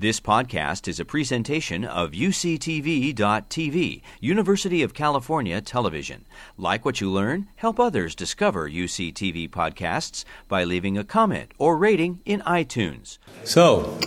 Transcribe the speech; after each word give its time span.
This 0.00 0.20
podcast 0.20 0.86
is 0.86 1.00
a 1.00 1.04
presentation 1.04 1.84
of 1.84 2.12
UCTV.tv, 2.12 4.02
University 4.20 4.84
of 4.84 4.94
California 4.94 5.60
Television. 5.60 6.24
Like 6.56 6.84
what 6.84 7.00
you 7.00 7.10
learn? 7.10 7.48
Help 7.56 7.80
others 7.80 8.14
discover 8.14 8.70
UCTV 8.70 9.50
podcasts 9.50 10.24
by 10.46 10.62
leaving 10.62 10.96
a 10.96 11.02
comment 11.02 11.50
or 11.58 11.76
rating 11.76 12.20
in 12.24 12.42
iTunes. 12.42 13.18
So, 13.42 13.98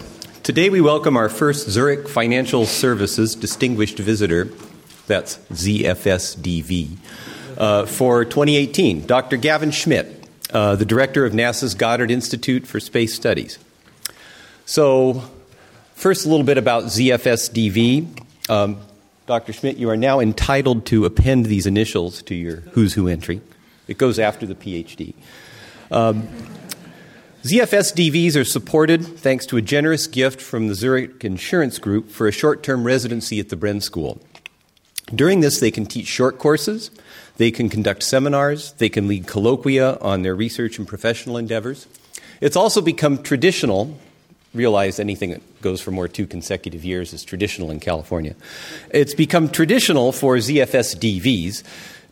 today 0.43 0.69
we 0.69 0.79
welcome 0.79 1.17
our 1.17 1.27
first 1.27 1.69
Zurich 1.69 2.07
Financial 2.07 2.65
Services 2.65 3.35
distinguished 3.35 3.99
visitor, 3.99 4.45
that's 5.07 5.39
ZFSDV, 5.51 6.95
uh, 7.57 7.85
for 7.85 8.23
2018, 8.23 9.05
Dr. 9.05 9.35
Gavin 9.35 9.71
Schmidt, 9.71 10.25
uh, 10.53 10.77
the 10.77 10.85
director 10.85 11.25
of 11.25 11.33
NASA's 11.33 11.75
Goddard 11.75 12.11
Institute 12.11 12.65
for 12.65 12.79
Space 12.79 13.13
Studies. 13.13 13.59
So, 14.65 15.29
First, 16.01 16.25
a 16.25 16.29
little 16.29 16.43
bit 16.43 16.57
about 16.57 16.85
ZFSDV. 16.85 18.49
Um, 18.49 18.79
Dr. 19.27 19.53
Schmidt, 19.53 19.77
you 19.77 19.87
are 19.91 19.95
now 19.95 20.19
entitled 20.19 20.87
to 20.87 21.05
append 21.05 21.45
these 21.45 21.67
initials 21.67 22.23
to 22.23 22.33
your 22.33 22.55
Who's 22.71 22.95
Who 22.95 23.07
entry. 23.07 23.39
It 23.87 23.99
goes 23.99 24.17
after 24.17 24.47
the 24.47 24.55
PhD. 24.55 25.13
Um, 25.91 26.27
ZFSDVs 27.43 28.35
are 28.35 28.43
supported 28.43 29.05
thanks 29.05 29.45
to 29.45 29.57
a 29.57 29.61
generous 29.61 30.07
gift 30.07 30.41
from 30.41 30.69
the 30.69 30.73
Zurich 30.73 31.23
Insurance 31.23 31.77
Group 31.77 32.09
for 32.09 32.27
a 32.27 32.31
short 32.31 32.63
term 32.63 32.83
residency 32.83 33.39
at 33.39 33.49
the 33.49 33.55
Bren 33.55 33.79
School. 33.79 34.19
During 35.13 35.41
this, 35.41 35.59
they 35.59 35.69
can 35.69 35.85
teach 35.85 36.07
short 36.07 36.39
courses, 36.39 36.89
they 37.37 37.51
can 37.51 37.69
conduct 37.69 38.01
seminars, 38.01 38.71
they 38.79 38.89
can 38.89 39.07
lead 39.07 39.27
colloquia 39.27 39.99
on 40.01 40.23
their 40.23 40.33
research 40.33 40.79
and 40.79 40.87
professional 40.87 41.37
endeavors. 41.37 41.85
It's 42.41 42.55
also 42.55 42.81
become 42.81 43.21
traditional 43.21 43.99
realize 44.53 44.99
anything 44.99 45.31
that 45.31 45.61
goes 45.61 45.81
for 45.81 45.91
more 45.91 46.07
two 46.07 46.27
consecutive 46.27 46.83
years 46.83 47.13
is 47.13 47.23
traditional 47.23 47.71
in 47.71 47.79
California. 47.79 48.35
It's 48.89 49.13
become 49.13 49.49
traditional 49.49 50.11
for 50.11 50.35
ZFS 50.37 50.95
DVs 50.97 51.63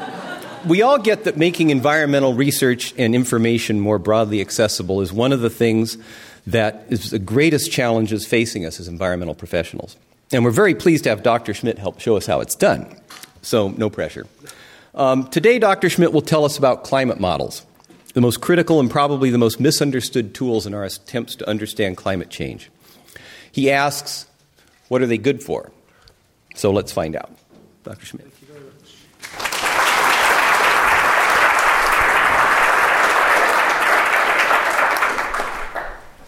we 0.67 0.83
all 0.83 0.99
get 0.99 1.25
that 1.25 1.37
making 1.37 1.71
environmental 1.71 2.34
research 2.34 2.95
and 2.97 3.15
information 3.15 3.81
more 3.81 3.99
broadly 3.99 4.41
accessible 4.41 5.01
is 5.01 5.12
one 5.12 5.33
of 5.33 5.41
the 5.41 5.51
things 5.51 5.99
that 6.47 6.84
is 6.89 7.11
the 7.11 7.19
greatest 7.19 7.71
challenges 7.71 8.27
facing 8.27 8.65
us 8.65 8.81
as 8.81 8.89
environmental 8.89 9.34
professionals. 9.34 9.97
And 10.33 10.45
we're 10.45 10.51
very 10.53 10.75
pleased 10.75 11.05
to 11.05 11.11
have 11.11 11.23
Dr. 11.23 11.55
Schmidt 11.55 11.79
help 11.79 12.01
show 12.01 12.17
us 12.17 12.27
how 12.27 12.41
it's 12.41 12.55
done. 12.55 12.97
So, 13.43 13.69
no 13.69 13.91
pressure. 13.91 14.27
Um, 14.95 15.29
today, 15.29 15.59
Dr. 15.59 15.91
Schmidt 15.91 16.13
will 16.13 16.23
tell 16.23 16.45
us 16.45 16.57
about 16.57 16.85
climate 16.85 17.19
models, 17.19 17.65
the 18.15 18.21
most 18.21 18.41
critical 18.41 18.81
and 18.81 18.91
probably 18.91 19.31
the 19.31 19.39
most 19.39 19.59
misunderstood 19.61 20.35
tools 20.35 20.67
in 20.67 20.75
our 20.75 20.85
attempts 20.85 21.37
to 21.37 21.49
understand 21.49 21.97
climate 21.97 22.31
change. 22.31 22.71
He 23.51 23.71
asks, 23.71 24.27
what 24.89 25.03
are 25.03 25.07
they 25.07 25.19
good 25.19 25.43
for? 25.43 25.73
So, 26.55 26.71
let's 26.71 26.93
find 26.93 27.17
out. 27.17 27.31
Dr. 27.83 28.07
Schmidt. 28.07 28.30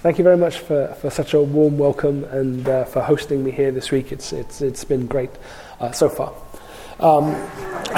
Thank 0.03 0.19
you 0.19 0.25
very 0.25 0.37
much 0.37 0.59
for, 0.59 0.89
for 1.01 1.11
such 1.11 1.33
a 1.33 1.41
warm 1.41 1.79
welcome 1.79 2.25
and 2.25 2.69
uh, 2.69 2.85
for 2.87 3.01
hosting 3.03 3.45
me 3.45 3.53
here 3.53 3.71
this 3.71 3.93
week. 3.93 4.11
It's, 4.11 4.33
it's, 4.33 4.61
it's 4.61 4.83
been 4.83 5.07
great 5.07 5.31
uh, 5.79 5.93
so 5.93 6.09
far. 6.09 6.35
Um, 6.99 7.27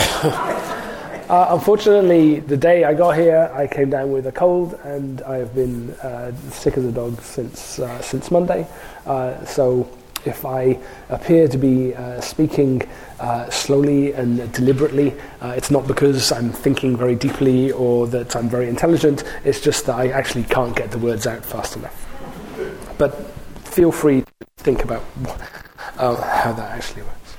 uh, 1.31 1.47
unfortunately, 1.48 2.41
the 2.41 2.59
day 2.59 2.84
I 2.84 2.93
got 2.93 3.12
here, 3.12 3.50
I 3.54 3.66
came 3.66 3.88
down 3.88 4.12
with 4.12 4.26
a 4.26 4.32
cold 4.32 4.78
and 4.84 5.22
I 5.22 5.37
have 5.37 5.54
been 5.54 5.93
uh, 5.93 6.37
sick 6.50 6.76
as 6.76 6.84
a 6.84 6.93
dog 6.93 7.22
since, 7.22 7.78
uh, 7.78 8.03
since 8.03 8.31
Monday. 8.31 8.66
Uh, 9.06 9.43
so 9.47 9.88
if 10.26 10.44
I 10.44 10.78
appear 11.08 11.48
to 11.48 11.58
be 11.58 11.94
uh, 11.94 12.20
speaking 12.20 12.82
uh, 13.20 13.48
slowly 13.50 14.12
and 14.12 14.52
deliberately, 14.52 15.14
uh, 15.40 15.54
it's 15.56 15.70
not 15.70 15.86
because 15.86 16.32
I'm 16.32 16.50
thinking 16.50 16.96
very 16.96 17.14
deeply 17.14 17.72
or 17.72 18.06
that 18.08 18.34
I'm 18.36 18.48
very 18.48 18.68
intelligent, 18.68 19.24
it's 19.44 19.60
just 19.60 19.86
that 19.86 19.96
I 19.96 20.08
actually 20.08 20.44
can't 20.44 20.74
get 20.74 20.90
the 20.90 20.98
words 20.98 21.26
out 21.26 21.44
fast 21.44 21.76
enough. 21.76 22.06
But 22.98 23.14
feel 23.64 23.92
free 23.92 24.22
to 24.22 24.46
think 24.58 24.84
about 24.84 25.02
uh, 25.98 26.16
how 26.16 26.52
that 26.52 26.70
actually 26.72 27.02
works. 27.02 27.36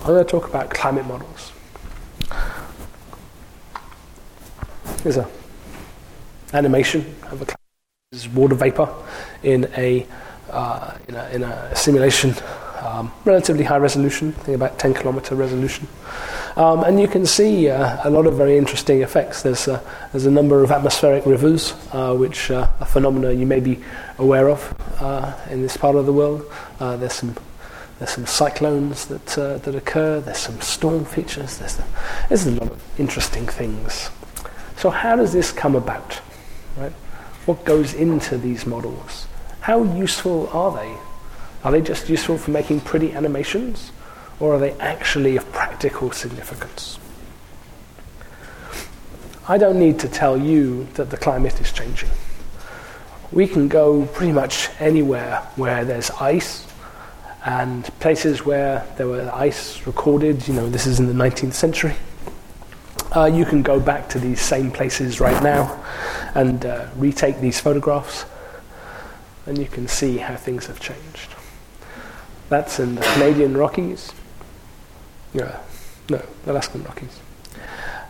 I'm 0.00 0.06
going 0.08 0.24
to 0.24 0.30
talk 0.30 0.48
about 0.48 0.70
climate 0.70 1.06
models. 1.06 1.52
Here's 5.02 5.16
a 5.16 5.28
animation 6.52 7.14
of 7.30 7.42
a 7.42 7.46
water 8.34 8.54
vapor 8.54 8.92
in 9.42 9.68
a 9.76 10.06
uh, 10.50 10.96
in, 11.08 11.14
a, 11.14 11.28
in 11.30 11.42
a 11.42 11.76
simulation, 11.76 12.34
um, 12.80 13.12
relatively 13.24 13.64
high 13.64 13.78
resolution, 13.78 14.34
I 14.38 14.42
think 14.42 14.56
about 14.56 14.78
10 14.78 14.94
kilometer 14.94 15.34
resolution. 15.34 15.88
Um, 16.56 16.84
and 16.84 16.98
you 16.98 17.06
can 17.06 17.26
see 17.26 17.68
uh, 17.68 18.08
a 18.08 18.10
lot 18.10 18.26
of 18.26 18.34
very 18.34 18.56
interesting 18.56 19.02
effects. 19.02 19.42
There's, 19.42 19.68
uh, 19.68 19.82
there's 20.12 20.26
a 20.26 20.30
number 20.30 20.62
of 20.62 20.70
atmospheric 20.70 21.26
rivers, 21.26 21.74
uh, 21.92 22.14
which 22.14 22.50
are 22.50 22.72
a 22.80 22.86
phenomena 22.86 23.32
you 23.32 23.46
may 23.46 23.60
be 23.60 23.82
aware 24.18 24.48
of 24.48 24.74
uh, 25.00 25.36
in 25.50 25.60
this 25.60 25.76
part 25.76 25.96
of 25.96 26.06
the 26.06 26.12
world. 26.12 26.50
Uh, 26.80 26.96
there's 26.96 27.12
some 27.12 27.36
there's 27.98 28.10
some 28.10 28.26
cyclones 28.26 29.06
that 29.06 29.24
that 29.26 29.74
occur. 29.74 30.20
There's 30.20 30.38
some 30.38 30.60
storm 30.60 31.06
features. 31.06 31.56
There's, 31.56 31.80
there's 32.28 32.46
a 32.46 32.50
lot 32.50 32.70
of 32.70 33.00
interesting 33.00 33.46
things. 33.46 34.10
So 34.76 34.90
how 34.90 35.16
does 35.16 35.32
this 35.32 35.50
come 35.50 35.74
about? 35.74 36.20
Right? 36.76 36.92
What 37.46 37.64
goes 37.64 37.94
into 37.94 38.36
these 38.36 38.66
models? 38.66 39.26
How 39.66 39.82
useful 39.82 40.48
are 40.50 40.70
they? 40.70 40.96
Are 41.64 41.72
they 41.72 41.80
just 41.80 42.08
useful 42.08 42.38
for 42.38 42.52
making 42.52 42.82
pretty 42.82 43.10
animations? 43.10 43.90
Or 44.38 44.54
are 44.54 44.60
they 44.60 44.70
actually 44.74 45.36
of 45.36 45.50
practical 45.50 46.12
significance? 46.12 47.00
I 49.48 49.58
don't 49.58 49.80
need 49.80 49.98
to 49.98 50.08
tell 50.08 50.36
you 50.36 50.86
that 50.94 51.10
the 51.10 51.16
climate 51.16 51.60
is 51.60 51.72
changing. 51.72 52.10
We 53.32 53.48
can 53.48 53.66
go 53.66 54.06
pretty 54.06 54.30
much 54.30 54.70
anywhere 54.78 55.38
where 55.56 55.84
there's 55.84 56.12
ice 56.12 56.64
and 57.44 57.86
places 57.98 58.44
where 58.46 58.86
there 58.96 59.08
were 59.08 59.28
ice 59.34 59.84
recorded, 59.84 60.46
you 60.46 60.54
know, 60.54 60.70
this 60.70 60.86
is 60.86 61.00
in 61.00 61.08
the 61.08 61.24
19th 61.24 61.54
century. 61.54 61.96
Uh, 63.16 63.24
you 63.24 63.44
can 63.44 63.64
go 63.64 63.80
back 63.80 64.08
to 64.10 64.20
these 64.20 64.40
same 64.40 64.70
places 64.70 65.18
right 65.18 65.42
now 65.42 65.84
and 66.36 66.64
uh, 66.64 66.86
retake 66.94 67.40
these 67.40 67.58
photographs 67.58 68.26
and 69.46 69.58
you 69.58 69.66
can 69.66 69.88
see 69.88 70.18
how 70.18 70.36
things 70.36 70.66
have 70.66 70.80
changed. 70.80 71.34
That's 72.48 72.78
in 72.78 72.96
the 72.96 73.00
Canadian 73.00 73.56
Rockies. 73.56 74.12
Yeah, 75.32 75.58
no, 76.10 76.22
the 76.44 76.52
Alaskan 76.52 76.84
Rockies. 76.84 77.20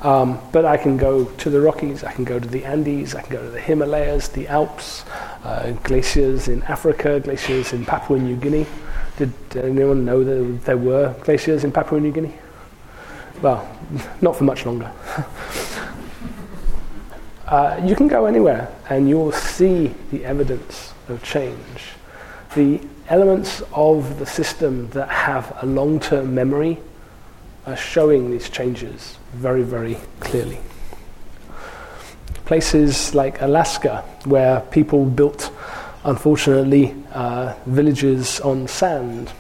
Um, 0.03 0.39
but 0.53 0.65
I 0.65 0.77
can 0.77 0.97
go 0.97 1.25
to 1.25 1.51
the 1.51 1.61
Rockies, 1.61 2.05
I 2.05 2.13
can 2.13 2.25
go 2.25 2.39
to 2.39 2.47
the 2.47 2.65
Andes, 2.65 3.15
I 3.15 3.23
can 3.23 3.33
go 3.33 3.43
to 3.43 3.51
the 3.51 3.61
Himalayas, 3.61 4.29
the 4.29 4.47
Alps, 4.49 5.05
uh, 5.43 5.73
glaciers 5.83 6.49
in 6.49 6.63
Africa, 6.65 7.19
glaciers 7.21 7.73
in 7.73 7.87
Papua 7.87 8.19
New 8.19 8.37
Guinea. 8.37 8.67
Did, 9.17 9.33
anyone 9.57 10.05
know 10.05 10.23
that 10.23 10.65
there 10.65 10.77
were 10.77 11.15
glaciers 11.23 11.65
in 11.65 11.73
Papua 11.73 12.01
New 12.01 12.13
Guinea? 12.13 12.35
Well, 13.41 13.67
not 14.21 14.37
for 14.37 14.45
much 14.45 14.67
longer. 14.67 14.93
uh, 17.47 17.81
you 17.83 17.97
can 17.97 18.09
go 18.09 18.27
anywhere 18.27 18.71
and 18.91 19.09
you'll 19.09 19.33
see 19.33 19.95
the 20.11 20.27
evidence 20.27 20.93
of 21.09 21.23
change. 21.23 21.95
The 22.55 22.81
elements 23.09 23.63
of 23.73 24.19
the 24.19 24.27
system 24.27 24.89
that 24.91 25.09
have 25.09 25.57
a 25.63 25.67
long 25.67 26.01
term 26.01 26.35
memory 26.35 26.79
are 27.67 27.77
showing 27.77 28.31
these 28.31 28.49
changes 28.49 29.19
very, 29.33 29.63
very 29.63 29.97
clearly. 30.21 30.59
Places 32.45 33.15
like 33.15 33.43
Alaska, 33.43 34.05
where 34.25 34.61
people 34.61 35.05
built, 35.05 35.51
unfortunately, 36.05 36.95
uh, 37.13 37.55
villages 37.67 38.41
on 38.41 38.69
sand. 38.69 39.33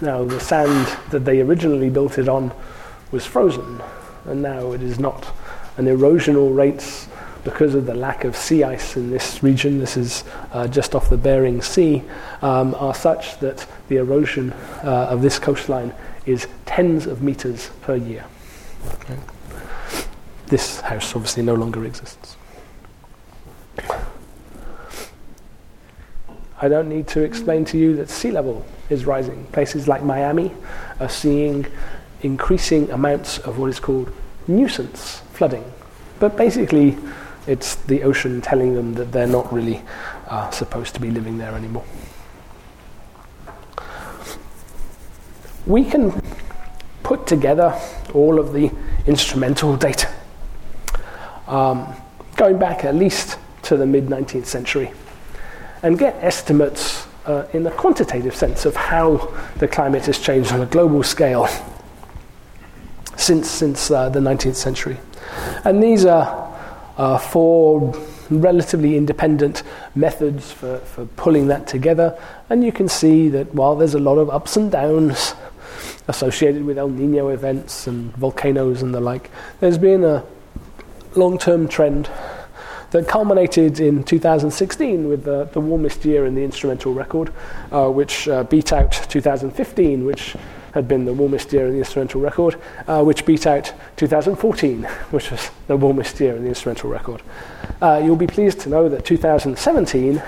Now, 0.00 0.24
the 0.24 0.38
sand 0.38 0.96
that 1.10 1.24
they 1.24 1.40
originally 1.40 1.90
built 1.90 2.18
it 2.18 2.28
on 2.28 2.52
was 3.10 3.26
frozen, 3.26 3.80
and 4.26 4.42
now 4.42 4.72
it 4.72 4.82
is 4.82 5.00
not. 5.00 5.26
And 5.76 5.88
erosional 5.88 6.54
rates, 6.54 7.08
because 7.44 7.74
of 7.74 7.86
the 7.86 7.94
lack 7.94 8.24
of 8.24 8.34
sea 8.36 8.64
ice 8.64 8.96
in 8.96 9.10
this 9.10 9.42
region, 9.42 9.78
this 9.78 9.96
is 9.96 10.24
uh, 10.52 10.66
just 10.66 10.94
off 10.94 11.10
the 11.10 11.16
Bering 11.16 11.60
Sea, 11.62 12.02
um, 12.42 12.74
are 12.76 12.94
such 12.94 13.38
that 13.40 13.66
the 13.88 13.96
erosion 13.96 14.52
uh, 14.82 15.08
of 15.10 15.22
this 15.22 15.38
coastline 15.38 15.92
is 16.26 16.48
tens 16.64 17.06
of 17.06 17.22
meters 17.22 17.70
per 17.82 17.96
year. 17.96 18.24
Okay. 18.94 19.18
This 20.46 20.80
house 20.80 21.14
obviously 21.14 21.42
no 21.42 21.54
longer 21.54 21.84
exists. 21.84 22.36
I 26.60 26.68
don't 26.68 26.88
need 26.88 27.08
to 27.08 27.20
explain 27.20 27.64
to 27.66 27.78
you 27.78 27.94
that 27.96 28.08
sea 28.08 28.30
level 28.30 28.64
is 28.88 29.04
rising. 29.04 29.44
Places 29.46 29.86
like 29.86 30.02
Miami 30.02 30.52
are 31.00 31.08
seeing 31.08 31.66
increasing 32.22 32.90
amounts 32.90 33.38
of 33.38 33.58
what 33.58 33.68
is 33.68 33.78
called 33.78 34.10
nuisance 34.46 35.20
flooding. 35.32 35.64
But 36.20 36.36
basically, 36.36 36.96
it's 37.46 37.74
the 37.76 38.02
ocean 38.02 38.40
telling 38.40 38.74
them 38.74 38.94
that 38.94 39.12
they're 39.12 39.26
not 39.26 39.52
really 39.52 39.82
uh, 40.28 40.50
supposed 40.50 40.94
to 40.94 41.00
be 41.00 41.10
living 41.10 41.38
there 41.38 41.52
anymore. 41.52 41.84
We 45.66 45.84
can 45.84 46.22
put 47.02 47.26
together 47.26 47.78
all 48.12 48.38
of 48.38 48.52
the 48.52 48.70
instrumental 49.06 49.76
data, 49.76 50.10
um, 51.46 51.94
going 52.36 52.58
back 52.58 52.84
at 52.84 52.94
least 52.94 53.38
to 53.62 53.76
the 53.76 53.86
mid 53.86 54.06
19th 54.06 54.46
century, 54.46 54.92
and 55.82 55.98
get 55.98 56.16
estimates 56.22 57.06
uh, 57.26 57.46
in 57.52 57.66
a 57.66 57.70
quantitative 57.70 58.34
sense 58.34 58.66
of 58.66 58.76
how 58.76 59.34
the 59.56 59.68
climate 59.68 60.06
has 60.06 60.18
changed 60.18 60.52
on 60.52 60.60
a 60.60 60.66
global 60.66 61.02
scale 61.02 61.48
since, 63.16 63.50
since 63.50 63.90
uh, 63.90 64.08
the 64.08 64.20
19th 64.20 64.56
century. 64.56 64.98
And 65.64 65.82
these 65.82 66.04
are 66.04 66.53
uh, 66.96 67.18
four 67.18 67.94
relatively 68.30 68.96
independent 68.96 69.62
methods 69.94 70.52
for, 70.52 70.78
for 70.78 71.06
pulling 71.16 71.48
that 71.48 71.66
together. 71.66 72.18
And 72.48 72.64
you 72.64 72.72
can 72.72 72.88
see 72.88 73.28
that 73.30 73.54
while 73.54 73.76
there's 73.76 73.94
a 73.94 73.98
lot 73.98 74.18
of 74.18 74.30
ups 74.30 74.56
and 74.56 74.70
downs 74.70 75.34
associated 76.08 76.64
with 76.64 76.78
El 76.78 76.88
Nino 76.88 77.28
events 77.28 77.86
and 77.86 78.14
volcanoes 78.16 78.82
and 78.82 78.94
the 78.94 79.00
like, 79.00 79.30
there's 79.60 79.78
been 79.78 80.04
a 80.04 80.24
long 81.14 81.38
term 81.38 81.68
trend 81.68 82.10
that 82.90 83.08
culminated 83.08 83.80
in 83.80 84.04
2016 84.04 85.08
with 85.08 85.24
the, 85.24 85.44
the 85.52 85.60
warmest 85.60 86.04
year 86.04 86.26
in 86.26 86.36
the 86.36 86.44
instrumental 86.44 86.94
record, 86.94 87.32
uh, 87.72 87.88
which 87.88 88.28
uh, 88.28 88.44
beat 88.44 88.72
out 88.72 88.92
2015, 88.92 90.04
which 90.04 90.36
had 90.74 90.88
been 90.88 91.04
the 91.04 91.14
warmest 91.14 91.52
year 91.52 91.68
in 91.68 91.72
the 91.72 91.78
instrumental 91.78 92.20
record, 92.20 92.60
uh, 92.88 93.00
which 93.02 93.24
beat 93.24 93.46
out 93.46 93.72
2014, 93.96 94.82
which 95.12 95.30
was 95.30 95.50
the 95.68 95.76
warmest 95.76 96.18
year 96.18 96.34
in 96.34 96.42
the 96.42 96.48
instrumental 96.48 96.90
record. 96.90 97.22
Uh, 97.80 98.02
you'll 98.04 98.16
be 98.16 98.26
pleased 98.26 98.58
to 98.58 98.68
know 98.68 98.88
that 98.88 99.04
2017 99.04 100.20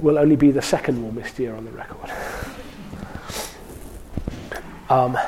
will 0.00 0.18
only 0.18 0.36
be 0.36 0.52
the 0.52 0.62
second 0.62 1.02
warmest 1.02 1.36
year 1.40 1.52
on 1.56 1.64
the 1.64 1.72
record. 1.72 2.12
Um, 4.88 5.18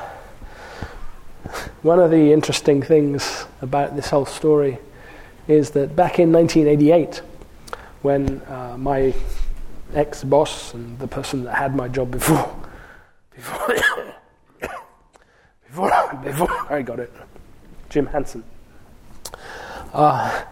one 1.83 1.99
of 1.99 2.13
the 2.13 2.33
interesting 2.33 2.81
things 2.81 3.45
about 3.61 3.97
this 3.97 4.11
whole 4.11 4.27
story 4.27 4.79
is 5.49 5.71
that 5.71 5.97
back 5.97 6.21
in 6.21 6.31
1988, 6.33 7.23
when 8.03 8.41
uh, 8.43 8.77
my 8.79 9.13
ex 9.95 10.23
boss 10.23 10.75
and 10.75 10.97
the 11.01 11.09
person 11.09 11.43
that 11.43 11.57
had 11.57 11.75
my 11.75 11.89
job 11.89 12.13
before, 12.13 12.55
before 13.35 13.75
before, 16.39 16.51
I 16.73 16.83
got 16.83 17.01
it, 17.01 17.13
Jim 17.89 18.07
Hansen. 18.07 18.45
Uh, 19.93 20.45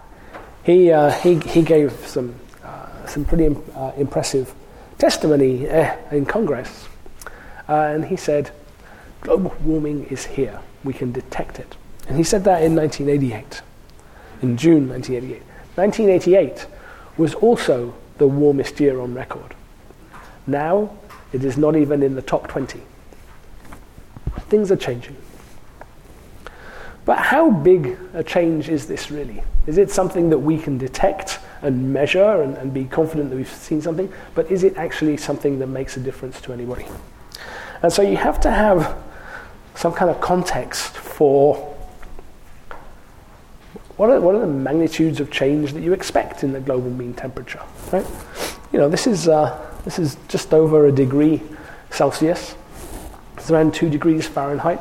he, 0.65 0.91
uh, 0.91 1.11
he, 1.11 1.39
he 1.41 1.63
gave 1.63 1.93
some, 2.07 2.35
uh, 2.65 3.07
some 3.07 3.25
pretty 3.25 3.47
Im- 3.47 3.63
uh, 3.75 3.93
impressive 3.97 4.55
testimony 4.99 5.69
uh, 5.69 5.97
in 6.11 6.27
Congress. 6.27 6.89
Uh, 7.69 7.75
and 7.75 8.05
he 8.05 8.17
said, 8.17 8.51
global 9.21 9.55
warming 9.63 10.05
is 10.07 10.25
here. 10.25 10.61
We 10.85 10.93
can 10.93 11.13
detect 11.13 11.59
it. 11.59 11.77
And 12.09 12.17
he 12.17 12.23
said 12.23 12.45
that 12.45 12.63
in 12.63 12.75
1988, 12.77 13.63
in 14.43 14.57
June 14.57 14.89
1988. 14.89 15.43
1988 15.75 16.67
was 17.17 17.35
also 17.35 17.95
the 18.19 18.27
warmest 18.27 18.81
year 18.81 19.01
on 19.01 19.15
record. 19.15 19.55
Now, 20.47 20.97
it 21.33 21.45
is 21.45 21.59
not 21.59 21.77
even 21.77 22.03
in 22.03 22.15
the 22.15 22.23
top 22.23 22.47
20 22.49 22.81
things 24.49 24.71
are 24.71 24.77
changing. 24.77 25.17
But 27.07 27.19
how 27.19 27.51
big 27.51 27.97
a 28.15 28.25
change 28.25 28.69
is 28.69 28.87
this 28.87 29.13
really? 29.13 29.43
Is 29.67 29.79
it 29.79 29.91
something 29.91 30.29
that 30.31 30.39
we 30.39 30.59
can 30.59 30.77
detect 30.77 31.39
and 31.63 31.93
measure 31.93 32.43
and, 32.43 32.57
and, 32.57 32.75
be 32.75 32.85
confident 32.85 33.31
that 33.31 33.37
we've 33.37 33.49
seen 33.49 33.81
something? 33.81 34.13
But 34.35 34.51
is 34.51 34.65
it 34.65 34.77
actually 34.77 35.17
something 35.17 35.61
that 35.61 35.69
makes 35.69 35.97
a 35.97 36.01
difference 36.01 36.41
to 36.43 36.53
anybody? 36.53 36.85
And 37.83 37.93
so 37.93 38.03
you 38.03 38.17
have 38.17 38.41
to 38.41 38.51
have 38.51 38.97
some 39.77 39.93
kind 39.93 40.11
of 40.11 40.21
context 40.21 40.97
for 40.97 41.57
what 43.97 44.11
are, 44.11 44.21
what 44.21 44.35
are 44.35 44.41
the 44.41 44.47
magnitudes 44.49 45.21
of 45.21 45.31
change 45.31 45.73
that 45.75 45.83
you 45.83 45.93
expect 45.93 46.43
in 46.43 46.53
the 46.53 46.61
global 46.61 46.91
mean 46.91 47.15
temperature, 47.15 47.63
right? 47.93 48.07
You 48.73 48.81
know, 48.81 48.89
this 48.89 49.07
is, 49.07 49.29
uh, 49.29 49.65
this 49.85 50.01
is 50.01 50.17
just 50.27 50.53
over 50.53 50.87
a 50.87 50.93
degree 50.93 51.41
Celsius. 51.91 52.57
It's 53.37 53.51
around 53.51 53.75
2 53.75 53.89
degrees 53.89 54.27
Fahrenheit. 54.27 54.81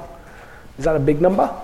Is 0.80 0.86
that 0.86 0.96
a 0.96 1.00
big 1.00 1.22
number? 1.22 1.62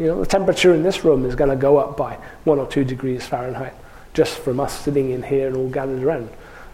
You 0.00 0.06
know, 0.06 0.20
the 0.20 0.26
temperature 0.26 0.74
in 0.74 0.82
this 0.82 1.04
room 1.04 1.26
is 1.26 1.34
going 1.34 1.50
to 1.50 1.56
go 1.56 1.76
up 1.76 1.94
by 1.94 2.14
1 2.44 2.58
or 2.58 2.66
2 2.66 2.84
degrees 2.84 3.26
Fahrenheit 3.26 3.74
just 4.14 4.38
from 4.38 4.58
us 4.58 4.80
sitting 4.80 5.10
in 5.10 5.22
here 5.22 5.46
and 5.46 5.54
all 5.54 5.68
gathered 5.68 6.02
around. 6.02 6.30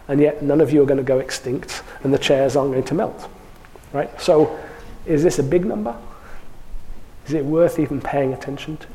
And 0.07 0.21
yet 0.21 0.45
none 0.45 0.61
of 0.61 0.73
you 0.73 0.81
are 0.81 0.87
going 0.87 0.99
to 0.99 1.03
go 1.03 1.19
extinct 1.19 1.83
and 2.05 2.15
the 2.15 2.19
chairs 2.19 2.55
aren't 2.55 2.71
going 2.71 2.85
to 2.85 2.95
melt. 2.95 3.29
Right? 3.93 4.21
So 4.21 4.57
is 5.07 5.25
this 5.25 5.41
a 5.41 5.43
big 5.43 5.65
number? 5.65 5.97
Is 7.27 7.35
it 7.35 7.45
worth 7.45 7.81
even 7.81 8.01
paying 8.01 8.33
attention 8.33 8.77
to? 8.77 8.87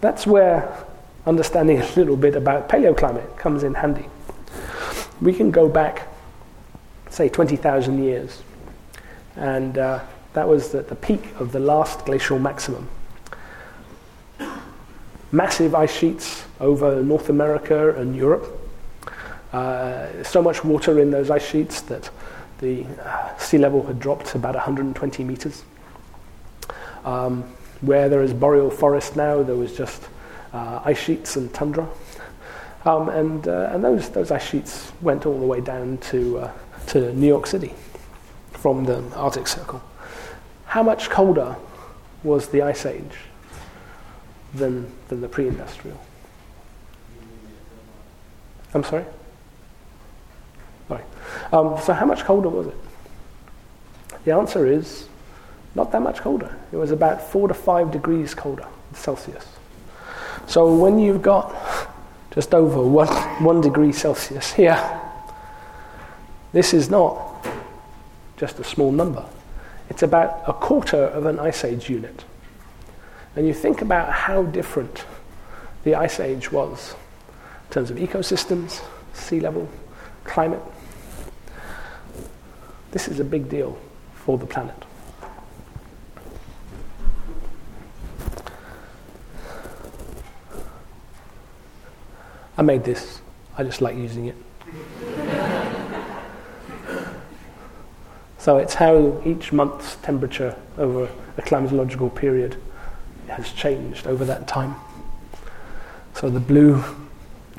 That's 0.00 0.26
where 0.26 0.86
understanding 1.26 1.82
a 1.82 1.92
little 1.96 2.16
bit 2.16 2.34
about 2.34 2.70
paleoclimate 2.70 3.36
comes 3.36 3.62
in 3.62 3.74
handy. 3.74 4.06
We 5.20 5.34
can 5.34 5.50
go 5.50 5.68
back 5.68 6.08
say 7.10 7.28
20,000 7.28 8.02
years. 8.02 8.42
And 9.36 9.76
uh, 9.76 10.00
that 10.32 10.48
was 10.48 10.70
the, 10.70 10.82
the 10.82 10.94
peak 10.94 11.32
of 11.38 11.52
the 11.52 11.58
last 11.58 12.04
glacial 12.04 12.38
maximum. 12.38 12.88
Massive 15.32 15.74
ice 15.74 15.96
sheets 15.96 16.44
over 16.60 17.02
North 17.02 17.28
America 17.28 17.94
and 17.96 18.16
Europe. 18.16 18.56
Uh, 19.52 20.22
so 20.22 20.42
much 20.42 20.64
water 20.64 20.98
in 21.00 21.10
those 21.10 21.30
ice 21.30 21.48
sheets 21.48 21.80
that 21.82 22.10
the 22.58 22.84
uh, 23.02 23.36
sea 23.36 23.58
level 23.58 23.84
had 23.84 23.98
dropped 23.98 24.34
about 24.34 24.54
120 24.54 25.24
meters. 25.24 25.64
Um, 27.04 27.42
where 27.80 28.08
there 28.08 28.22
is 28.22 28.32
boreal 28.32 28.70
forest 28.70 29.16
now, 29.16 29.42
there 29.42 29.56
was 29.56 29.76
just 29.76 30.08
uh, 30.52 30.80
ice 30.84 30.98
sheets 30.98 31.36
and 31.36 31.52
tundra. 31.54 31.88
Um, 32.84 33.08
and 33.08 33.46
uh, 33.46 33.70
and 33.72 33.84
those, 33.84 34.08
those 34.10 34.30
ice 34.30 34.46
sheets 34.46 34.92
went 35.00 35.26
all 35.26 35.38
the 35.38 35.46
way 35.46 35.60
down 35.60 35.98
to 35.98 36.38
uh, 36.38 36.52
to 36.88 37.12
New 37.12 37.26
York 37.26 37.46
City 37.46 37.74
from 38.52 38.84
the 38.84 39.02
Arctic 39.14 39.46
Circle. 39.46 39.82
How 40.70 40.84
much 40.84 41.10
colder 41.10 41.56
was 42.22 42.46
the 42.46 42.62
Ice 42.62 42.86
Age 42.86 43.16
than, 44.54 44.88
than 45.08 45.20
the 45.20 45.26
pre 45.26 45.48
industrial? 45.48 46.00
I'm 48.72 48.84
sorry? 48.84 49.04
Sorry. 50.86 51.02
Um, 51.52 51.76
so, 51.82 51.92
how 51.92 52.06
much 52.06 52.22
colder 52.22 52.48
was 52.48 52.68
it? 52.68 52.76
The 54.24 54.30
answer 54.30 54.64
is 54.64 55.08
not 55.74 55.90
that 55.90 56.02
much 56.02 56.18
colder. 56.20 56.54
It 56.70 56.76
was 56.76 56.92
about 56.92 57.20
four 57.20 57.48
to 57.48 57.54
five 57.54 57.90
degrees 57.90 58.32
colder 58.32 58.68
Celsius. 58.92 59.44
So, 60.46 60.72
when 60.72 61.00
you've 61.00 61.20
got 61.20 61.52
just 62.30 62.54
over 62.54 62.80
one, 62.80 63.08
one 63.42 63.60
degree 63.60 63.90
Celsius 63.90 64.52
here, 64.52 64.78
this 66.52 66.72
is 66.72 66.88
not 66.88 67.44
just 68.36 68.60
a 68.60 68.64
small 68.64 68.92
number. 68.92 69.26
It's 69.90 70.04
about 70.04 70.44
a 70.46 70.52
quarter 70.52 71.04
of 71.04 71.26
an 71.26 71.40
ice 71.40 71.64
age 71.64 71.90
unit. 71.90 72.24
And 73.36 73.46
you 73.46 73.52
think 73.52 73.82
about 73.82 74.10
how 74.10 74.44
different 74.44 75.04
the 75.82 75.96
ice 75.96 76.20
age 76.20 76.52
was 76.52 76.94
in 77.68 77.74
terms 77.74 77.90
of 77.90 77.96
ecosystems, 77.96 78.82
sea 79.12 79.40
level, 79.40 79.68
climate. 80.24 80.62
This 82.92 83.08
is 83.08 83.20
a 83.20 83.24
big 83.24 83.48
deal 83.48 83.78
for 84.14 84.38
the 84.38 84.46
planet. 84.46 84.84
I 92.56 92.62
made 92.62 92.84
this. 92.84 93.20
I 93.56 93.64
just 93.64 93.80
like 93.80 93.96
using 93.96 94.26
it. 94.26 94.36
So 98.40 98.56
it's 98.56 98.72
how 98.74 99.20
each 99.24 99.52
month's 99.52 99.96
temperature 99.96 100.56
over 100.78 101.04
a 101.36 101.42
climatological 101.42 102.14
period 102.14 102.56
has 103.28 103.52
changed 103.52 104.06
over 104.06 104.24
that 104.24 104.48
time. 104.48 104.74
So 106.14 106.30
the 106.30 106.40
blue 106.40 106.82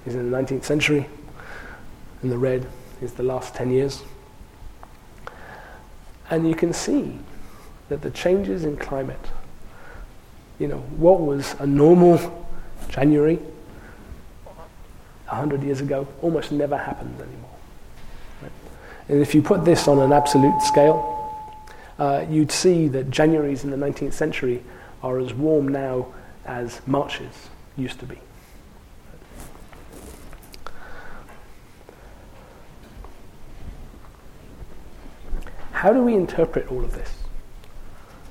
is 0.07 0.15
in 0.15 0.31
the 0.31 0.35
19th 0.35 0.63
century, 0.63 1.07
and 2.23 2.31
the 2.31 2.37
red 2.37 2.67
is 2.99 3.13
the 3.13 3.23
last 3.23 3.53
10 3.53 3.71
years. 3.71 4.01
And 6.31 6.47
you 6.47 6.55
can 6.55 6.73
see 6.73 7.19
that 7.89 8.01
the 8.01 8.09
changes 8.09 8.65
in 8.65 8.75
climate, 8.75 9.27
you 10.57 10.67
know, 10.67 10.79
what 10.97 11.21
was 11.21 11.55
a 11.59 11.67
normal 11.67 12.47
January 12.89 13.35
100 15.27 15.61
years 15.61 15.79
ago 15.79 16.07
almost 16.21 16.51
never 16.51 16.77
happens 16.77 17.21
anymore. 17.21 17.60
If 19.11 19.35
you 19.35 19.41
put 19.41 19.65
this 19.65 19.89
on 19.89 19.99
an 19.99 20.13
absolute 20.13 20.61
scale, 20.61 21.35
uh, 21.99 22.23
you'd 22.29 22.49
see 22.49 22.87
that 22.87 23.09
Januaries 23.09 23.65
in 23.65 23.69
the 23.69 23.75
19th 23.75 24.13
century 24.13 24.63
are 25.03 25.19
as 25.19 25.33
warm 25.33 25.67
now 25.67 26.07
as 26.45 26.79
Marches 26.87 27.49
used 27.75 27.99
to 27.99 28.05
be. 28.05 28.17
How 35.73 35.91
do 35.91 36.01
we 36.03 36.15
interpret 36.15 36.71
all 36.71 36.85
of 36.85 36.93
this? 36.93 37.13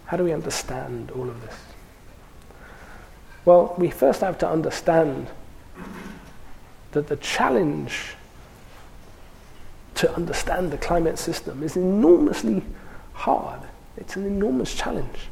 How 0.06 0.16
do 0.16 0.24
we 0.24 0.32
understand 0.32 1.10
all 1.10 1.28
of 1.28 1.42
this? 1.42 1.56
Well, 3.44 3.74
we 3.76 3.90
first 3.90 4.22
have 4.22 4.38
to 4.38 4.48
understand 4.48 5.28
that 6.92 7.08
the 7.08 7.16
challenge 7.16 8.14
to 10.00 10.14
understand 10.14 10.70
the 10.70 10.78
climate 10.78 11.18
system 11.18 11.62
is 11.62 11.76
enormously 11.76 12.62
hard. 13.12 13.60
It's 13.98 14.16
an 14.16 14.24
enormous 14.24 14.74
challenge. 14.74 15.28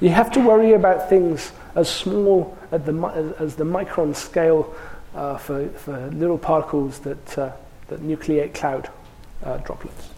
You 0.00 0.10
have 0.10 0.30
to 0.32 0.40
worry 0.40 0.74
about 0.74 1.08
things 1.08 1.52
as 1.74 1.88
small 1.88 2.58
as 2.70 2.82
the, 2.82 3.34
as 3.38 3.56
the 3.56 3.64
micron 3.64 4.14
scale 4.14 4.74
uh, 5.14 5.38
for, 5.38 5.66
for 5.70 6.10
little 6.10 6.36
particles 6.36 6.98
that, 7.00 7.38
uh, 7.38 7.52
that 7.88 8.00
nucleate 8.00 8.52
cloud 8.52 8.90
uh, 9.42 9.56
droplets. 9.58 10.10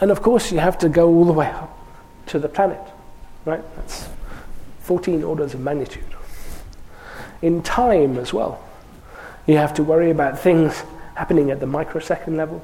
And 0.00 0.10
of 0.10 0.22
course, 0.22 0.50
you 0.50 0.58
have 0.58 0.78
to 0.78 0.88
go 0.88 1.06
all 1.06 1.26
the 1.26 1.34
way 1.34 1.50
up 1.50 1.78
to 2.28 2.38
the 2.38 2.48
planet, 2.48 2.80
right? 3.44 3.62
That's 3.76 4.08
14 4.80 5.22
orders 5.22 5.52
of 5.52 5.60
magnitude. 5.60 6.02
In 7.42 7.62
time 7.62 8.16
as 8.16 8.32
well, 8.32 8.64
you 9.46 9.58
have 9.58 9.74
to 9.74 9.82
worry 9.82 10.10
about 10.10 10.38
things 10.38 10.82
happening 11.14 11.50
at 11.50 11.60
the 11.60 11.66
microsecond 11.66 12.36
level 12.36 12.62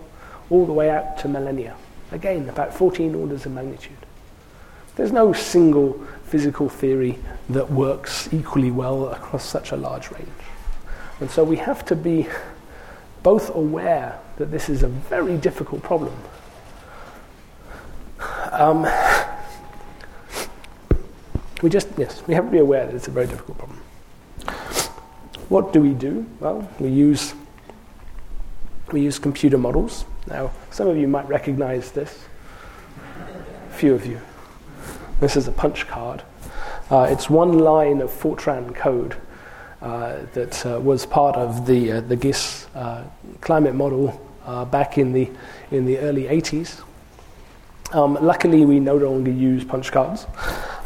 all 0.51 0.67
the 0.67 0.73
way 0.73 0.91
out 0.91 1.19
to 1.19 1.29
millennia. 1.29 1.75
Again, 2.11 2.49
about 2.49 2.73
14 2.73 3.15
orders 3.15 3.47
of 3.47 3.53
magnitude. 3.53 3.97
There's 4.97 5.13
no 5.13 5.33
single 5.33 6.05
physical 6.25 6.69
theory 6.69 7.19
that 7.51 7.71
works 7.71 8.33
equally 8.33 8.71
well 8.71 9.09
across 9.11 9.45
such 9.45 9.73
a 9.73 9.77
large 9.77 10.11
range. 10.11 10.29
And 11.21 11.31
so 11.31 11.45
we 11.45 11.57
have 11.57 11.85
to 11.87 11.97
be 11.97 12.27
both 13.23 13.55
aware 13.55 14.19
that 14.37 14.51
this 14.51 14.69
is 14.69 14.83
a 14.83 14.89
very 14.89 15.37
difficult 15.37 15.83
problem 15.83 16.15
um, 18.53 18.87
we 21.63 21.71
just, 21.71 21.89
yes, 21.97 22.23
we 22.27 22.35
have 22.35 22.47
to 22.47 22.51
be 22.51 22.59
aware 22.59 22.87
that 22.87 22.95
it's 22.95 23.09
a 23.09 23.13
very 23.13 23.27
difficult 23.27 23.59
problem. 23.59 23.81
What 25.49 25.73
do 25.73 25.81
we 25.81 25.95
do? 25.95 26.27
Well, 26.41 26.69
we 26.79 26.89
use, 26.89 27.35
we 28.93 29.01
use 29.01 29.19
computer 29.19 29.59
models. 29.59 30.05
Now, 30.27 30.51
some 30.71 30.89
of 30.89 30.97
you 30.97 31.09
might 31.09 31.29
recognize 31.29 31.93
this, 31.93 32.25
a 33.69 33.73
few 33.75 33.95
of 33.95 34.07
you. 34.07 34.21
This 35.21 35.37
is 35.37 35.49
a 35.49 35.53
punch 35.53 35.87
card. 35.87 36.23
Uh, 36.91 37.07
it's 37.11 37.29
one 37.29 37.59
line 37.59 38.01
of 38.01 38.11
Fortran 38.11 38.75
code 38.75 39.17
uh, 39.83 40.19
that 40.33 40.65
uh, 40.67 40.81
was 40.81 41.07
part 41.07 41.37
of 41.37 41.67
the, 41.67 41.93
uh, 41.93 42.01
the 42.01 42.17
GISS 42.17 42.67
uh, 42.75 43.05
climate 43.41 43.75
model 43.75 44.21
uh, 44.45 44.65
back 44.65 44.99
in 44.99 45.13
the, 45.13 45.31
in 45.71 45.85
the 45.85 45.99
early 45.99 46.25
80s. 46.25 46.83
Um, 47.93 48.19
luckily, 48.21 48.65
we 48.65 48.81
no 48.81 48.97
longer 48.97 49.31
use 49.31 49.65
punch 49.65 49.93
cards, 49.93 50.27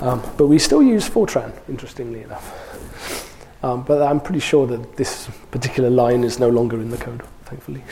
um, 0.00 0.22
but 0.36 0.46
we 0.46 0.58
still 0.58 0.82
use 0.82 1.08
Fortran, 1.08 1.52
interestingly 1.68 2.22
enough. 2.22 3.64
Um, 3.64 3.82
but 3.82 4.02
I'm 4.02 4.20
pretty 4.20 4.40
sure 4.40 4.66
that 4.66 4.96
this 4.96 5.28
particular 5.50 5.90
line 5.90 6.24
is 6.24 6.38
no 6.38 6.48
longer 6.48 6.80
in 6.80 6.90
the 6.90 6.96
code, 6.96 7.22
thankfully. 7.52 7.82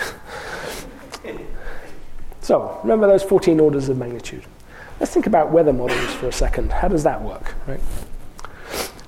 so, 2.40 2.80
remember 2.82 3.06
those 3.06 3.22
14 3.22 3.60
orders 3.60 3.88
of 3.88 3.98
magnitude. 3.98 4.44
Let's 4.98 5.12
think 5.12 5.26
about 5.26 5.50
weather 5.50 5.72
models 5.72 6.12
for 6.14 6.28
a 6.28 6.32
second. 6.32 6.72
How 6.72 6.88
does 6.88 7.02
that 7.04 7.20
work, 7.22 7.54
right? 7.66 7.80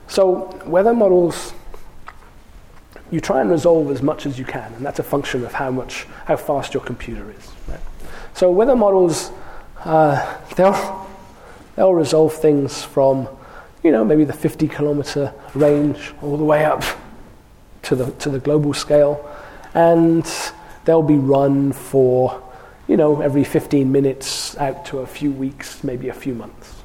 So, 0.09 0.55
weather 0.67 0.93
models, 0.93 1.55
you 3.11 3.21
try 3.21 3.41
and 3.41 3.51
resolve 3.51 3.91
as 3.91 4.03
much 4.03 4.27
as 4.27 4.39
you 4.39 4.45
can, 4.45 4.73
and 4.75 4.85
that's 4.85 4.99
a 4.99 5.03
function 5.03 5.45
of 5.45 5.55
how 5.55 5.71
much, 5.71 6.07
how 6.27 6.37
fast 6.37 6.75
your 6.75 6.83
computer 6.83 7.31
is. 7.31 7.51
Right? 7.69 7.81
So, 8.35 8.51
weather 8.51 8.77
models 8.77 9.33
uh, 9.85 10.39
they'll, 10.57 11.09
they'll 11.77 11.95
resolve 11.95 12.35
things 12.35 12.83
from, 12.83 13.27
you 13.83 13.91
know, 13.91 14.05
maybe 14.05 14.25
the 14.25 14.33
50 14.33 14.69
kilometer 14.69 15.33
range 15.55 16.13
all 16.21 16.37
the 16.37 16.45
way 16.45 16.65
up 16.65 16.85
to 17.83 17.97
the, 17.97 18.11
to 18.13 18.31
the 18.31 18.39
global 18.39 18.75
scale. 18.75 19.29
And 19.75 20.29
they'll 20.85 21.03
be 21.03 21.17
run 21.17 21.73
for, 21.73 22.43
you 22.89 22.97
know, 22.97 23.21
every 23.21 23.45
15 23.45 23.91
minutes 23.91 24.57
out 24.59 24.85
to 24.87 24.99
a 24.99 25.07
few 25.07 25.31
weeks, 25.31 25.83
maybe 25.85 26.09
a 26.09 26.15
few 26.15 26.35
months. 26.35 26.83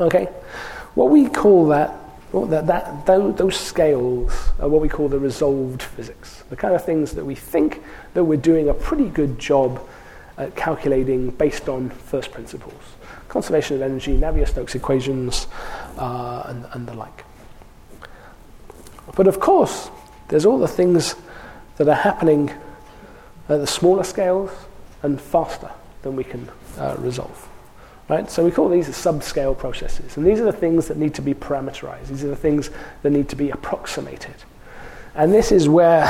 Okay? 0.00 0.24
What 0.94 1.10
we 1.10 1.28
call 1.28 1.66
that, 1.68 1.94
well, 2.32 2.46
that, 2.46 2.66
that 2.66 3.06
those, 3.06 3.34
those 3.36 3.56
scales 3.56 4.32
are 4.58 4.68
what 4.68 4.80
we 4.80 4.88
call 4.88 5.08
the 5.08 5.18
resolved 5.18 5.82
physics. 5.82 6.42
The 6.50 6.56
kind 6.56 6.74
of 6.74 6.84
things 6.84 7.12
that 7.12 7.24
we 7.24 7.34
think 7.34 7.82
that 8.14 8.24
we're 8.24 8.36
doing 8.36 8.68
a 8.68 8.74
pretty 8.74 9.08
good 9.08 9.38
job 9.38 9.80
at 10.36 10.56
calculating 10.56 11.30
based 11.30 11.68
on 11.68 11.90
first 11.90 12.32
principles. 12.32 12.82
Conservation 13.28 13.76
of 13.76 13.82
energy, 13.82 14.16
Navier-Stokes 14.16 14.74
equations, 14.74 15.46
uh, 15.98 16.44
and, 16.46 16.66
and 16.72 16.86
the 16.86 16.94
like. 16.94 17.24
But 19.16 19.26
of 19.26 19.38
course, 19.38 19.90
there's 20.28 20.46
all 20.46 20.58
the 20.58 20.68
things 20.68 21.14
that 21.76 21.88
are 21.88 21.94
happening 21.94 22.50
at 23.48 23.58
the 23.58 23.66
smaller 23.66 24.04
scales 24.04 24.50
and 25.02 25.20
faster 25.20 25.70
than 26.02 26.16
we 26.16 26.24
can 26.24 26.48
uh, 26.78 26.96
resolve. 26.98 27.48
Right? 28.08 28.30
So 28.30 28.44
we 28.44 28.50
call 28.50 28.68
these 28.68 28.86
the 28.86 28.92
subscale 28.92 29.56
processes. 29.56 30.16
And 30.16 30.26
these 30.26 30.40
are 30.40 30.44
the 30.44 30.52
things 30.52 30.88
that 30.88 30.98
need 30.98 31.14
to 31.14 31.22
be 31.22 31.34
parameterized. 31.34 32.08
These 32.08 32.24
are 32.24 32.28
the 32.28 32.36
things 32.36 32.70
that 33.02 33.10
need 33.10 33.28
to 33.30 33.36
be 33.36 33.50
approximated. 33.50 34.34
And 35.14 35.32
this 35.32 35.52
is 35.52 35.68
where 35.68 36.04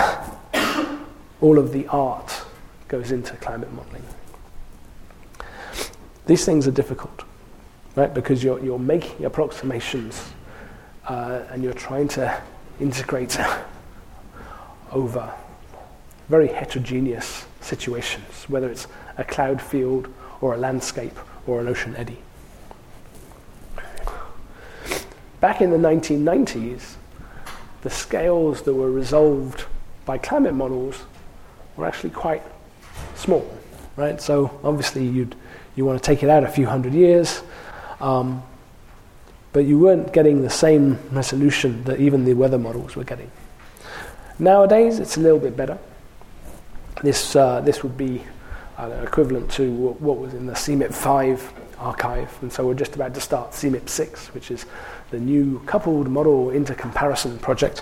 all 1.41 1.59
of 1.59 1.73
the 1.73 1.87
art 1.89 2.45
goes 2.89 3.13
into 3.13 3.37
climate 3.37 3.73
modeling. 3.73 4.03
These 6.27 6.45
things 6.45 6.67
are 6.67 6.73
difficult, 6.73 7.23
right? 7.97 8.13
Because 8.13 8.43
you're, 8.43 8.59
you're 8.65 8.79
making 8.79 9.25
approximations 9.25 10.33
uh, 11.07 11.43
and 11.51 11.63
you're 11.63 11.75
trying 11.75 12.09
to 12.09 12.43
integrate 12.81 13.39
over 14.93 15.33
very 16.29 16.49
heterogeneous 16.49 17.47
situations, 17.61 18.45
whether 18.49 18.69
it's 18.69 18.87
a 19.19 19.25
cloud 19.25 19.61
field 19.61 20.09
or 20.41 20.55
a 20.55 20.57
landscape 20.57 21.17
or 21.47 21.61
an 21.61 21.69
ocean 21.69 21.95
eddy. 21.97 22.19
Back 25.41 25.61
in 25.61 25.71
the 25.71 25.77
1990s, 25.77 26.95
the 27.83 27.91
scales 27.91 28.63
that 28.63 28.73
were 28.73 28.91
resolved 28.91 29.67
by 30.07 30.19
climate 30.19 30.55
models 30.55 31.03
were 31.77 31.87
actually 31.87 32.11
quite 32.11 32.43
small, 33.15 33.47
right? 33.97 34.21
So 34.21 34.59
obviously 34.65 35.07
you'd 35.07 35.37
you 35.77 35.85
want 35.85 36.01
to 36.01 36.07
take 36.07 36.23
it 36.23 36.31
out 36.31 36.45
a 36.45 36.49
few 36.49 36.67
hundred 36.67 36.95
years, 36.95 37.43
um, 38.01 38.43
but 39.53 39.67
you 39.67 39.79
weren't 39.79 40.13
getting 40.13 40.43
the 40.43 40.51
same 40.51 40.99
resolution 41.11 41.83
that 41.85 42.01
even 42.01 42.25
the 42.25 42.35
weather 42.35 42.59
models 42.59 42.95
were 42.95 43.05
getting. 43.05 43.31
Nowadays, 44.39 44.99
it's 44.99 45.17
a 45.17 45.21
little 45.21 45.39
bit 45.39 45.57
better. 45.57 45.79
This, 47.03 47.37
uh, 47.37 47.61
this 47.61 47.83
would 47.83 47.97
be 47.97 48.23
uh, 48.79 48.91
equivalent 49.03 49.51
to 49.53 49.71
what, 49.71 50.19
was 50.19 50.35
in 50.35 50.47
the 50.47 50.53
CMIP 50.53 50.93
5 50.93 51.53
archive. 51.79 52.37
And 52.43 52.53
so 52.53 52.67
we're 52.67 52.75
just 52.75 52.95
about 52.95 53.15
to 53.15 53.21
start 53.21 53.53
CMIP 53.53 53.89
6, 53.89 54.35
which 54.35 54.51
is 54.51 54.67
the 55.11 55.19
new 55.19 55.61
coupled 55.67 56.09
model 56.09 56.47
intercomparison 56.47 57.41
project, 57.41 57.81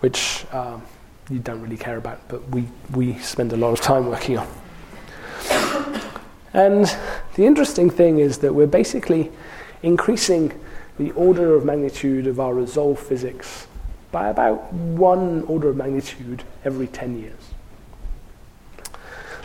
which 0.00 0.46
um, 0.52 0.82
you 1.30 1.38
don't 1.38 1.60
really 1.60 1.76
care 1.76 1.96
about, 1.96 2.26
but 2.28 2.46
we, 2.50 2.66
we 2.92 3.18
spend 3.18 3.52
a 3.52 3.56
lot 3.56 3.72
of 3.72 3.80
time 3.80 4.06
working 4.06 4.38
on. 4.38 4.48
And 6.54 6.84
the 7.34 7.46
interesting 7.46 7.88
thing 7.88 8.18
is 8.18 8.38
that 8.38 8.54
we're 8.54 8.66
basically 8.66 9.32
increasing 9.82 10.52
the 10.98 11.10
order 11.12 11.54
of 11.54 11.64
magnitude 11.64 12.26
of 12.26 12.38
our 12.38 12.54
resolved 12.54 13.00
physics 13.00 13.66
by 14.10 14.28
about 14.28 14.72
one 14.72 15.42
order 15.44 15.70
of 15.70 15.76
magnitude 15.76 16.42
every 16.64 16.86
10 16.86 17.18
years. 17.18 17.51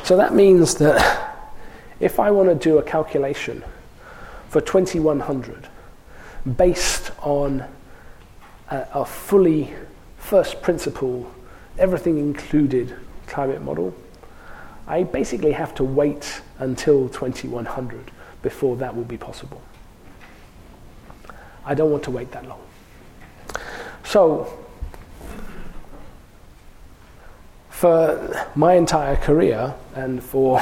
So 0.07 0.15
that 0.15 0.33
means 0.33 0.75
that 0.75 1.51
if 1.99 2.17
I 2.17 2.31
want 2.31 2.47
to 2.47 2.55
do 2.55 2.77
a 2.77 2.81
calculation 2.81 3.61
for 4.47 4.61
2100 4.61 5.67
based 6.55 7.11
on 7.19 7.65
a, 8.71 8.87
a 8.93 9.03
fully 9.03 9.73
first 10.17 10.61
principle, 10.61 11.29
everything 11.77 12.19
included 12.19 12.95
climate 13.25 13.61
model, 13.61 13.93
I 14.87 15.03
basically 15.03 15.51
have 15.51 15.75
to 15.75 15.83
wait 15.83 16.41
until 16.59 17.09
2100 17.09 18.09
before 18.41 18.77
that 18.77 18.95
will 18.95 19.03
be 19.03 19.17
possible. 19.17 19.61
I 21.65 21.73
don't 21.73 21.91
want 21.91 22.03
to 22.03 22.11
wait 22.11 22.31
that 22.31 22.47
long. 22.47 22.61
So, 24.05 24.66
for 27.77 28.47
my 28.55 28.73
entire 28.73 29.15
career 29.15 29.71
and 29.93 30.23
for 30.23 30.59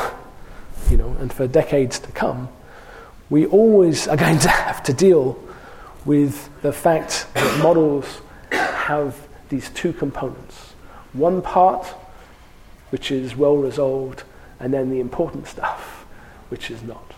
you 0.89 0.97
know 0.97 1.15
and 1.21 1.31
for 1.31 1.47
decades 1.47 1.97
to 1.97 2.11
come, 2.11 2.49
we 3.29 3.45
always 3.45 4.05
are 4.09 4.17
going 4.17 4.37
to 4.37 4.49
have 4.49 4.83
to 4.83 4.91
deal 4.91 5.41
with 6.03 6.49
the 6.61 6.73
fact 6.73 7.25
that 7.33 7.63
models 7.63 8.19
have 8.51 9.15
these 9.47 9.69
two 9.69 9.93
components. 9.93 10.73
One 11.13 11.41
part 11.41 11.87
which 12.89 13.11
is 13.11 13.35
well 13.35 13.55
resolved, 13.55 14.23
and 14.59 14.73
then 14.73 14.89
the 14.89 14.99
important 14.99 15.47
stuff, 15.47 16.05
which 16.49 16.69
is 16.69 16.83
not. 16.83 17.13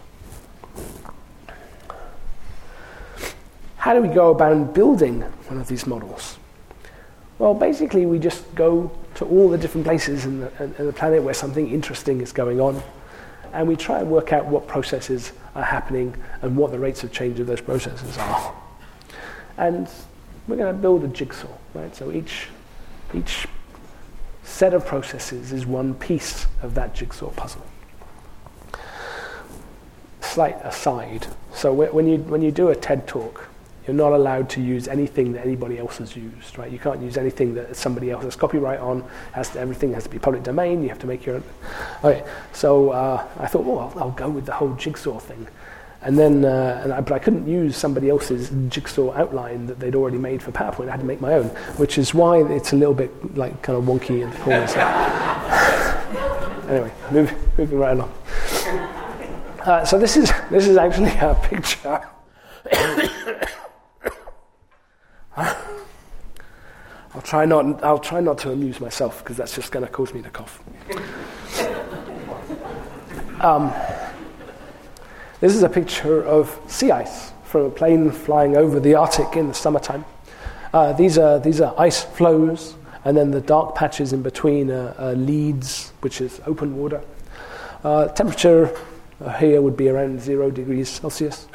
How 3.78 3.96
do 3.96 4.02
we 4.02 4.10
go 4.10 4.30
about 4.30 4.76
building 4.76 5.22
one 5.22 5.60
of 5.60 5.68
these 5.68 5.88
models? 5.88 6.38
Well, 7.40 7.54
basically, 7.54 8.06
we 8.06 8.18
just 8.18 8.54
go 8.56 8.92
to 9.16 9.26
all 9.26 9.50
the 9.50 9.58
different 9.58 9.86
places 9.86 10.26
in 10.26 10.40
the, 10.42 10.64
in 10.80 10.88
the 10.88 10.94
planet 10.94 11.22
where 11.22 11.34
something 11.34 11.70
interesting 11.70 12.22
is 12.22 12.32
going 12.32 12.60
on, 12.60 12.82
and 13.54 13.68
we 13.68 13.76
try 13.76 14.00
and 14.00 14.10
work 14.10 14.34
out 14.34 14.48
what 14.48 14.68
processes 14.68 15.34
are 15.54 15.64
happening 15.64 16.16
and 16.42 16.58
what 16.58 16.72
the 16.72 16.80
rates 16.80 17.04
of 17.04 17.12
change 17.12 17.40
of 17.40 17.48
those 17.48 17.62
processes 17.62 18.18
are. 18.18 18.56
And 19.58 19.88
we're 20.48 20.56
going 20.56 20.74
to 20.74 20.82
build 20.82 21.04
a 21.04 21.08
jigsaw, 21.08 21.48
right? 21.74 21.96
So 21.96 22.12
each, 22.12 22.48
each 23.14 23.48
set 24.44 24.74
of 24.74 24.86
processes 24.86 25.52
is 25.52 25.66
one 25.66 25.94
piece 25.94 26.48
of 26.64 26.74
that 26.76 26.96
jigsaw 26.96 27.30
puzzle. 27.32 27.66
Slight 30.22 30.58
aside. 30.64 31.28
So 31.54 31.74
when 31.74 32.08
you, 32.08 32.18
when 32.18 32.42
you 32.42 32.52
do 32.52 32.70
a 32.70 32.76
TED 32.76 33.08
talk, 33.08 33.50
you're 33.88 33.96
not 33.96 34.12
allowed 34.12 34.50
to 34.50 34.62
use 34.62 34.90
anything 34.90 35.32
that 35.34 35.46
anybody 35.46 35.80
else 35.80 35.98
has 35.98 36.16
used, 36.16 36.58
right? 36.58 36.70
You 36.70 36.78
can't 36.78 37.02
use 37.02 37.18
anything 37.18 37.56
that 37.56 37.76
somebody 37.76 38.12
else 38.12 38.26
has 38.26 38.36
copyright 38.36 38.80
on. 38.80 39.04
Has 39.32 39.50
to, 39.52 39.60
everything 39.60 39.94
has 39.94 40.04
to 40.04 40.10
be 40.10 40.20
public 40.20 40.44
domain. 40.44 40.84
You 40.84 40.90
have 40.90 41.00
to 41.00 41.08
make 41.08 41.26
your 41.26 41.36
own. 41.36 41.44
Okay, 42.04 42.24
so 42.52 42.90
uh, 42.90 43.26
I 43.40 43.48
thought, 43.48 43.64
well, 43.64 43.80
I'll, 43.80 44.04
I'll, 44.04 44.12
go 44.12 44.30
with 44.30 44.46
the 44.46 44.52
whole 44.52 44.74
jigsaw 44.76 45.20
thing. 45.20 45.48
And 46.02 46.20
then, 46.20 46.44
uh, 46.44 46.82
and 46.84 46.94
I, 46.94 47.02
but 47.02 47.14
I 47.14 47.20
couldn't 47.20 47.48
use 47.48 47.78
somebody 47.78 48.10
else's 48.10 48.52
jigsaw 48.70 49.14
outline 49.14 49.68
that 49.68 49.80
they'd 49.80 49.96
already 49.96 50.18
made 50.18 50.44
for 50.44 50.52
PowerPoint. 50.52 50.90
I 50.90 50.92
had 50.92 51.00
to 51.00 51.06
make 51.06 51.22
my 51.22 51.34
own, 51.34 51.46
which 51.78 51.98
is 51.98 52.14
why 52.14 52.44
it's 52.44 52.74
a 52.74 52.76
little 52.76 52.94
bit 52.94 53.38
like 53.38 53.62
kind 53.62 53.78
of 53.78 53.86
wonky 53.86 54.24
and 54.24 54.34
corners. 54.42 54.76
anyway, 56.70 56.92
move, 57.12 57.34
moving 57.58 57.80
right 57.80 57.92
along. 57.94 58.14
Uh, 59.62 59.84
so 59.84 59.98
this 59.98 60.16
is 60.18 60.32
this 60.50 60.68
is 60.68 60.78
actually 60.78 61.12
a 61.20 61.36
picture. 61.44 62.02
I'll 67.14 67.22
try 67.24 67.46
not. 67.46 67.84
I'll 67.84 68.00
try 68.00 68.20
not 68.20 68.40
to 68.40 68.52
amuse 68.52 68.80
myself 68.80 69.20
because 69.20 69.38
that's 69.38 69.56
just 69.56 69.72
going 69.72 69.86
to 69.86 69.92
cause 69.92 70.14
me 70.14 70.22
to 70.22 70.30
cough. 70.30 70.62
Um, 73.40 73.72
this 75.42 75.54
is 75.54 75.62
a 75.62 75.70
picture 75.70 76.26
of 76.26 76.60
sea 76.66 76.90
ice 76.90 77.32
from 77.44 77.66
a 77.66 77.70
plane 77.70 78.10
flying 78.10 78.58
over 78.58 78.80
the 78.80 78.96
Arctic 78.96 79.36
in 79.36 79.50
the 79.50 79.54
summertime. 79.54 80.04
Uh, 80.74 80.94
these, 80.94 81.20
are, 81.20 81.38
these 81.38 81.62
are 81.62 81.76
ice 81.78 82.04
floes, 82.04 82.76
and 83.06 83.16
then 83.16 83.30
the 83.30 83.40
dark 83.40 83.76
patches 83.76 84.12
in 84.12 84.24
between 84.24 84.72
are, 84.72 84.96
are 84.98 85.14
leads, 85.14 85.94
which 86.02 86.20
is 86.20 86.42
open 86.48 86.76
water. 86.78 87.00
Uh, 87.84 88.08
temperature 88.08 88.76
here 89.38 89.62
would 89.62 89.78
be 89.78 89.88
around 89.88 90.20
zero 90.20 90.50
degrees 90.50 90.90
Celsius. 90.90 91.48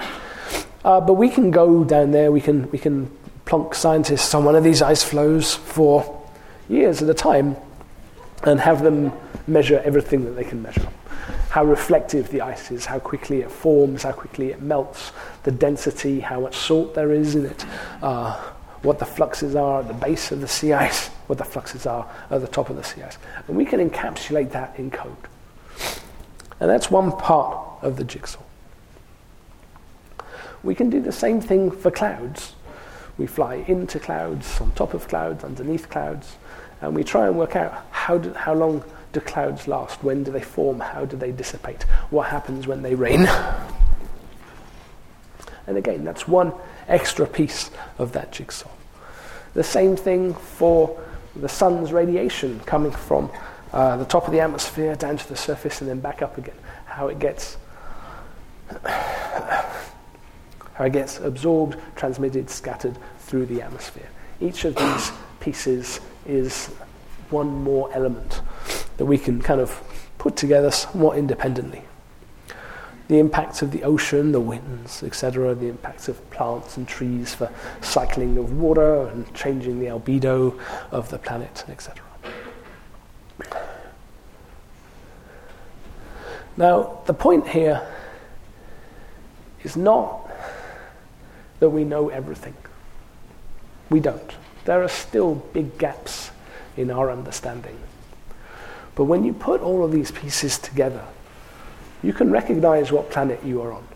Uh, 0.84 1.00
but 1.00 1.14
we 1.14 1.28
can 1.28 1.50
go 1.50 1.82
down 1.82 2.12
there, 2.12 2.30
we 2.30 2.40
can, 2.40 2.70
we 2.70 2.78
can 2.78 3.10
plonk 3.44 3.74
scientists 3.74 4.34
on 4.34 4.44
one 4.44 4.54
of 4.54 4.64
these 4.64 4.82
ice 4.82 5.02
floes 5.02 5.54
for 5.54 6.22
years 6.68 7.02
at 7.02 7.08
a 7.08 7.14
time 7.14 7.56
and 8.44 8.60
have 8.60 8.82
them 8.82 9.12
measure 9.46 9.80
everything 9.84 10.24
that 10.24 10.32
they 10.32 10.44
can 10.44 10.62
measure 10.62 10.88
how 11.52 11.62
reflective 11.66 12.30
the 12.30 12.40
ice 12.40 12.70
is, 12.70 12.86
how 12.86 12.98
quickly 12.98 13.42
it 13.42 13.50
forms, 13.50 14.04
how 14.04 14.12
quickly 14.12 14.48
it 14.48 14.62
melts, 14.62 15.12
the 15.42 15.50
density, 15.50 16.18
how 16.18 16.40
much 16.40 16.56
salt 16.56 16.94
there 16.94 17.12
is 17.12 17.34
in 17.34 17.44
it, 17.44 17.66
uh, 18.00 18.34
what 18.80 18.98
the 18.98 19.04
fluxes 19.04 19.54
are 19.54 19.80
at 19.80 19.86
the 19.86 19.92
base 19.92 20.32
of 20.32 20.40
the 20.40 20.48
sea 20.48 20.72
ice, 20.72 21.08
what 21.26 21.36
the 21.36 21.44
fluxes 21.44 21.84
are 21.84 22.10
at 22.30 22.40
the 22.40 22.48
top 22.48 22.70
of 22.70 22.76
the 22.76 22.82
sea 22.82 23.02
ice. 23.02 23.18
And 23.48 23.56
we 23.56 23.66
can 23.66 23.86
encapsulate 23.86 24.50
that 24.52 24.78
in 24.78 24.90
code. 24.90 25.14
And 26.58 26.70
that's 26.70 26.90
one 26.90 27.12
part 27.12 27.82
of 27.82 27.98
the 27.98 28.04
jigsaw. 28.04 28.40
We 30.62 30.74
can 30.74 30.88
do 30.88 31.02
the 31.02 31.12
same 31.12 31.42
thing 31.42 31.70
for 31.70 31.90
clouds. 31.90 32.54
We 33.18 33.26
fly 33.26 33.64
into 33.66 33.98
clouds, 33.98 34.60
on 34.60 34.72
top 34.72 34.94
of 34.94 35.08
clouds, 35.08 35.44
underneath 35.44 35.88
clouds, 35.90 36.36
and 36.80 36.94
we 36.94 37.04
try 37.04 37.26
and 37.26 37.38
work 37.38 37.56
out 37.56 37.84
how, 37.90 38.18
do, 38.18 38.32
how 38.32 38.54
long 38.54 38.82
do 39.12 39.20
clouds 39.20 39.68
last? 39.68 40.02
When 40.02 40.24
do 40.24 40.32
they 40.32 40.40
form? 40.40 40.80
How 40.80 41.04
do 41.04 41.16
they 41.16 41.30
dissipate? 41.30 41.82
What 42.10 42.28
happens 42.28 42.66
when 42.66 42.82
they 42.82 42.94
rain? 42.94 43.28
And 45.66 45.76
again, 45.76 46.04
that's 46.04 46.26
one 46.26 46.52
extra 46.88 47.26
piece 47.26 47.70
of 47.98 48.12
that 48.12 48.32
jigsaw. 48.32 48.70
The 49.54 49.62
same 49.62 49.96
thing 49.96 50.34
for 50.34 51.00
the 51.36 51.48
sun's 51.48 51.92
radiation 51.92 52.60
coming 52.60 52.92
from 52.92 53.30
uh, 53.72 53.96
the 53.96 54.04
top 54.04 54.26
of 54.26 54.32
the 54.32 54.40
atmosphere 54.40 54.96
down 54.96 55.16
to 55.16 55.28
the 55.28 55.36
surface 55.36 55.80
and 55.80 55.88
then 55.88 56.00
back 56.00 56.20
up 56.22 56.36
again. 56.36 56.56
How 56.86 57.08
it 57.08 57.18
gets 57.18 57.56
how 60.74 60.84
it 60.84 60.92
gets 60.92 61.18
absorbed, 61.20 61.78
transmitted, 61.96 62.48
scattered 62.48 62.96
through 63.18 63.46
the 63.46 63.62
atmosphere. 63.62 64.08
Each 64.40 64.64
of 64.64 64.74
these 64.74 65.12
pieces 65.40 66.00
is 66.26 66.66
one 67.30 67.48
more 67.62 67.90
element 67.92 68.40
that 68.96 69.06
we 69.06 69.18
can 69.18 69.40
kind 69.40 69.60
of 69.60 69.82
put 70.18 70.36
together 70.36 70.70
somewhat 70.70 71.18
independently. 71.18 71.82
The 73.08 73.18
impacts 73.18 73.62
of 73.62 73.72
the 73.72 73.82
ocean, 73.82 74.32
the 74.32 74.40
winds, 74.40 75.02
etc., 75.02 75.54
the 75.54 75.66
impacts 75.66 76.08
of 76.08 76.30
plants 76.30 76.76
and 76.76 76.86
trees 76.86 77.34
for 77.34 77.50
cycling 77.80 78.38
of 78.38 78.58
water 78.58 79.08
and 79.08 79.32
changing 79.34 79.80
the 79.80 79.86
albedo 79.86 80.58
of 80.90 81.10
the 81.10 81.18
planet, 81.18 81.64
etc. 81.68 82.02
Now, 86.56 87.00
the 87.06 87.14
point 87.14 87.48
here 87.48 87.86
is 89.62 89.76
not 89.76 90.31
that 91.62 91.70
we 91.70 91.84
know 91.84 92.08
everything. 92.08 92.56
We 93.88 94.00
don't. 94.00 94.32
There 94.64 94.82
are 94.82 94.88
still 94.88 95.36
big 95.36 95.78
gaps 95.78 96.32
in 96.76 96.90
our 96.90 97.08
understanding. 97.08 97.78
But 98.96 99.04
when 99.04 99.22
you 99.22 99.32
put 99.32 99.60
all 99.60 99.84
of 99.84 99.92
these 99.92 100.10
pieces 100.10 100.58
together, 100.58 101.04
you 102.02 102.12
can 102.12 102.32
recognize 102.32 102.90
what 102.90 103.10
planet 103.12 103.44
you 103.44 103.62
are 103.62 103.72
on. 103.72 103.86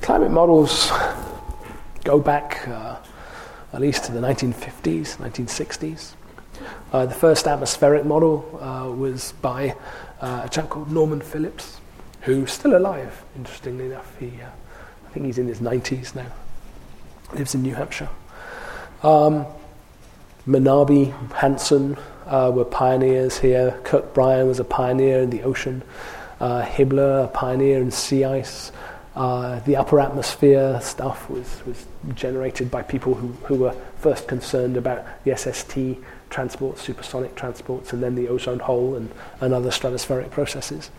Climate 0.00 0.32
models 0.32 0.90
go 2.02 2.18
back 2.18 2.66
uh, 2.66 2.96
at 3.72 3.80
least 3.80 4.06
to 4.06 4.12
the 4.12 4.20
1950s, 4.20 5.18
1960s. 5.18 6.14
Uh, 6.92 7.06
the 7.06 7.14
first 7.14 7.46
atmospheric 7.46 8.04
model 8.04 8.58
uh, 8.60 8.90
was 8.90 9.34
by 9.40 9.76
uh, 10.20 10.42
a 10.46 10.48
chap 10.48 10.68
called 10.68 10.90
Norman 10.90 11.20
Phillips, 11.20 11.80
who's 12.26 12.50
still 12.50 12.76
alive, 12.76 13.24
interestingly 13.36 13.86
enough. 13.86 14.18
He, 14.18 14.26
uh, 14.42 14.48
I 15.06 15.10
think 15.10 15.26
he's 15.26 15.38
in 15.38 15.46
his 15.46 15.60
90s 15.60 16.14
now, 16.14 16.26
lives 17.32 17.54
in 17.54 17.62
New 17.62 17.74
Hampshire. 17.74 18.08
Um, 19.04 19.46
Manabe, 20.44 21.12
Hansen, 21.32 21.96
uh, 22.26 22.50
were 22.52 22.64
pioneers 22.64 23.38
here. 23.38 23.80
Kirk 23.84 24.12
Bryan 24.12 24.48
was 24.48 24.58
a 24.58 24.64
pioneer 24.64 25.20
in 25.20 25.30
the 25.30 25.42
ocean. 25.42 25.82
Uh, 26.40 26.64
Hibler, 26.64 27.24
a 27.24 27.28
pioneer 27.28 27.80
in 27.80 27.92
sea 27.92 28.24
ice. 28.24 28.72
Uh, 29.14 29.60
the 29.60 29.76
upper 29.76 30.00
atmosphere 30.00 30.80
stuff 30.82 31.30
was, 31.30 31.62
was 31.64 31.86
generated 32.14 32.72
by 32.72 32.82
people 32.82 33.14
who, 33.14 33.28
who 33.46 33.54
were 33.54 33.74
first 33.98 34.26
concerned 34.26 34.76
about 34.76 35.06
the 35.24 35.34
SST 35.34 36.04
transports, 36.28 36.82
supersonic 36.82 37.36
transports, 37.36 37.92
and 37.92 38.02
then 38.02 38.16
the 38.16 38.26
ozone 38.28 38.58
hole 38.58 38.96
and, 38.96 39.10
and 39.40 39.54
other 39.54 39.70
stratospheric 39.70 40.30
processes. 40.32 40.90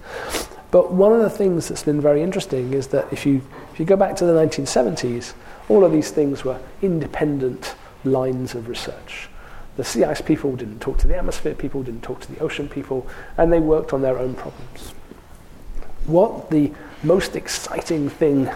But 0.69 0.91
one 0.91 1.13
of 1.13 1.19
the 1.19 1.29
things 1.29 1.69
that's 1.69 1.83
been 1.83 2.01
very 2.01 2.21
interesting 2.21 2.73
is 2.73 2.87
that 2.87 3.11
if 3.11 3.25
you, 3.25 3.41
if 3.71 3.79
you 3.79 3.85
go 3.85 3.95
back 3.95 4.15
to 4.17 4.25
the 4.25 4.33
1970s, 4.33 5.33
all 5.69 5.85
of 5.85 5.91
these 5.91 6.11
things 6.11 6.43
were 6.43 6.59
independent 6.81 7.75
lines 8.03 8.53
of 8.53 8.67
research. 8.67 9.29
The 9.77 9.83
sea 9.83 10.03
ice 10.03 10.21
people 10.21 10.55
didn't 10.55 10.79
talk 10.79 10.97
to 10.99 11.07
the 11.07 11.15
atmosphere 11.15 11.53
people, 11.53 11.83
didn't 11.83 12.03
talk 12.03 12.19
to 12.21 12.31
the 12.33 12.39
ocean 12.39 12.67
people, 12.67 13.07
and 13.37 13.53
they 13.53 13.59
worked 13.59 13.93
on 13.93 14.01
their 14.01 14.17
own 14.17 14.33
problems. 14.33 14.93
What 16.05 16.49
the 16.49 16.73
most 17.03 17.35
exciting 17.35 18.09
thing 18.09 18.49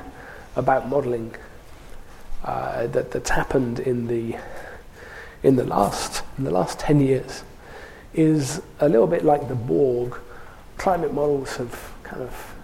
about 0.55 0.89
modeling 0.89 1.35
uh, 2.43 2.87
that, 2.87 3.11
that's 3.11 3.29
happened 3.29 3.79
in 3.79 4.07
the, 4.07 4.35
in, 5.43 5.55
the 5.55 5.65
last, 5.65 6.23
in 6.37 6.43
the 6.43 6.51
last 6.51 6.79
10 6.79 6.99
years 7.01 7.43
is 8.13 8.61
a 8.79 8.89
little 8.89 9.07
bit 9.07 9.23
like 9.23 9.47
the 9.47 9.55
Borg. 9.55 10.17
Climate 10.77 11.13
models 11.13 11.57
have 11.57 11.90
kind 12.11 12.23
of 12.23 12.55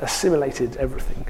assimilated 0.00 0.76
everything. 0.78 1.26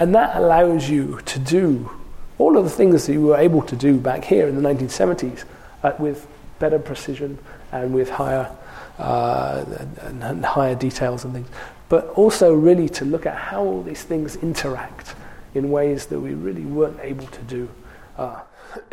And 0.00 0.14
that 0.14 0.36
allows 0.36 0.88
you 0.88 1.20
to 1.26 1.38
do 1.38 1.90
all 2.38 2.56
of 2.56 2.64
the 2.64 2.70
things 2.70 3.06
that 3.06 3.12
you 3.12 3.20
were 3.22 3.36
able 3.36 3.62
to 3.62 3.76
do 3.76 3.98
back 3.98 4.24
here 4.24 4.48
in 4.48 4.60
the 4.60 4.66
1970s 4.66 5.44
uh, 5.82 5.92
with 5.98 6.26
better 6.58 6.78
precision 6.78 7.38
and 7.72 7.92
with 7.92 8.08
higher, 8.08 8.50
uh, 8.98 9.64
and, 10.00 10.22
and 10.24 10.44
higher 10.44 10.74
details 10.74 11.24
and 11.24 11.34
things. 11.34 11.48
But 11.90 12.06
also, 12.10 12.54
really, 12.54 12.88
to 12.90 13.04
look 13.04 13.26
at 13.26 13.36
how 13.36 13.62
all 13.62 13.82
these 13.82 14.02
things 14.02 14.36
interact 14.36 15.14
in 15.54 15.70
ways 15.70 16.06
that 16.06 16.20
we 16.20 16.34
really 16.34 16.64
weren't 16.64 17.00
able 17.00 17.26
to 17.26 17.42
do 17.42 17.68
uh, 18.16 18.40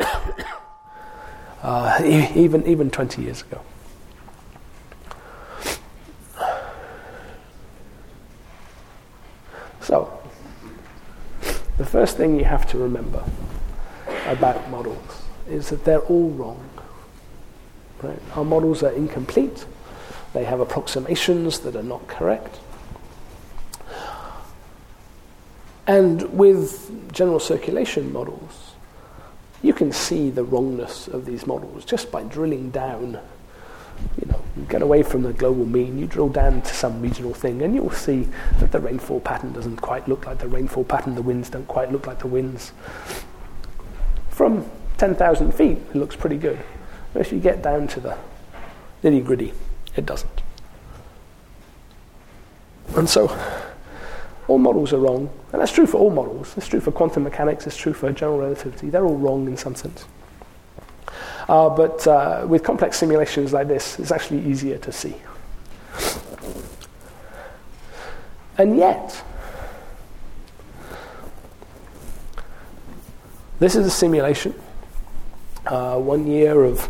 uh 1.62 2.02
even, 2.04 2.66
even 2.66 2.90
20 2.90 3.22
years 3.22 3.42
ago. 3.42 3.60
So, 9.86 10.20
the 11.78 11.86
first 11.86 12.16
thing 12.16 12.36
you 12.36 12.44
have 12.44 12.66
to 12.70 12.76
remember 12.76 13.22
about 14.26 14.68
models 14.68 15.22
is 15.48 15.68
that 15.68 15.84
they're 15.84 16.00
all 16.00 16.30
wrong. 16.30 16.68
Right? 18.02 18.18
Our 18.34 18.44
models 18.44 18.82
are 18.82 18.90
incomplete, 18.90 19.64
they 20.32 20.42
have 20.42 20.58
approximations 20.58 21.60
that 21.60 21.76
are 21.76 21.84
not 21.84 22.04
correct. 22.08 22.58
And 25.86 26.36
with 26.36 27.12
general 27.12 27.38
circulation 27.38 28.12
models, 28.12 28.72
you 29.62 29.72
can 29.72 29.92
see 29.92 30.30
the 30.30 30.42
wrongness 30.42 31.06
of 31.06 31.26
these 31.26 31.46
models 31.46 31.84
just 31.84 32.10
by 32.10 32.24
drilling 32.24 32.70
down 32.70 33.20
you 34.20 34.26
know, 34.26 34.42
get 34.68 34.82
away 34.82 35.02
from 35.02 35.22
the 35.22 35.32
global 35.32 35.64
mean, 35.64 35.98
you 35.98 36.06
drill 36.06 36.28
down 36.28 36.62
to 36.62 36.74
some 36.74 37.00
regional 37.00 37.34
thing, 37.34 37.62
and 37.62 37.74
you'll 37.74 37.90
see 37.90 38.28
that 38.58 38.72
the 38.72 38.80
rainfall 38.80 39.20
pattern 39.20 39.52
doesn't 39.52 39.76
quite 39.76 40.08
look 40.08 40.26
like 40.26 40.38
the 40.38 40.48
rainfall 40.48 40.84
pattern, 40.84 41.14
the 41.14 41.22
winds 41.22 41.50
don't 41.50 41.68
quite 41.68 41.92
look 41.92 42.06
like 42.06 42.18
the 42.18 42.26
winds. 42.26 42.72
From 44.30 44.68
10,000 44.98 45.52
feet, 45.52 45.78
it 45.90 45.96
looks 45.96 46.16
pretty 46.16 46.36
good. 46.36 46.58
But 47.12 47.20
if 47.20 47.32
you 47.32 47.38
get 47.38 47.62
down 47.62 47.88
to 47.88 48.00
the 48.00 48.18
nitty 49.02 49.24
gritty, 49.24 49.52
it 49.96 50.06
doesn't. 50.06 50.42
And 52.96 53.08
so, 53.08 53.38
all 54.48 54.58
models 54.58 54.92
are 54.92 54.98
wrong, 54.98 55.30
and 55.52 55.60
that's 55.60 55.72
true 55.72 55.86
for 55.86 55.98
all 55.98 56.10
models. 56.10 56.54
It's 56.56 56.68
true 56.68 56.80
for 56.80 56.92
quantum 56.92 57.24
mechanics, 57.24 57.66
it's 57.66 57.76
true 57.76 57.92
for 57.92 58.10
general 58.12 58.38
relativity. 58.38 58.90
They're 58.90 59.04
all 59.04 59.16
wrong 59.16 59.46
in 59.46 59.56
some 59.56 59.74
sense. 59.74 60.06
Uh, 61.48 61.70
but 61.70 62.06
uh, 62.06 62.44
with 62.48 62.62
complex 62.62 62.98
simulations 62.98 63.52
like 63.52 63.68
this, 63.68 63.98
it's 63.98 64.10
actually 64.10 64.44
easier 64.46 64.78
to 64.78 64.90
see. 64.90 65.14
And 68.58 68.76
yet, 68.76 69.22
this 73.58 73.76
is 73.76 73.86
a 73.86 73.90
simulation. 73.90 74.54
Uh, 75.66 75.98
one 75.98 76.26
year 76.26 76.64
of, 76.64 76.88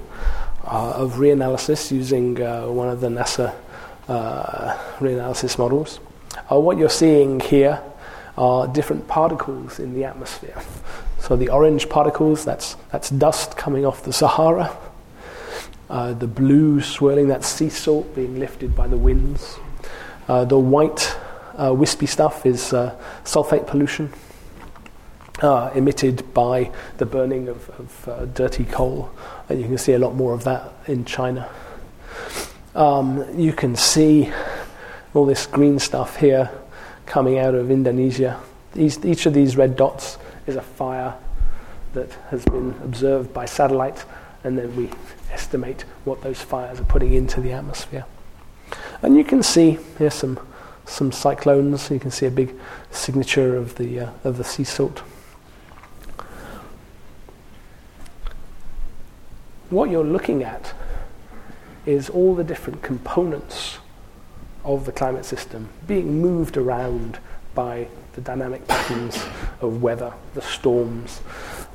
uh, 0.65 0.93
of 0.93 1.15
reanalysis 1.15 1.91
using 1.91 2.41
uh, 2.41 2.67
one 2.67 2.89
of 2.89 3.01
the 3.01 3.09
NASA 3.09 3.55
uh, 4.09 4.77
reanalysis 4.99 5.59
models. 5.59 5.99
what 6.49 6.79
you're 6.79 6.89
seeing 6.89 7.41
here 7.41 7.83
are 8.39 8.69
different 8.69 9.09
particles 9.09 9.81
in 9.81 9.95
the 9.95 10.05
atmosphere. 10.05 10.63
So 11.27 11.35
the 11.35 11.49
orange 11.49 11.89
particles, 11.89 12.45
that's, 12.45 12.77
that's 12.93 13.11
dust 13.11 13.57
coming 13.57 13.85
off 13.85 14.05
the 14.05 14.13
Sahara. 14.13 14.77
Uh, 15.91 16.13
the 16.13 16.29
blue 16.29 16.81
swirling, 16.81 17.27
that's 17.27 17.49
sea 17.49 17.69
salt 17.69 18.15
being 18.15 18.39
lifted 18.39 18.77
by 18.77 18.87
the 18.87 18.97
winds. 18.97 19.59
Uh, 20.29 20.45
the 20.45 20.57
white 20.57 21.17
uh, 21.61 21.75
wispy 21.75 22.07
stuff 22.07 22.47
is 22.47 22.73
uh, 22.73 22.97
sulfate 23.25 23.67
pollution 23.67 24.13
uh, 25.43 25.73
emitted 25.75 26.33
by 26.33 26.71
the 26.99 27.07
burning 27.07 27.49
of, 27.49 27.71
of 27.71 28.09
uh, 28.09 28.25
dirty 28.27 28.65
coal. 28.65 29.11
And 29.49 29.61
you 29.61 29.67
can 29.67 29.79
see 29.79 29.95
a 29.95 29.99
lot 29.99 30.15
more 30.15 30.33
of 30.33 30.45
that 30.45 30.75
in 30.87 31.05
China. 31.05 31.51
Um, 32.77 33.37
you 33.37 33.53
can 33.53 33.75
see 33.75 34.31
all 35.13 35.27
this 35.27 35.45
green 35.47 35.81
stuff 35.81 36.19
here 36.19 36.53
coming 37.05 37.41
out 37.41 37.57
of 37.57 37.69
Indonesia. 37.69 38.41
Each, 38.77 39.05
each 39.05 39.27
of 39.27 39.35
these 39.35 39.57
red 39.57 39.75
dots 39.75 40.19
is 40.47 40.57
a 40.57 40.63
fire 40.63 41.15
that 41.93 42.13
has 42.31 42.45
been 42.45 42.75
observed 42.85 43.33
by 43.33 43.47
satellite, 43.47 44.05
and 44.45 44.59
then 44.59 44.75
we 44.77 44.91
estimate 45.33 45.83
what 46.05 46.23
those 46.23 46.41
fires 46.41 46.81
are 46.81 46.85
putting 46.85 47.15
into 47.15 47.41
the 47.41 47.53
atmosphere. 47.53 48.05
And 49.03 49.17
you 49.17 49.25
can 49.25 49.43
see 49.43 49.79
here 49.99 50.11
some 50.11 50.39
some 50.85 51.11
cyclones. 51.11 51.91
You 51.91 51.99
can 51.99 52.11
see 52.11 52.27
a 52.27 52.31
big 52.31 52.55
signature 52.91 53.57
of 53.57 53.75
the 53.77 54.01
uh, 54.01 54.11
of 54.25 54.37
the 54.39 54.45
sea 54.45 54.65
salt. 54.65 55.03
What 59.69 59.91
you're 59.91 60.05
looking 60.05 60.45
at 60.45 60.73
is 61.87 62.09
all 62.09 62.35
the 62.35 62.45
different 62.45 62.83
components 62.83 63.79
of 64.65 64.85
the 64.85 64.93
climate 64.93 65.25
system 65.25 65.69
being 65.87 66.21
moved 66.21 66.57
around 66.57 67.19
by 67.55 67.89
the 68.15 68.21
dynamic 68.21 68.67
patterns 68.69 69.25
of 69.61 69.83
weather, 69.83 70.13
the 70.35 70.43
storms, 70.43 71.21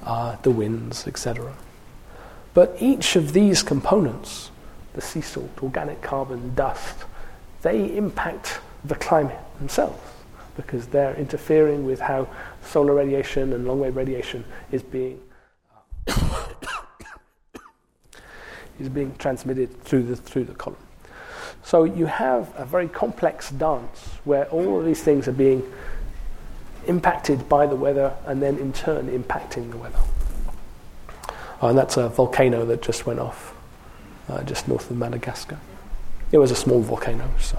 uh, 0.03 0.35
the 0.41 0.51
winds, 0.51 1.07
etc. 1.07 1.53
But 2.53 2.75
each 2.79 3.15
of 3.15 3.33
these 3.33 3.63
components, 3.63 4.51
the 4.93 5.01
sea 5.01 5.21
salt, 5.21 5.49
organic 5.63 6.01
carbon, 6.01 6.53
dust, 6.53 7.05
they 7.61 7.95
impact 7.95 8.59
the 8.83 8.95
climate 8.95 9.39
themselves 9.59 10.01
because 10.55 10.87
they're 10.87 11.15
interfering 11.15 11.85
with 11.85 11.99
how 11.99 12.27
solar 12.61 12.95
radiation 12.95 13.53
and 13.53 13.65
long 13.65 13.79
wave 13.79 13.95
radiation 13.95 14.43
is 14.71 14.83
being 14.83 15.21
is 18.79 18.89
being 18.89 19.15
transmitted 19.17 19.81
through 19.83 20.03
the 20.03 20.15
through 20.15 20.43
the 20.43 20.55
column. 20.55 20.77
So 21.63 21.83
you 21.83 22.07
have 22.07 22.53
a 22.57 22.65
very 22.65 22.87
complex 22.87 23.51
dance 23.51 24.17
where 24.23 24.45
all 24.49 24.79
of 24.79 24.85
these 24.85 25.03
things 25.03 25.27
are 25.27 25.33
being 25.33 25.63
impacted 26.87 27.47
by 27.47 27.65
the 27.65 27.75
weather 27.75 28.15
and 28.25 28.41
then 28.41 28.57
in 28.57 28.73
turn 28.73 29.07
impacting 29.07 29.71
the 29.71 29.77
weather. 29.77 29.99
Uh, 31.61 31.67
and 31.67 31.77
that's 31.77 31.97
a 31.97 32.09
volcano 32.09 32.65
that 32.65 32.81
just 32.81 33.05
went 33.05 33.19
off 33.19 33.53
uh, 34.29 34.43
just 34.43 34.67
north 34.67 34.89
of 34.89 34.97
Madagascar. 34.97 35.59
It 36.31 36.37
was 36.37 36.51
a 36.51 36.55
small 36.55 36.81
volcano, 36.81 37.29
so. 37.39 37.57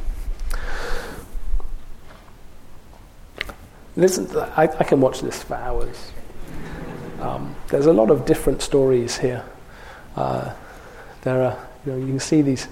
Listen, 3.95 4.27
I, 4.57 4.63
I 4.63 4.85
can 4.85 5.01
watch 5.01 5.21
this 5.21 5.43
for 5.43 5.55
hours. 5.55 6.13
Um, 7.21 7.55
there's 7.69 7.87
a 7.87 7.93
lot 7.93 8.11
of 8.11 8.25
different 8.25 8.63
stories 8.63 9.19
here. 9.19 9.45
Uh, 10.17 10.55
there 11.23 11.43
are, 11.43 11.69
you 11.85 11.93
know, 11.93 11.99
you 11.99 12.07
can 12.07 12.21
see 12.21 12.43
these 12.43 12.69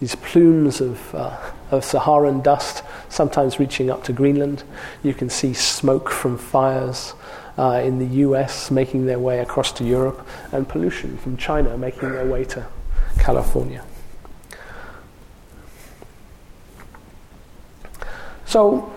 these 0.00 0.14
plumes 0.14 0.80
of, 0.80 1.14
uh, 1.14 1.36
of 1.70 1.84
Saharan 1.84 2.40
dust, 2.40 2.82
sometimes 3.08 3.58
reaching 3.58 3.90
up 3.90 4.04
to 4.04 4.12
Greenland. 4.12 4.64
You 5.02 5.14
can 5.14 5.30
see 5.30 5.54
smoke 5.54 6.10
from 6.10 6.36
fires 6.38 7.14
uh, 7.58 7.82
in 7.84 7.98
the 7.98 8.06
US 8.26 8.70
making 8.70 9.06
their 9.06 9.18
way 9.18 9.40
across 9.40 9.72
to 9.72 9.84
Europe, 9.84 10.26
and 10.52 10.68
pollution 10.68 11.16
from 11.18 11.36
China 11.36 11.76
making 11.76 12.10
their 12.12 12.26
way 12.26 12.44
to 12.44 12.66
California. 13.18 13.84
So, 18.46 18.92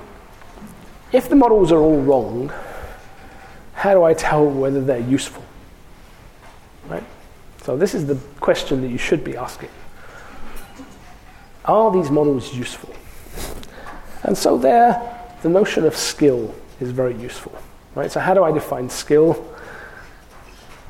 if 1.12 1.30
the 1.30 1.36
models 1.36 1.72
are 1.72 1.80
all 1.80 2.02
wrong, 2.02 2.52
how 3.74 3.94
do 3.94 4.04
I 4.04 4.14
tell 4.14 4.50
whether 4.50 4.82
they're 4.82 4.98
useful? 5.00 5.44
Right? 6.88 7.04
So, 7.62 7.78
this 7.78 7.94
is 7.94 8.08
the 8.08 8.16
question 8.40 8.82
that 8.82 8.88
you 8.88 8.98
should 8.98 9.24
be 9.24 9.38
asking. 9.38 9.70
Are 11.66 11.92
these 11.92 12.12
models 12.12 12.54
useful? 12.54 12.94
And 14.24 14.38
so 14.38 14.58
there, 14.58 15.20
the 15.42 15.50
notion 15.50 15.86
of 15.86 15.96
skill 15.96 16.54
is 16.80 16.92
very 16.92 17.16
useful. 17.16 17.54
Right? 17.96 18.12
So 18.12 18.20
how 18.20 18.34
do 18.34 18.44
I 18.44 18.52
define 18.52 18.90
skill? 18.90 19.46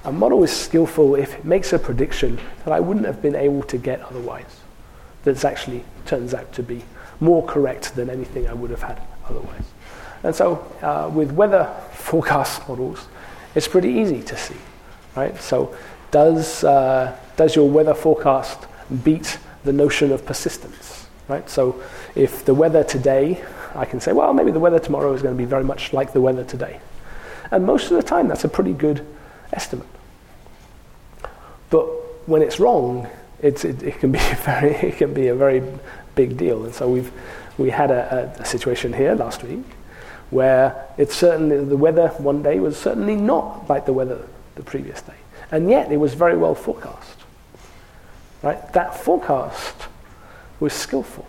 A 0.06 0.12
model 0.12 0.44
is 0.44 0.52
skillful 0.52 1.16
if 1.16 1.36
it 1.36 1.46
makes 1.46 1.74
a 1.74 1.80
prediction 1.80 2.40
that 2.66 2.74
I 2.74 2.80
wouldn't 2.80 3.06
have 3.06 3.22
been 3.22 3.36
able 3.36 3.64
to 3.64 3.78
get 3.78 4.02
otherwise. 4.02 4.60
That 5.24 5.44
actually 5.46 5.84
turns 6.06 6.34
out 6.34 6.52
to 6.54 6.64
be 6.64 6.84
more 7.20 7.46
correct 7.46 7.96
than 7.96 8.10
anything 8.10 8.48
I 8.48 8.54
would 8.54 8.70
have 8.70 8.82
had 8.82 9.02
otherwise. 9.30 9.64
And 10.24 10.36
so 10.36 10.66
uh, 10.82 11.10
with 11.14 11.32
weather 11.32 11.74
forecast 11.94 12.68
models, 12.68 13.08
it's 13.56 13.68
pretty 13.68 13.90
easy 13.90 14.22
to 14.24 14.38
see. 14.38 14.58
Right? 15.16 15.40
So 15.40 15.76
does, 16.12 16.64
uh, 16.64 17.18
does 17.36 17.56
your 17.56 17.70
weather 17.70 17.94
forecast 17.94 18.68
beat 19.04 19.38
the 19.64 19.74
notion 19.74 20.12
of 20.12 20.26
persistence? 20.26 21.08
Right? 21.28 21.50
So 21.50 21.82
if 22.16 22.46
the 22.46 22.54
weather 22.54 22.84
today, 22.84 23.44
I 23.76 23.86
can 23.86 24.00
say, 24.00 24.12
well, 24.12 24.34
maybe 24.34 24.52
the 24.52 24.60
weather 24.60 24.80
tomorrow 24.80 25.14
is 25.14 25.22
going 25.22 25.36
to 25.36 25.38
be 25.38 25.46
very 25.46 25.64
much 25.64 25.94
like 25.94 26.14
the 26.14 26.22
weather 26.22 26.44
today. 26.44 26.80
And 27.52 27.66
most 27.66 27.92
of 27.92 27.98
the 27.98 28.04
time, 28.04 28.28
that's 28.28 28.44
a 28.44 28.50
pretty 28.50 28.74
good 28.74 29.06
estimate. 29.52 29.88
But 31.70 31.86
when 32.28 32.42
it's 32.42 32.60
wrong, 32.60 33.08
it's, 33.42 33.66
it, 33.66 33.84
it, 33.84 34.00
can 34.00 34.12
be 34.12 34.20
very, 34.46 34.76
it 34.76 34.98
can 34.98 35.14
be 35.14 35.28
a 35.28 35.36
very 35.36 35.64
big 36.16 36.38
deal. 36.38 36.66
And 36.66 36.74
so 36.74 36.90
we've, 36.90 37.12
we 37.58 37.70
had 37.70 37.92
a, 37.92 38.34
a, 38.40 38.46
situation 38.46 38.94
here 38.94 39.16
last 39.16 39.44
week 39.44 39.66
where 40.30 40.88
it's 40.98 41.16
certainly 41.16 41.64
the 41.64 41.78
weather 41.78 42.08
one 42.18 42.42
day 42.42 42.60
was 42.60 42.78
certainly 42.78 43.16
not 43.16 43.70
like 43.70 43.86
the 43.86 43.94
weather 43.94 44.28
the 44.56 44.64
previous 44.64 45.02
day. 45.02 45.14
And 45.52 45.70
yet 45.70 45.92
it 45.92 45.98
was 45.98 46.14
very 46.16 46.38
well 46.38 46.56
forecast. 46.56 47.23
Right? 48.44 48.74
That 48.74 48.96
forecast 48.96 49.88
was 50.60 50.74
skillful, 50.74 51.26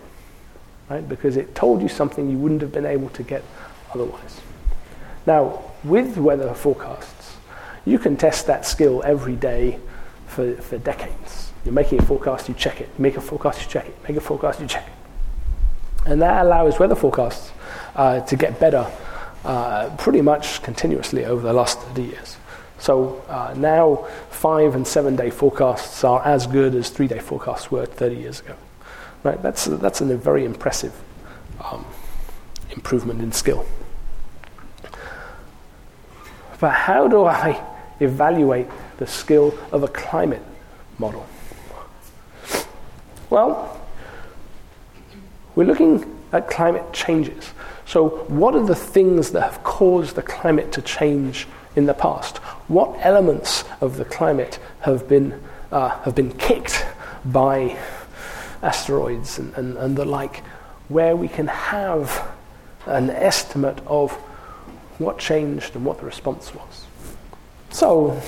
right? 0.89 1.07
Because 1.07 1.37
it 1.37 1.55
told 1.55 1.81
you 1.81 1.87
something 1.87 2.29
you 2.29 2.37
wouldn't 2.37 2.61
have 2.61 2.73
been 2.73 2.85
able 2.85 3.09
to 3.09 3.23
get 3.23 3.43
otherwise. 3.93 4.41
Now, 5.25 5.63
with 5.83 6.17
weather 6.17 6.53
forecasts, 6.53 7.37
you 7.85 7.97
can 7.97 8.17
test 8.17 8.47
that 8.47 8.65
skill 8.65 9.01
every 9.05 9.35
day 9.35 9.79
for, 10.27 10.55
for 10.57 10.77
decades. 10.77 11.53
You're 11.63 11.73
making 11.73 11.99
a 11.99 12.05
forecast, 12.05 12.49
you 12.49 12.53
check 12.53 12.81
it. 12.81 12.89
Make 12.99 13.17
a 13.17 13.21
forecast, 13.21 13.61
you 13.61 13.67
check 13.67 13.87
it. 13.87 13.95
Make 14.07 14.17
a 14.17 14.21
forecast, 14.21 14.59
you 14.59 14.67
check 14.67 14.85
it. 14.85 16.11
And 16.11 16.21
that 16.21 16.45
allows 16.45 16.77
weather 16.79 16.95
forecasts 16.95 17.51
uh, 17.95 18.19
to 18.21 18.35
get 18.35 18.59
better 18.59 18.91
uh, 19.45 19.89
pretty 19.97 20.21
much 20.21 20.61
continuously 20.61 21.25
over 21.25 21.41
the 21.41 21.53
last 21.53 21.79
30 21.79 22.03
years. 22.03 22.37
So 22.85 23.23
uh, 23.29 23.51
now, 23.57 24.05
five 24.29 24.75
and 24.75 24.85
seven 24.85 25.15
day 25.15 25.31
forecasts 25.31 26.03
are 26.03 26.23
as 26.23 26.45
good 26.45 26.75
as 26.75 26.91
three 26.91 27.07
day 27.07 27.17
forecasts 27.17 27.71
were 27.71 27.87
30 27.87 28.15
years 28.15 28.41
ago. 28.41 28.53
Right? 29.23 29.41
That's, 29.41 29.65
that's 29.65 30.01
a 30.01 30.15
very 30.15 30.45
impressive 30.45 30.93
um, 31.63 31.83
improvement 32.69 33.23
in 33.23 33.31
skill. 33.31 33.65
But 36.59 36.73
how 36.73 37.07
do 37.07 37.25
I 37.25 37.59
evaluate 37.99 38.67
the 38.97 39.07
skill 39.07 39.57
of 39.71 39.81
a 39.81 39.87
climate 39.87 40.43
model? 40.99 41.25
Well, 43.31 43.81
we're 45.55 45.65
looking 45.65 46.21
at 46.31 46.51
climate 46.51 46.93
changes. 46.93 47.49
So, 47.87 48.09
what 48.27 48.53
are 48.53 48.63
the 48.63 48.75
things 48.75 49.31
that 49.31 49.41
have 49.41 49.63
caused 49.63 50.15
the 50.15 50.21
climate 50.21 50.71
to 50.73 50.83
change 50.83 51.47
in 51.75 51.85
the 51.85 51.93
past? 51.93 52.37
What 52.67 52.97
elements 52.99 53.63
of 53.81 53.97
the 53.97 54.05
climate 54.05 54.59
have 54.81 55.07
been, 55.07 55.41
uh, 55.71 55.89
have 56.01 56.15
been 56.15 56.31
kicked 56.37 56.85
by 57.25 57.77
asteroids 58.61 59.37
and, 59.39 59.53
and, 59.55 59.77
and 59.77 59.95
the 59.95 60.05
like, 60.05 60.43
where 60.87 61.15
we 61.15 61.27
can 61.27 61.47
have 61.47 62.31
an 62.85 63.09
estimate 63.09 63.79
of 63.87 64.11
what 64.97 65.19
changed 65.19 65.75
and 65.75 65.85
what 65.85 65.99
the 65.99 66.05
response 66.05 66.53
was? 66.53 66.85
So, 67.71 68.21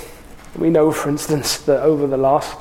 we 0.57 0.69
know, 0.69 0.91
for 0.91 1.09
instance, 1.09 1.57
that 1.59 1.81
over 1.81 2.07
the 2.07 2.17
last 2.17 2.59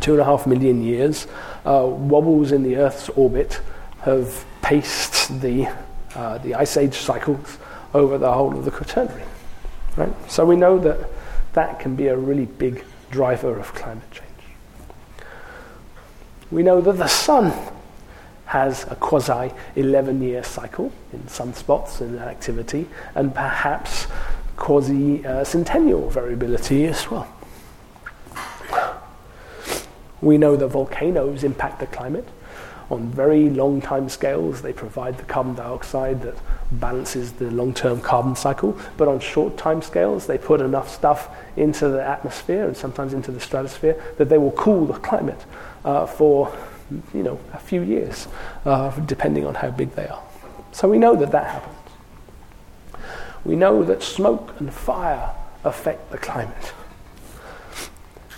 two 0.00 0.12
and 0.12 0.20
a 0.20 0.24
half 0.24 0.46
million 0.46 0.82
years, 0.82 1.26
uh, 1.64 1.86
wobbles 1.86 2.52
in 2.52 2.62
the 2.62 2.76
Earth's 2.76 3.08
orbit 3.10 3.60
have 4.00 4.44
paced 4.62 5.40
the, 5.40 5.68
uh, 6.14 6.38
the 6.38 6.54
ice 6.54 6.76
age 6.76 6.94
cycles 6.94 7.58
over 7.94 8.18
the 8.18 8.32
whole 8.32 8.56
of 8.56 8.64
the 8.64 8.70
Quaternary. 8.70 9.24
Right? 9.96 10.30
So 10.30 10.44
we 10.44 10.56
know 10.56 10.78
that 10.78 11.08
that 11.52 11.78
can 11.78 11.96
be 11.96 12.06
a 12.06 12.16
really 12.16 12.46
big 12.46 12.84
driver 13.10 13.58
of 13.58 13.74
climate 13.74 14.10
change. 14.10 14.28
We 16.50 16.62
know 16.62 16.80
that 16.80 16.96
the 16.96 17.08
sun 17.08 17.52
has 18.46 18.84
a 18.90 18.96
quasi 18.96 19.50
11 19.76 20.22
year 20.22 20.44
cycle 20.44 20.92
in 21.12 21.20
sunspots 21.20 22.00
and 22.00 22.18
activity, 22.18 22.86
and 23.14 23.34
perhaps 23.34 24.06
quasi 24.56 25.24
uh, 25.24 25.44
centennial 25.44 26.10
variability 26.10 26.84
as 26.86 27.10
well. 27.10 27.28
We 30.20 30.38
know 30.38 30.54
that 30.56 30.68
volcanoes 30.68 31.42
impact 31.42 31.80
the 31.80 31.86
climate 31.86 32.28
on 32.92 33.10
very 33.10 33.48
long 33.48 33.80
time 33.80 34.08
scales. 34.08 34.60
They 34.60 34.72
provide 34.72 35.16
the 35.16 35.24
carbon 35.24 35.54
dioxide 35.54 36.20
that 36.22 36.36
balances 36.72 37.32
the 37.32 37.50
long 37.50 37.72
term 37.72 38.00
carbon 38.02 38.36
cycle. 38.36 38.78
But 38.98 39.08
on 39.08 39.18
short 39.18 39.56
time 39.56 39.80
scales, 39.80 40.26
they 40.26 40.36
put 40.36 40.60
enough 40.60 40.94
stuff 40.94 41.34
into 41.56 41.88
the 41.88 42.04
atmosphere 42.04 42.66
and 42.66 42.76
sometimes 42.76 43.14
into 43.14 43.32
the 43.32 43.40
stratosphere 43.40 44.00
that 44.18 44.28
they 44.28 44.36
will 44.36 44.52
cool 44.52 44.84
the 44.84 44.98
climate 44.98 45.42
uh, 45.84 46.06
for 46.06 46.54
you 47.14 47.22
know, 47.22 47.40
a 47.54 47.58
few 47.58 47.80
years, 47.80 48.28
uh, 48.66 48.90
depending 49.06 49.46
on 49.46 49.54
how 49.54 49.70
big 49.70 49.92
they 49.92 50.06
are. 50.06 50.22
So 50.72 50.88
we 50.88 50.98
know 50.98 51.16
that 51.16 51.32
that 51.32 51.46
happens. 51.46 51.76
We 53.44 53.56
know 53.56 53.82
that 53.84 54.02
smoke 54.02 54.54
and 54.60 54.72
fire 54.72 55.34
affect 55.64 56.10
the 56.10 56.18
climate. 56.18 56.74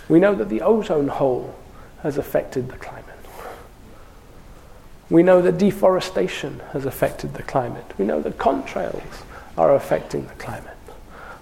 We 0.07 0.19
know 0.19 0.33
that 0.35 0.47
the 0.47 0.61
ozone 0.61 1.09
hole 1.09 1.55
has 2.01 2.17
affected 2.17 2.69
the 2.69 2.77
climate. 2.77 3.04
We 5.09 5.21
know 5.21 5.41
that 5.41 5.57
deforestation 5.57 6.61
has 6.73 6.85
affected 6.85 7.35
the 7.35 7.43
climate. 7.43 7.85
We 7.97 8.05
know 8.05 8.21
that 8.21 8.37
contrails 8.37 9.23
are 9.57 9.75
affecting 9.75 10.25
the 10.25 10.33
climate. 10.33 10.71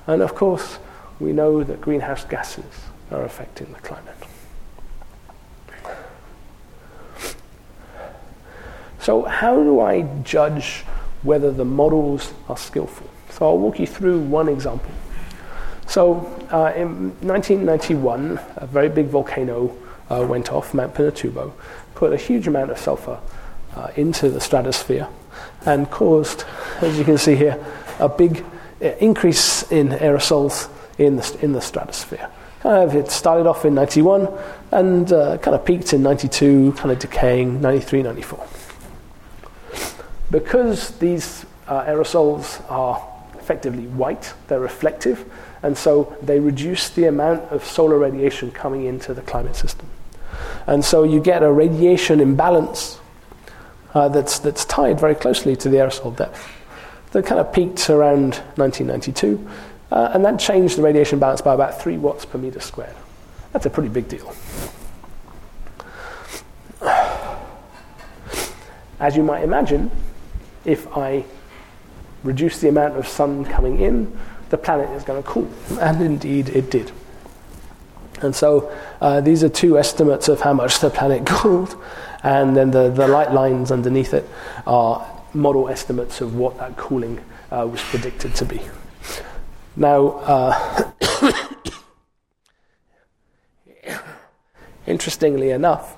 And 0.06 0.21
of 0.21 0.36
course, 0.36 0.80
we 1.19 1.32
know 1.32 1.63
that 1.63 1.80
greenhouse 1.80 2.26
gases 2.26 2.65
are 3.10 3.23
affecting 3.23 3.71
the 3.71 3.80
climate. 3.80 4.15
So, 8.99 9.23
how 9.23 9.62
do 9.62 9.82
I 9.82 10.04
judge 10.23 10.86
whether 11.23 11.52
the 11.52 11.65
models 11.65 12.34
are 12.47 12.58
skillful? 12.58 13.10
So, 13.32 13.45
I'll 13.47 13.58
walk 13.58 13.80
you 13.80 13.88
through 13.88 14.19
one 14.19 14.47
example. 14.47 14.91
So, 15.88 16.26
uh, 16.52 16.71
in 16.76 17.10
1991, 17.19 18.39
a 18.56 18.67
very 18.67 18.89
big 18.89 19.08
volcano 19.08 19.76
uh, 20.10 20.26
went 20.28 20.52
off, 20.52 20.73
Mount 20.73 20.93
Pinatubo, 20.93 21.52
put 21.95 22.13
a 22.13 22.17
huge 22.17 22.47
amount 22.47 22.71
of 22.71 22.78
sulfur 22.78 23.19
uh, 23.75 23.91
into 23.95 24.29
the 24.29 24.39
stratosphere 24.39 25.07
and 25.65 25.89
caused, 25.89 26.45
as 26.81 26.97
you 26.97 27.03
can 27.03 27.17
see 27.17 27.36
here, 27.36 27.63
a 27.99 28.09
big 28.09 28.43
uh, 28.81 28.88
increase 28.99 29.71
in 29.71 29.89
aerosols 29.89 30.69
in 30.97 31.17
the, 31.17 31.39
in 31.41 31.53
the 31.53 31.62
stratosphere. 31.62 32.29
Kind 32.59 32.89
of, 32.89 32.95
it 32.95 33.12
started 33.12 33.47
off 33.47 33.65
in 33.65 33.73
91 33.73 34.27
and 34.71 35.12
uh, 35.12 35.38
kind 35.39 35.55
of 35.55 35.65
peaked 35.65 35.93
in 35.93 36.01
92, 36.01 36.73
kind 36.73 36.91
of 36.91 36.99
decaying 36.99 37.62
93, 37.62 38.03
94. 38.03 38.47
Because 40.31 40.97
these 40.99 41.45
uh, 41.67 41.83
aerosols 41.86 42.63
are 42.71 43.05
effectively 43.36 43.88
white, 43.88 44.33
they're 44.47 44.59
reflective, 44.59 45.29
and 45.62 45.77
so 45.77 46.15
they 46.21 46.39
reduce 46.39 46.89
the 46.89 47.05
amount 47.05 47.41
of 47.51 47.63
solar 47.63 47.97
radiation 47.97 48.51
coming 48.51 48.86
into 48.86 49.13
the 49.13 49.21
climate 49.21 49.55
system. 49.55 49.88
And 50.65 50.83
so 50.83 51.03
you 51.03 51.19
get 51.19 51.43
a 51.43 51.51
radiation 51.51 52.19
imbalance 52.19 52.99
uh, 53.93 54.10
that's, 54.10 54.39
that's 54.39 54.65
tied 54.65 54.99
very 54.99 55.15
closely 55.15 55.56
to 55.56 55.69
the 55.69 55.77
aerosol 55.77 56.15
depth. 56.15 56.49
That 57.12 57.25
kind 57.25 57.39
of 57.39 57.53
peaked 57.53 57.89
around 57.89 58.36
1992, 58.56 59.47
uh, 59.91 60.12
and 60.13 60.25
that 60.25 60.39
changed 60.39 60.77
the 60.77 60.82
radiation 60.82 61.19
balance 61.19 61.41
by 61.41 61.53
about 61.53 61.82
3 61.82 61.97
watts 61.97 62.25
per 62.25 62.38
meter 62.38 62.60
squared. 62.60 62.95
That's 63.51 63.65
a 63.65 63.69
pretty 63.69 63.89
big 63.89 64.08
deal. 64.08 64.34
As 68.99 69.15
you 69.15 69.23
might 69.23 69.43
imagine, 69.43 69.91
if 70.65 70.88
I 70.97 71.25
reduce 72.23 72.62
the 72.62 72.69
amount 72.69 72.97
of 72.97 73.08
sun 73.08 73.45
coming 73.45 73.79
in, 73.79 74.17
the 74.49 74.58
planet 74.58 74.89
is 74.91 75.03
going 75.03 75.21
to 75.21 75.27
cool. 75.27 75.49
And 75.79 76.01
indeed, 76.01 76.49
it 76.49 76.71
did. 76.71 76.91
And 78.21 78.36
so 78.36 78.71
uh, 79.01 79.19
these 79.21 79.43
are 79.43 79.49
two 79.49 79.77
estimates 79.77 80.29
of 80.29 80.41
how 80.41 80.53
much 80.53 80.79
the 80.79 80.89
planet 80.89 81.25
cooled, 81.27 81.75
and 82.23 82.55
then 82.55 82.71
the, 82.71 82.89
the 82.89 83.07
light 83.07 83.33
lines 83.33 83.71
underneath 83.71 84.13
it 84.13 84.27
are 84.65 85.05
model 85.33 85.67
estimates 85.69 86.21
of 86.21 86.36
what 86.36 86.57
that 86.57 86.77
cooling 86.77 87.19
uh, 87.51 87.67
was 87.69 87.81
predicted 87.81 88.33
to 88.36 88.45
be. 88.45 88.62
Now, 89.75 90.07
uh, 90.07 90.91
interestingly 94.88 95.49
enough, 95.49 95.97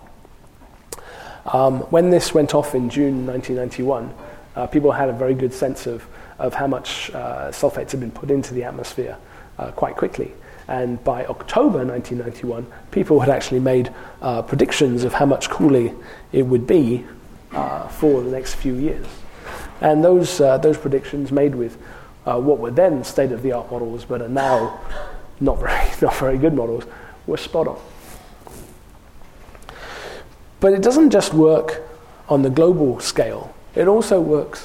um, 1.46 1.82
when 1.92 2.10
this 2.10 2.34
went 2.34 2.56
off 2.56 2.74
in 2.74 2.90
June 2.90 3.28
1991, 3.28 4.14
uh, 4.56 4.68
people 4.68 4.92
had 4.92 5.10
a 5.10 5.14
very 5.14 5.36
good 5.36 5.54
sense 5.54 5.86
of, 5.86 6.08
of 6.40 6.54
how 6.56 6.68
much 6.68 7.12
uh, 7.12 7.52
sulfates 7.52 7.92
had 7.92 8.00
been 8.00 8.12
put 8.12 8.32
into 8.32 8.54
the 8.54 8.64
atmosphere 8.64 9.18
uh, 9.60 9.72
quite 9.72 9.96
quickly. 9.96 10.34
And 10.68 11.04
by 11.04 11.26
October 11.26 11.86
1991, 11.86 12.66
people 12.92 13.20
had 13.20 13.30
actually 13.30 13.60
made 13.60 13.94
uh, 14.22 14.42
predictions 14.42 15.04
of 15.04 15.14
how 15.14 15.26
much 15.26 15.50
cooler 15.50 15.94
it 16.32 16.44
would 16.44 16.66
be 16.66 17.06
uh, 17.52 17.88
for 17.88 18.22
the 18.22 18.32
next 18.32 18.56
few 18.56 18.74
years. 18.76 19.06
And 19.82 20.04
those, 20.04 20.42
uh, 20.42 20.58
those 20.58 20.78
predictions 20.78 21.32
made 21.32 21.56
with 21.56 21.78
what 22.24 22.58
were 22.58 22.72
then 22.72 23.04
state 23.04 23.32
of 23.32 23.44
the 23.44 23.52
art 23.52 23.72
models, 23.72 24.06
but 24.06 24.22
are 24.22 24.28
now 24.28 24.80
not 25.40 25.60
very, 25.60 25.90
not 26.02 26.16
very 26.16 26.38
good 26.38 26.54
models, 26.54 26.86
were 27.28 27.38
spot 27.38 27.68
on. 27.68 27.80
But 30.60 30.74
it 30.74 30.82
doesn't 30.82 31.12
just 31.12 31.34
work 31.34 31.84
on 32.28 32.42
the 32.42 32.50
global 32.50 33.00
scale, 33.00 33.54
it 33.76 33.88
also 33.88 34.20
works 34.20 34.64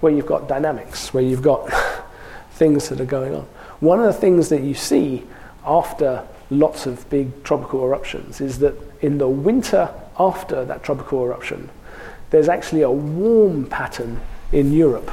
where 0.00 0.12
you've 0.12 0.26
got 0.26 0.48
dynamics, 0.48 1.12
where 1.14 1.22
you've 1.24 1.42
got 1.42 1.68
things 2.52 2.88
that 2.88 3.00
are 3.00 3.06
going 3.06 3.34
on. 3.34 3.48
One 3.84 4.00
of 4.00 4.06
the 4.06 4.18
things 4.18 4.48
that 4.48 4.62
you 4.62 4.72
see 4.72 5.24
after 5.66 6.26
lots 6.48 6.86
of 6.86 7.06
big 7.10 7.44
tropical 7.44 7.84
eruptions 7.84 8.40
is 8.40 8.58
that 8.60 8.74
in 9.02 9.18
the 9.18 9.28
winter 9.28 9.90
after 10.18 10.64
that 10.64 10.82
tropical 10.82 11.22
eruption, 11.22 11.68
there's 12.30 12.48
actually 12.48 12.80
a 12.80 12.90
warm 12.90 13.66
pattern 13.66 14.22
in 14.52 14.72
Europe 14.72 15.10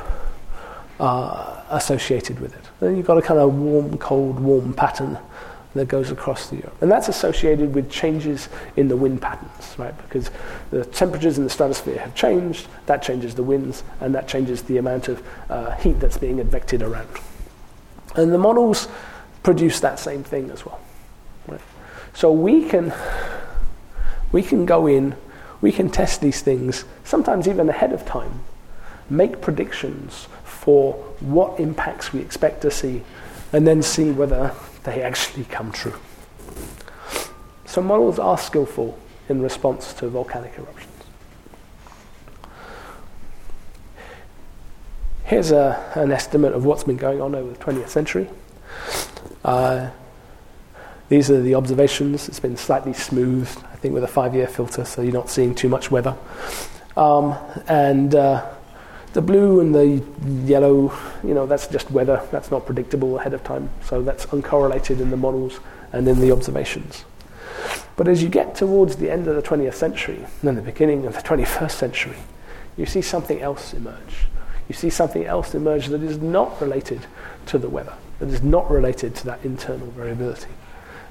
uh, 1.02 1.64
associated 1.70 2.40
with 2.40 2.56
it. 2.56 2.64
Then 2.80 2.96
you've 2.96 3.06
got 3.06 3.18
a 3.18 3.22
kind 3.22 3.42
of 3.42 3.54
warm, 3.54 3.98
cold, 3.98 4.40
warm 4.40 4.74
pattern 4.74 5.18
that 5.74 5.90
goes 5.90 6.10
across 6.10 6.50
the 6.50 6.56
Europe. 6.56 6.78
And 6.80 6.90
that's 6.90 7.10
associated 7.10 7.76
with 7.76 7.92
changes 7.92 8.48
in 8.78 8.88
the 8.88 8.96
wind 8.96 9.22
patterns, 9.22 9.76
right? 9.78 9.98
Because 10.04 10.32
the 10.70 10.86
temperatures 10.86 11.38
in 11.38 11.44
the 11.44 11.50
stratosphere 11.50 12.00
have 12.00 12.16
changed, 12.16 12.68
that 12.86 13.04
changes 13.04 13.36
the 13.36 13.44
winds, 13.44 13.84
and 14.00 14.16
that 14.16 14.30
changes 14.30 14.62
the 14.62 14.78
amount 14.78 15.10
of 15.10 15.22
uh, 15.50 15.72
heat 15.76 16.00
that's 16.00 16.18
being 16.18 16.40
advected 16.40 16.82
around. 16.82 17.10
And 18.16 18.32
the 18.34 18.38
models 18.38 18.88
produce 19.44 19.80
that 19.80 20.00
same 20.00 20.24
thing 20.24 20.52
as 20.52 20.66
well. 20.66 20.80
Right? 21.48 21.62
So 22.14 22.32
we 22.32 22.68
can, 22.68 22.94
we 24.32 24.44
can 24.44 24.66
go 24.66 24.88
in, 24.88 25.16
we 25.62 25.72
can 25.72 25.90
test 25.90 26.22
these 26.22 26.42
things, 26.42 26.86
sometimes 27.04 27.48
even 27.48 27.70
ahead 27.70 27.94
of 27.94 28.06
time, 28.06 28.42
make 29.10 29.42
predictions 29.42 30.28
for 30.44 30.94
what 31.20 31.60
impacts 31.60 32.14
we 32.14 32.20
expect 32.20 32.62
to 32.62 32.72
see, 32.72 33.04
and 33.54 33.66
then 33.68 33.82
see 33.82 34.12
whether 34.12 34.54
they 34.84 35.02
actually 35.02 35.46
come 35.46 35.72
true. 35.72 35.96
So 37.66 37.82
models 37.82 38.20
are 38.20 38.38
skillful 38.38 38.98
in 39.30 39.42
response 39.42 39.94
to 39.94 40.10
volcanic 40.10 40.54
eruptions. 40.58 40.91
Here's 45.32 45.52
a, 45.52 45.90
an 45.96 46.12
estimate 46.12 46.52
of 46.52 46.66
what's 46.66 46.84
been 46.84 46.98
going 46.98 47.22
on 47.22 47.36
over 47.36 47.54
the 47.54 47.58
20th 47.58 47.88
century. 47.88 48.28
Uh, 49.46 49.90
these 51.08 51.32
are 51.32 51.42
the 51.42 51.56
observations. 51.56 52.28
It's 52.28 52.42
been 52.42 52.58
slightly 52.58 52.92
smoothed, 52.92 53.58
I 53.72 53.78
think, 53.78 53.94
with 53.94 54.04
a 54.04 54.10
five 54.10 54.36
year 54.36 54.46
filter, 54.46 54.84
so 54.84 55.02
you're 55.02 55.14
not 55.14 55.30
seeing 55.30 55.56
too 55.56 55.70
much 55.70 55.90
weather. 55.90 56.18
Um, 56.98 57.38
and 57.70 58.14
uh, 58.14 58.46
the 59.14 59.22
blue 59.22 59.62
and 59.62 59.74
the 59.74 60.04
yellow, 60.46 60.94
you 61.24 61.34
know, 61.34 61.46
that's 61.46 61.66
just 61.68 61.90
weather. 61.92 62.28
That's 62.30 62.52
not 62.52 62.66
predictable 62.66 63.18
ahead 63.18 63.34
of 63.34 63.42
time. 63.46 63.70
So 63.86 64.02
that's 64.02 64.26
uncorrelated 64.26 65.00
in 65.00 65.12
the 65.12 65.18
models 65.18 65.62
and 65.94 66.10
in 66.10 66.20
the 66.20 66.34
observations. 66.34 67.06
But 67.96 68.10
as 68.10 68.22
you 68.22 68.28
get 68.28 68.54
towards 68.54 68.98
the 68.98 69.10
end 69.10 69.30
of 69.30 69.38
the 69.38 69.42
20th 69.42 69.76
century 69.76 70.26
and 70.42 70.58
the 70.58 70.62
beginning 70.62 71.06
of 71.06 71.14
the 71.14 71.22
21st 71.22 71.72
century, 71.72 72.18
you 72.76 72.86
see 72.86 73.02
something 73.02 73.40
else 73.40 73.74
emerge. 73.74 74.28
You 74.72 74.74
see 74.74 74.90
something 74.90 75.26
else 75.26 75.54
emerge 75.54 75.88
that 75.88 76.02
is 76.02 76.20
not 76.20 76.62
related 76.62 77.06
to 77.48 77.58
the 77.58 77.68
weather, 77.68 77.94
that 78.20 78.30
is 78.30 78.42
not 78.42 78.72
related 78.72 79.14
to 79.16 79.26
that 79.26 79.44
internal 79.44 79.88
variability, 79.88 80.48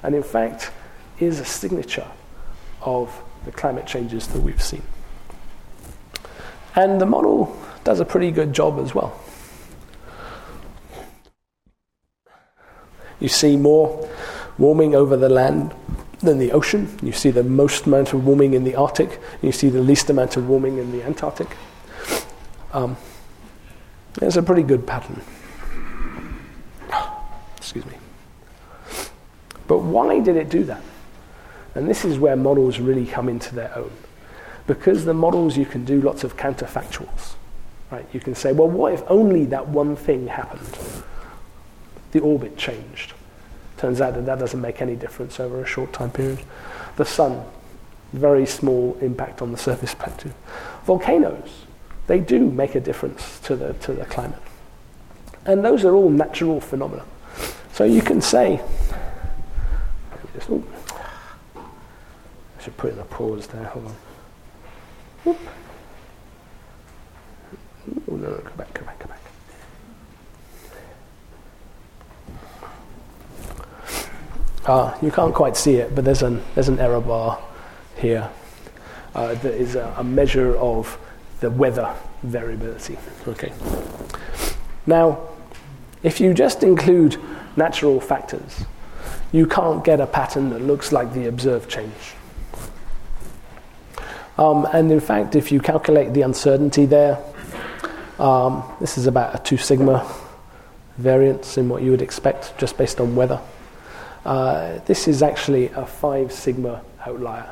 and 0.01 0.15
in 0.15 0.23
fact 0.23 0.71
is 1.19 1.39
a 1.39 1.45
signature 1.45 2.07
of 2.81 3.21
the 3.45 3.51
climate 3.51 3.85
changes 3.85 4.25
that 4.29 4.41
we've 4.41 4.63
seen. 4.63 4.81
And 6.75 6.99
the 6.99 7.05
model 7.05 7.55
does 7.83 7.99
a 7.99 8.03
pretty 8.03 8.31
good 8.31 8.51
job 8.51 8.79
as 8.79 8.95
well. 8.95 9.21
You 13.19 13.27
see 13.27 13.57
more 13.57 14.09
warming 14.57 14.95
over 14.95 15.15
the 15.15 15.29
land 15.29 15.71
than 16.17 16.39
the 16.39 16.51
ocean. 16.51 16.97
You 17.03 17.11
see 17.11 17.29
the 17.29 17.43
most 17.43 17.85
amount 17.85 18.13
of 18.13 18.25
warming 18.25 18.55
in 18.55 18.63
the 18.63 18.73
Arctic. 18.73 19.19
You 19.43 19.51
see 19.51 19.69
the 19.69 19.83
least 19.83 20.09
amount 20.09 20.35
of 20.35 20.49
warming 20.49 20.79
in 20.79 20.91
the 20.91 21.03
Antarctic. 21.03 21.55
Um, 22.73 22.97
there's 24.15 24.37
a 24.37 24.43
pretty 24.43 24.63
good 24.63 24.85
pattern. 24.85 25.21
Excuse 27.57 27.85
me. 27.85 27.93
But 29.67 29.79
why 29.79 30.19
did 30.19 30.35
it 30.35 30.49
do 30.49 30.63
that? 30.65 30.81
And 31.75 31.87
this 31.87 32.03
is 32.03 32.19
where 32.19 32.35
models 32.35 32.79
really 32.79 33.05
come 33.05 33.29
into 33.29 33.55
their 33.55 33.75
own. 33.77 33.91
Because 34.67 35.05
the 35.05 35.13
models, 35.13 35.57
you 35.57 35.65
can 35.65 35.85
do 35.85 36.01
lots 36.01 36.23
of 36.23 36.35
counterfactuals. 36.35 37.35
Right? 37.89 38.05
You 38.13 38.19
can 38.19 38.35
say, 38.35 38.51
well, 38.51 38.69
what 38.69 38.93
if 38.93 39.03
only 39.07 39.45
that 39.45 39.67
one 39.67 39.95
thing 39.95 40.27
happened? 40.27 41.03
The 42.11 42.19
orbit 42.19 42.57
changed. 42.57 43.13
Turns 43.77 44.01
out 44.01 44.15
that 44.15 44.25
that 44.25 44.39
doesn't 44.39 44.61
make 44.61 44.81
any 44.81 44.95
difference 44.95 45.39
over 45.39 45.61
a 45.61 45.65
short 45.65 45.93
time 45.93 46.11
period. 46.11 46.39
The 46.97 47.05
sun, 47.05 47.43
very 48.13 48.45
small 48.45 48.97
impact 49.01 49.41
on 49.41 49.51
the 49.51 49.57
surface 49.57 49.93
plankton. 49.93 50.33
Volcanoes, 50.85 51.65
they 52.11 52.19
do 52.19 52.51
make 52.51 52.75
a 52.75 52.79
difference 52.81 53.39
to 53.39 53.55
the, 53.55 53.71
to 53.75 53.93
the 53.93 54.03
climate. 54.03 54.41
And 55.45 55.63
those 55.63 55.85
are 55.85 55.95
all 55.95 56.09
natural 56.09 56.59
phenomena. 56.59 57.05
So 57.71 57.85
you 57.85 58.01
can 58.01 58.19
say, 58.19 58.61
just, 60.33 60.49
I 61.55 61.61
should 62.61 62.75
put 62.75 62.91
in 62.91 62.99
a 62.99 63.05
pause 63.05 63.47
there, 63.47 63.63
hold 63.63 63.85
on. 63.85 63.95
Whoop. 65.23 65.37
Oh, 68.11 68.15
no, 68.17 68.29
no, 68.29 68.37
come 68.39 68.57
back, 68.57 68.73
come 68.73 68.85
back, 68.87 68.99
come 68.99 69.11
back. 69.11 69.21
Ah, 74.67 74.97
you 75.01 75.11
can't 75.11 75.33
quite 75.33 75.55
see 75.55 75.75
it, 75.75 75.95
but 75.95 76.03
there's 76.03 76.23
an, 76.23 76.41
there's 76.55 76.67
an 76.67 76.79
error 76.79 76.99
bar 76.99 77.41
here 77.95 78.29
uh, 79.15 79.33
that 79.35 79.53
is 79.53 79.75
a, 79.75 79.95
a 79.97 80.03
measure 80.03 80.57
of 80.57 80.99
the 81.41 81.49
weather 81.49 81.93
variability. 82.23 82.97
Okay. 83.27 83.51
Now, 84.85 85.27
if 86.03 86.21
you 86.21 86.33
just 86.33 86.63
include 86.63 87.17
natural 87.55 87.99
factors, 87.99 88.65
you 89.31 89.45
can't 89.45 89.83
get 89.83 89.99
a 89.99 90.07
pattern 90.07 90.49
that 90.51 90.61
looks 90.61 90.91
like 90.91 91.13
the 91.13 91.27
observed 91.27 91.69
change. 91.69 92.15
Um, 94.37 94.67
and 94.71 94.91
in 94.91 94.99
fact, 94.99 95.35
if 95.35 95.51
you 95.51 95.59
calculate 95.59 96.13
the 96.13 96.21
uncertainty 96.21 96.85
there, 96.85 97.19
um, 98.17 98.63
this 98.79 98.97
is 98.97 99.07
about 99.07 99.35
a 99.35 99.43
2 99.43 99.57
sigma 99.57 100.09
variance 100.97 101.57
in 101.57 101.69
what 101.69 101.81
you 101.81 101.91
would 101.91 102.01
expect 102.01 102.57
just 102.57 102.77
based 102.77 102.99
on 103.01 103.15
weather. 103.15 103.41
Uh, 104.25 104.79
this 104.85 105.07
is 105.07 105.23
actually 105.23 105.67
a 105.69 105.85
5 105.85 106.31
sigma 106.31 106.81
outlier. 107.05 107.49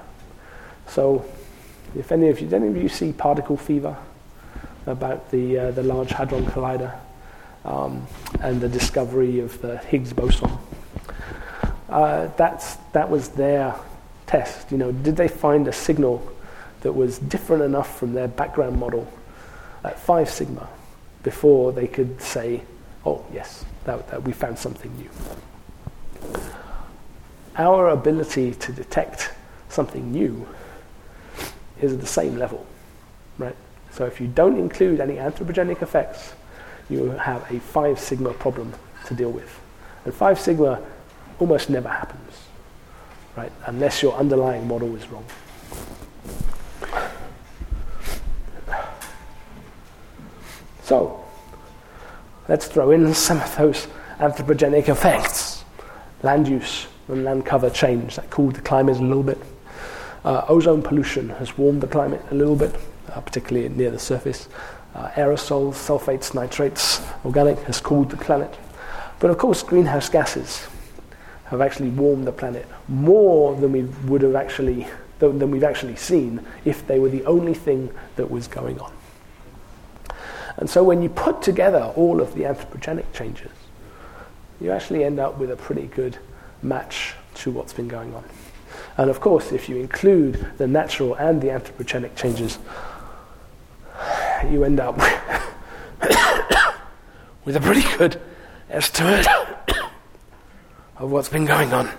So, 0.88 1.25
if 1.97 2.12
any 2.12 2.30
of 2.30 2.39
you, 2.39 2.49
any 2.54 2.67
of 2.67 2.78
you 2.78 2.89
see 2.89 3.12
particle 3.12 3.58
fever 3.58 3.97
about 4.86 5.32
the, 5.32 5.58
uh, 5.58 5.71
the 5.71 5.84
Large 5.84 6.12
Hadron 6.12 6.45
Collider 6.45 6.95
um, 7.65 8.06
and 8.41 8.62
the 8.62 8.69
discovery 8.69 9.39
of 9.39 9.62
the 9.62 9.78
Higgs 9.78 10.13
boson, 10.13 10.52
uh, 11.89 12.28
that's, 12.38 12.75
that 12.94 13.10
was 13.10 13.29
their 13.29 13.75
test. 14.27 14.71
You 14.71 14.77
know, 14.77 14.92
did 14.92 15.15
they 15.15 15.27
find 15.27 15.67
a 15.67 15.73
signal 15.73 16.27
that 16.81 16.94
was 16.94 17.19
different 17.19 17.63
enough 17.63 17.98
from 17.98 18.13
their 18.13 18.27
background 18.27 18.79
model 18.79 19.12
at 19.83 20.00
5 20.00 20.29
sigma 20.29 20.69
before 21.23 21.71
they 21.73 21.87
could 21.87 22.21
say, 22.21 22.62
oh, 23.06 23.25
yes, 23.33 23.65
that, 23.85 24.10
that 24.10 24.23
we 24.23 24.31
found 24.31 24.58
something 24.58 24.96
new. 24.98 25.10
Our 27.58 27.90
ability 27.90 28.54
to 28.54 28.71
detect 28.71 29.31
something 29.67 30.12
new 30.12 30.48
is 31.82 31.94
at 31.94 32.00
the 32.00 32.08
same 32.08 32.38
level, 32.38 32.65
right? 33.38 33.56
So 33.92 34.06
if 34.06 34.21
you 34.21 34.27
don't 34.27 34.58
include 34.58 35.00
any 35.00 35.15
anthropogenic 35.15 35.82
effects, 35.82 36.34
you 36.90 37.12
have 37.12 37.50
a 37.52 37.60
5 37.60 38.00
sigma 38.00 38.34
problem 38.34 38.73
to 39.06 39.13
deal 39.13 39.32
with. 39.32 39.60
And 40.06 40.13
5 40.13 40.40
sigma 40.40 40.82
almost 41.40 41.69
never 41.69 41.90
happens, 41.90 42.48
right? 43.36 43.52
Unless 43.65 44.02
your 44.04 44.13
underlying 44.15 44.67
model 44.67 44.96
is 44.96 45.08
wrong. 45.08 45.25
So, 50.84 51.23
let's 52.48 52.67
throw 52.67 52.92
in 52.92 53.13
some 53.13 53.40
of 53.40 53.56
those 53.56 53.88
anthropogenic 54.17 54.90
effects 54.90 55.63
land 56.23 56.48
use 56.48 56.88
and 57.08 57.23
land 57.23 57.46
cover 57.46 57.69
change 57.69 58.15
that 58.15 58.30
cooled 58.30 58.56
the 58.56 58.62
climate 58.62 58.98
a 58.98 59.02
little 59.02 59.23
bit. 59.23 59.38
Uh, 60.24 60.44
ozone 60.48 60.82
pollution 60.82 61.30
has 61.30 61.58
warmed 61.58 61.82
the 61.82 61.88
climate 61.88 62.22
a 62.32 62.36
little 62.36 62.56
bit, 62.56 62.76
uh, 63.13 63.22
particularly 63.22 63.70
near 63.70 63.92
the 63.92 64.00
surface. 64.00 64.50
Uh, 64.96 65.10
aerosols, 65.12 65.74
sulfates, 65.74 66.34
nitrates, 66.34 67.02
organic 67.24 67.58
has 67.60 67.80
cooled 67.80 68.10
the 68.10 68.17
planet. 68.17 68.54
But 69.20 69.30
of 69.30 69.38
course, 69.38 69.63
greenhouse 69.63 70.10
gases 70.10 70.67
have 71.46 71.62
actually 71.62 71.90
warmed 71.90 72.28
the 72.28 72.32
planet 72.32 72.67
more 72.88 73.56
than 73.56 73.72
we 73.72 73.84
would 74.08 74.22
have 74.22 74.36
actually 74.36 74.88
than 75.20 75.52
we've 75.52 75.65
actually 75.65 75.98
seen 75.98 76.46
if 76.63 76.88
they 76.88 76.98
were 76.98 77.10
the 77.10 77.26
only 77.26 77.54
thing 77.54 77.92
that 78.15 78.32
was 78.32 78.48
going 78.48 78.80
on. 78.80 78.94
And 80.56 80.70
so 80.70 80.82
when 80.84 81.02
you 81.02 81.10
put 81.10 81.42
together 81.42 81.92
all 81.96 82.22
of 82.22 82.34
the 82.36 82.44
anthropogenic 82.44 83.12
changes, 83.13 83.52
you 84.62 84.72
actually 84.72 85.04
end 85.04 85.20
up 85.20 85.38
with 85.38 85.52
a 85.52 85.58
pretty 85.58 85.88
good 85.88 86.17
match 86.62 87.15
to 87.36 87.52
what's 87.52 87.74
been 87.74 87.90
going 87.90 88.13
on. 88.13 88.24
And 89.00 89.10
of 89.10 89.21
course, 89.21 89.54
if 89.54 89.69
you 89.69 89.77
include 89.77 90.45
the 90.58 90.67
natural 90.67 91.15
and 91.15 91.41
the 91.41 91.47
anthropogenic 91.47 92.17
changes, 92.17 92.60
you 94.52 94.65
end 94.65 94.81
up 94.81 94.97
with 97.45 97.56
a 97.56 97.62
pretty 97.62 97.97
good 97.97 98.19
estimate 98.69 99.25
of 100.97 101.10
what's 101.10 101.29
been 101.29 101.45
going 101.45 101.71
on. 101.71 101.89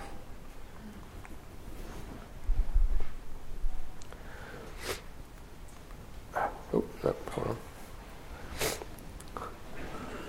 Oh, 6.74 6.84
on. 7.02 7.56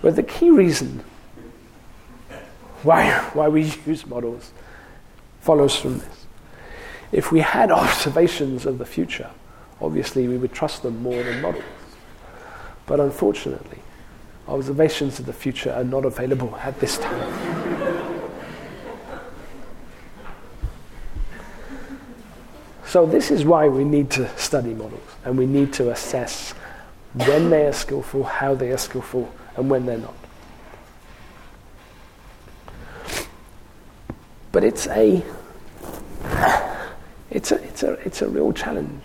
But 0.02 0.16
the 0.16 0.24
key 0.24 0.52
reason 0.52 1.04
why, 2.84 3.12
why 3.34 3.50
we 3.50 3.64
use 3.86 4.06
models 4.06 4.54
follows 5.42 5.76
from 5.76 6.00
this. 6.00 6.21
If 7.12 7.32
we 7.32 7.40
had 7.40 7.72
observations 7.84 8.66
of 8.66 8.78
the 8.78 8.86
future, 8.86 9.30
obviously 9.82 10.28
we 10.28 10.38
would 10.38 10.54
trust 10.54 10.84
them 10.84 11.02
more 11.02 11.22
than 11.24 11.42
models. 11.42 11.64
But 12.86 13.00
unfortunately, 13.00 13.80
observations 14.48 15.20
of 15.20 15.26
the 15.26 15.34
future 15.34 15.72
are 15.72 15.84
not 15.84 16.06
available 16.06 16.56
at 16.58 16.80
this 16.80 16.98
time. 16.98 17.82
so, 22.86 23.06
this 23.06 23.32
is 23.32 23.46
why 23.46 23.68
we 23.68 23.84
need 23.84 24.10
to 24.12 24.28
study 24.38 24.74
models 24.74 25.02
and 25.24 25.38
we 25.38 25.46
need 25.46 25.72
to 25.74 25.92
assess 25.92 26.54
when 27.14 27.50
they 27.50 27.66
are 27.66 27.74
skillful, 27.74 28.24
how 28.24 28.56
they 28.56 28.72
are 28.72 28.78
skillful, 28.78 29.32
and 29.56 29.70
when 29.70 29.86
they're 29.86 29.98
not. 29.98 30.16
But 34.52 34.64
it's 34.64 34.88
a, 34.88 35.24
it's 37.32 37.52
a, 37.52 37.64
it's 37.64 37.84
a, 37.84 37.94
it's 38.06 38.22
a 38.22 38.28
real 38.28 38.52
challenge. 38.54 39.04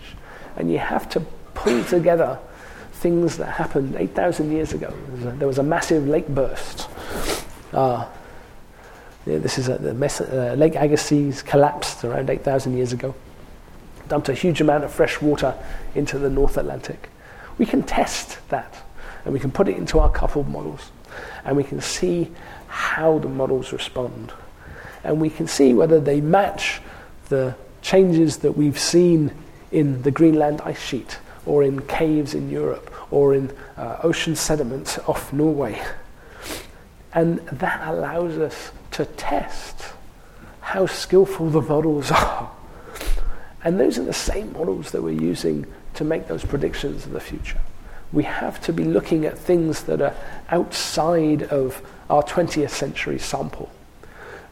And 0.57 0.71
you 0.71 0.77
have 0.77 1.09
to 1.09 1.21
pull 1.53 1.83
together 1.85 2.37
things 2.91 3.37
that 3.37 3.45
happened 3.45 3.95
8,000 3.95 4.51
years 4.51 4.73
ago. 4.73 4.93
There 5.09 5.47
was 5.47 5.59
a, 5.59 5.63
massive 5.63 6.07
lake 6.07 6.27
burst. 6.27 6.89
Uh, 7.71 8.07
yeah, 9.25 9.37
this 9.37 9.57
is 9.57 9.69
a, 9.69 9.77
the 9.77 9.93
Mes- 9.93 10.21
uh, 10.21 10.55
Lake 10.57 10.75
Agassiz 10.75 11.41
collapsed 11.41 12.03
around 12.03 12.29
8,000 12.29 12.75
years 12.75 12.93
ago, 12.93 13.13
dumped 14.07 14.29
a 14.29 14.33
huge 14.33 14.61
amount 14.61 14.83
of 14.83 14.91
fresh 14.91 15.21
water 15.21 15.53
into 15.95 16.17
the 16.17 16.29
North 16.29 16.57
Atlantic. 16.57 17.09
We 17.57 17.65
can 17.65 17.83
test 17.83 18.39
that 18.49 18.83
and 19.25 19.33
we 19.33 19.39
can 19.39 19.51
put 19.51 19.67
it 19.67 19.77
into 19.77 19.99
our 19.99 20.09
coupled 20.09 20.47
models 20.47 20.91
and 21.43 21.55
we 21.55 21.63
can 21.63 21.81
see 21.81 22.31
how 22.67 23.19
the 23.19 23.29
models 23.29 23.71
respond 23.71 24.33
and 25.03 25.21
we 25.21 25.29
can 25.29 25.47
see 25.47 25.73
whether 25.73 25.99
they 25.99 26.21
match 26.21 26.81
the 27.29 27.55
changes 27.87 28.39
that 28.39 28.51
we've 28.51 28.77
seen 28.77 29.31
in 29.71 30.01
the 30.01 30.11
Greenland 30.11 30.59
ice 30.65 30.81
sheet 30.81 31.19
or 31.45 31.63
in 31.63 31.79
caves 31.83 32.33
in 32.33 32.49
Europe 32.49 32.93
or 33.11 33.33
in 33.33 33.49
uh, 33.77 33.97
ocean 34.03 34.35
sediments 34.35 34.99
off 35.07 35.31
Norway. 35.31 35.81
And 37.13 37.39
that 37.47 37.87
allows 37.87 38.37
us 38.39 38.71
to 38.91 39.05
test 39.05 39.93
how 40.59 40.85
skillful 40.85 41.49
the 41.49 41.61
models 41.61 42.11
are. 42.11 42.51
And 43.63 43.79
those 43.79 43.97
are 43.97 44.03
the 44.03 44.11
same 44.11 44.51
models 44.51 44.91
that 44.91 45.01
we're 45.01 45.21
using 45.21 45.65
to 45.93 46.03
make 46.03 46.27
those 46.27 46.43
predictions 46.43 47.05
of 47.05 47.13
the 47.13 47.21
future. 47.21 47.61
We 48.11 48.23
have 48.23 48.59
to 48.63 48.73
be 48.73 48.83
looking 48.83 49.23
at 49.25 49.37
things 49.37 49.83
that 49.83 50.01
are 50.01 50.13
outside 50.49 51.43
of 51.43 51.81
our 52.09 52.23
20th 52.23 52.69
century 52.69 53.17
sample 53.17 53.71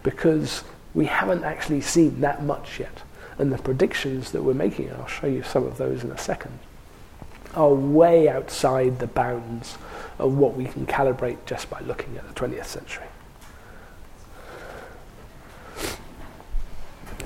because 0.04 0.64
we 0.94 1.06
haven't 1.08 1.44
actually 1.44 1.82
seen 1.82 2.22
that 2.22 2.42
much 2.42 2.80
yet. 2.80 3.02
And 3.38 3.52
the 3.52 3.58
predictions 3.58 4.32
that 4.32 4.44
we're 4.44 4.54
making, 4.54 4.90
and 4.90 4.98
I'll 4.98 5.08
show 5.08 5.28
you 5.28 5.44
some 5.44 5.66
of 5.66 5.78
those 5.78 6.04
in 6.04 6.12
a 6.12 6.18
second, 6.18 6.58
are 7.54 7.74
way 7.74 8.30
outside 8.30 9.00
the 9.00 9.08
bounds 9.08 9.78
of 10.20 10.38
what 10.38 10.56
we 10.56 10.66
can 10.66 10.86
calibrate 10.86 11.38
just 11.46 11.70
by 11.70 11.80
looking 11.82 12.18
at 12.18 12.28
the 12.28 12.34
20th 12.34 12.66
century. 12.66 13.06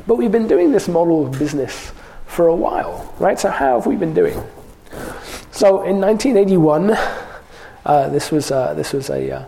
But 0.07 0.16
we've 0.16 0.32
been 0.32 0.47
doing 0.47 0.72
this 0.72 0.88
model 0.88 1.28
of 1.28 1.38
business 1.38 1.91
for 2.26 2.47
a 2.47 2.55
while, 2.55 3.14
right? 3.20 3.39
So, 3.39 3.49
how 3.49 3.78
have 3.80 3.86
we 3.86 3.95
been 3.95 4.14
doing? 4.14 4.41
So, 5.51 5.84
in 5.84 5.99
1981, 5.99 6.97
uh, 7.86 8.10
this 8.10 8.32
was, 8.32 8.49
uh, 8.49 8.74
this 8.74 8.93
was 8.93 9.10
a, 9.10 9.32
uh, 9.32 9.45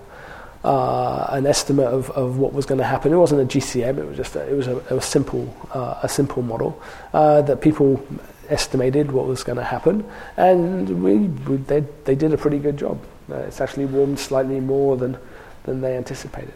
uh, 0.63 1.27
an 1.29 1.47
estimate 1.47 1.87
of, 1.87 2.09
of 2.11 2.37
what 2.37 2.53
was 2.53 2.65
going 2.65 2.77
to 2.77 2.85
happen. 2.85 3.11
It 3.11 3.17
wasn't 3.17 3.41
a 3.41 3.57
GCM; 3.57 3.97
it 3.97 4.05
was 4.05 4.17
just 4.17 4.35
a, 4.35 4.47
it 4.47 4.55
was 4.55 4.67
a, 4.67 4.77
a 4.95 5.01
simple 5.01 5.55
uh, 5.73 5.99
a 6.03 6.09
simple 6.09 6.43
model 6.43 6.81
uh, 7.13 7.41
that 7.43 7.61
people 7.61 8.05
estimated 8.49 9.11
what 9.11 9.25
was 9.25 9.43
going 9.43 9.57
to 9.57 9.63
happen, 9.63 10.05
and 10.37 11.03
we, 11.03 11.17
we, 11.17 11.57
they 11.57 11.79
they 12.05 12.15
did 12.15 12.33
a 12.33 12.37
pretty 12.37 12.59
good 12.59 12.77
job. 12.77 12.99
Uh, 13.29 13.35
it's 13.37 13.61
actually 13.61 13.85
warmed 13.85 14.19
slightly 14.19 14.59
more 14.59 14.97
than 14.97 15.17
than 15.63 15.81
they 15.81 15.97
anticipated. 15.97 16.53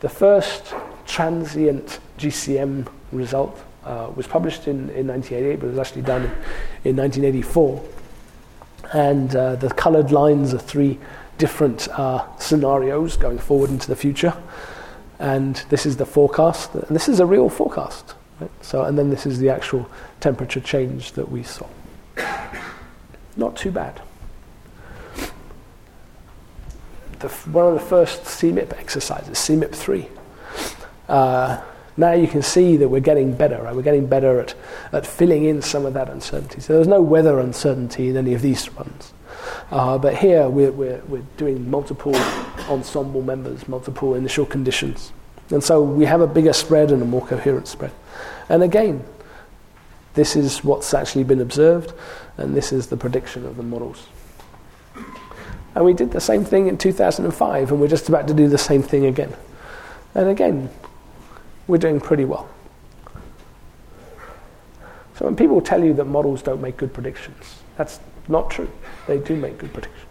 The 0.00 0.08
first 0.08 0.74
transient 1.06 1.98
GCM 2.18 2.88
result 3.12 3.60
uh, 3.84 4.10
was 4.14 4.26
published 4.26 4.68
in, 4.68 4.90
in 4.90 5.06
1988, 5.08 5.60
but 5.60 5.66
it 5.66 5.70
was 5.70 5.78
actually 5.78 6.02
done 6.02 6.22
in, 6.84 6.90
in 6.90 6.96
1984. 6.96 7.84
And 8.92 9.34
uh, 9.36 9.56
the 9.56 9.68
coloured 9.70 10.10
lines 10.10 10.52
are 10.52 10.58
three 10.58 10.98
different 11.40 11.88
uh, 11.88 12.24
scenarios 12.36 13.16
going 13.16 13.38
forward 13.38 13.70
into 13.70 13.88
the 13.88 13.96
future. 13.96 14.36
And 15.18 15.56
this 15.70 15.86
is 15.86 15.96
the 15.96 16.06
forecast. 16.06 16.74
And 16.74 16.94
this 16.94 17.08
is 17.08 17.18
a 17.18 17.26
real 17.26 17.48
forecast. 17.48 18.14
Right? 18.38 18.50
So, 18.60 18.84
and 18.84 18.96
then 18.96 19.10
this 19.10 19.26
is 19.26 19.38
the 19.38 19.48
actual 19.48 19.90
temperature 20.20 20.60
change 20.60 21.12
that 21.12 21.30
we 21.30 21.42
saw. 21.42 21.66
Not 23.36 23.56
too 23.56 23.70
bad. 23.70 24.00
The, 27.20 27.28
one 27.28 27.66
of 27.66 27.74
the 27.74 27.86
first 27.86 28.22
CMIP 28.24 28.78
exercises, 28.78 29.38
CMIP 29.38 29.74
3. 29.74 30.08
Uh, 31.08 31.60
now 31.96 32.12
you 32.12 32.28
can 32.28 32.42
see 32.42 32.76
that 32.76 32.88
we're 32.88 33.00
getting 33.00 33.34
better, 33.34 33.62
right? 33.62 33.74
We're 33.74 33.82
getting 33.82 34.06
better 34.06 34.40
at, 34.40 34.54
at 34.92 35.06
filling 35.06 35.44
in 35.44 35.62
some 35.62 35.86
of 35.86 35.94
that 35.94 36.08
uncertainty. 36.08 36.60
So 36.60 36.74
there's 36.74 36.86
no 36.86 37.02
weather 37.02 37.38
uncertainty 37.38 38.08
in 38.08 38.16
any 38.16 38.34
of 38.34 38.42
these 38.42 38.70
runs. 38.74 39.12
Uh, 39.70 39.98
but 39.98 40.16
here 40.16 40.48
we're, 40.48 40.72
we're, 40.72 41.00
we're 41.08 41.24
doing 41.36 41.70
multiple 41.70 42.14
ensemble 42.68 43.22
members, 43.22 43.68
multiple 43.68 44.14
initial 44.14 44.46
conditions. 44.46 45.12
And 45.50 45.62
so 45.62 45.82
we 45.82 46.04
have 46.04 46.20
a 46.20 46.26
bigger 46.26 46.52
spread 46.52 46.90
and 46.92 47.02
a 47.02 47.04
more 47.04 47.26
coherent 47.26 47.68
spread. 47.68 47.92
And 48.48 48.62
again, 48.62 49.04
this 50.14 50.36
is 50.36 50.64
what's 50.64 50.92
actually 50.92 51.24
been 51.24 51.40
observed, 51.40 51.92
and 52.36 52.54
this 52.54 52.72
is 52.72 52.88
the 52.88 52.96
prediction 52.96 53.46
of 53.46 53.56
the 53.56 53.62
models. 53.62 54.06
And 55.74 55.84
we 55.84 55.92
did 55.92 56.10
the 56.10 56.20
same 56.20 56.44
thing 56.44 56.66
in 56.66 56.76
2005, 56.76 57.70
and 57.70 57.80
we're 57.80 57.88
just 57.88 58.08
about 58.08 58.26
to 58.28 58.34
do 58.34 58.48
the 58.48 58.58
same 58.58 58.82
thing 58.82 59.06
again. 59.06 59.32
And 60.14 60.28
again, 60.28 60.68
we're 61.68 61.78
doing 61.78 62.00
pretty 62.00 62.24
well. 62.24 62.48
So 65.14 65.26
when 65.26 65.36
people 65.36 65.60
tell 65.60 65.84
you 65.84 65.94
that 65.94 66.06
models 66.06 66.42
don't 66.42 66.60
make 66.60 66.76
good 66.76 66.92
predictions, 66.92 67.62
that's 67.76 68.00
not 68.30 68.50
true. 68.50 68.70
They 69.06 69.18
do 69.18 69.36
make 69.36 69.58
good 69.58 69.72
predictions, 69.72 70.06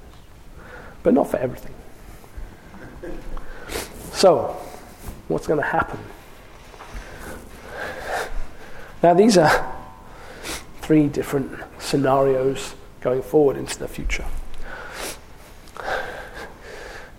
but 1.03 1.13
not 1.13 1.31
for 1.31 1.37
everything. 1.37 1.73
So, 4.11 4.57
what's 5.29 5.47
going 5.47 5.59
to 5.59 5.65
happen? 5.65 5.99
Now, 9.01 9.13
these 9.13 9.37
are 9.37 9.73
three 10.81 11.07
different 11.07 11.57
scenarios 11.79 12.75
going 12.99 13.21
forward 13.21 13.55
into 13.55 13.79
the 13.79 13.87
future. 13.87 14.25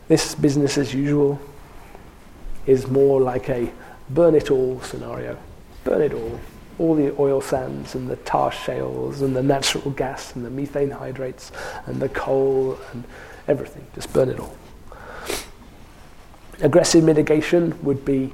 This 0.08 0.34
business 0.34 0.76
as 0.76 0.92
usual 0.92 1.40
is 2.66 2.86
more 2.88 3.20
like 3.20 3.48
a 3.48 3.72
burn 4.10 4.34
it 4.34 4.50
all 4.50 4.80
scenario. 4.82 5.38
Burn 5.84 6.02
it 6.02 6.12
all 6.12 6.38
all 6.80 6.94
the 6.94 7.14
oil 7.20 7.42
sands 7.42 7.94
and 7.94 8.08
the 8.08 8.16
tar 8.16 8.50
shales 8.50 9.20
and 9.20 9.36
the 9.36 9.42
natural 9.42 9.90
gas 9.90 10.34
and 10.34 10.44
the 10.44 10.50
methane 10.50 10.90
hydrates 10.90 11.52
and 11.84 12.00
the 12.00 12.08
coal 12.08 12.78
and 12.92 13.04
everything. 13.46 13.86
Just 13.94 14.10
burn 14.14 14.30
it 14.30 14.40
all. 14.40 14.56
Aggressive 16.60 17.04
mitigation 17.04 17.78
would 17.84 18.02
be 18.04 18.32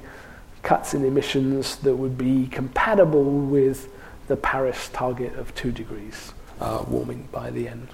cuts 0.63 0.93
in 0.93 1.03
emissions 1.03 1.75
that 1.77 1.93
would 1.93 2.17
be 2.17 2.47
compatible 2.47 3.23
with 3.23 3.89
the 4.27 4.37
Paris 4.37 4.89
target 4.93 5.35
of 5.35 5.53
two 5.53 5.71
degrees 5.71 6.33
uh, 6.61 6.83
warming 6.87 7.27
by 7.31 7.49
the 7.51 7.67
end. 7.67 7.87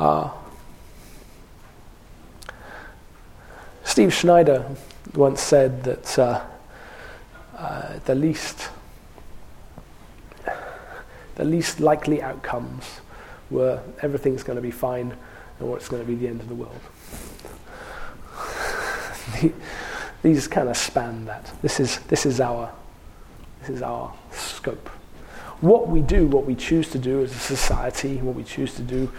Uh, 0.00 0.30
Steve 3.84 4.12
Schneider 4.12 4.64
once 5.14 5.40
said 5.40 5.84
that 5.84 6.18
uh, 6.18 6.40
uh, 7.56 7.98
the 8.04 8.14
least 8.14 8.70
the 11.38 11.44
least 11.44 11.80
likely 11.80 12.20
outcomes 12.20 13.00
were 13.48 13.80
everything's 14.02 14.42
going 14.42 14.56
to 14.56 14.62
be 14.62 14.70
fine 14.70 15.16
or 15.60 15.76
it's 15.76 15.88
going 15.88 16.02
to 16.02 16.06
be 16.06 16.14
the 16.14 16.28
end 16.28 16.40
of 16.40 16.48
the 16.48 16.54
world. 16.54 16.80
These 20.22 20.48
kind 20.48 20.68
of 20.68 20.76
span 20.76 21.24
that. 21.24 21.50
This 21.62 21.80
is, 21.80 22.00
this 22.00 22.26
is 22.26 22.40
our 22.40 22.70
this 23.60 23.70
is 23.70 23.82
our 23.82 24.12
scope. 24.30 24.88
What 25.60 25.88
we 25.88 26.00
do, 26.00 26.26
what 26.26 26.44
we 26.44 26.54
choose 26.54 26.88
to 26.90 26.98
do 26.98 27.22
as 27.22 27.32
a 27.32 27.38
society, 27.38 28.18
what 28.18 28.36
we 28.36 28.44
choose 28.44 28.74
to 28.74 28.82
do 28.82 29.10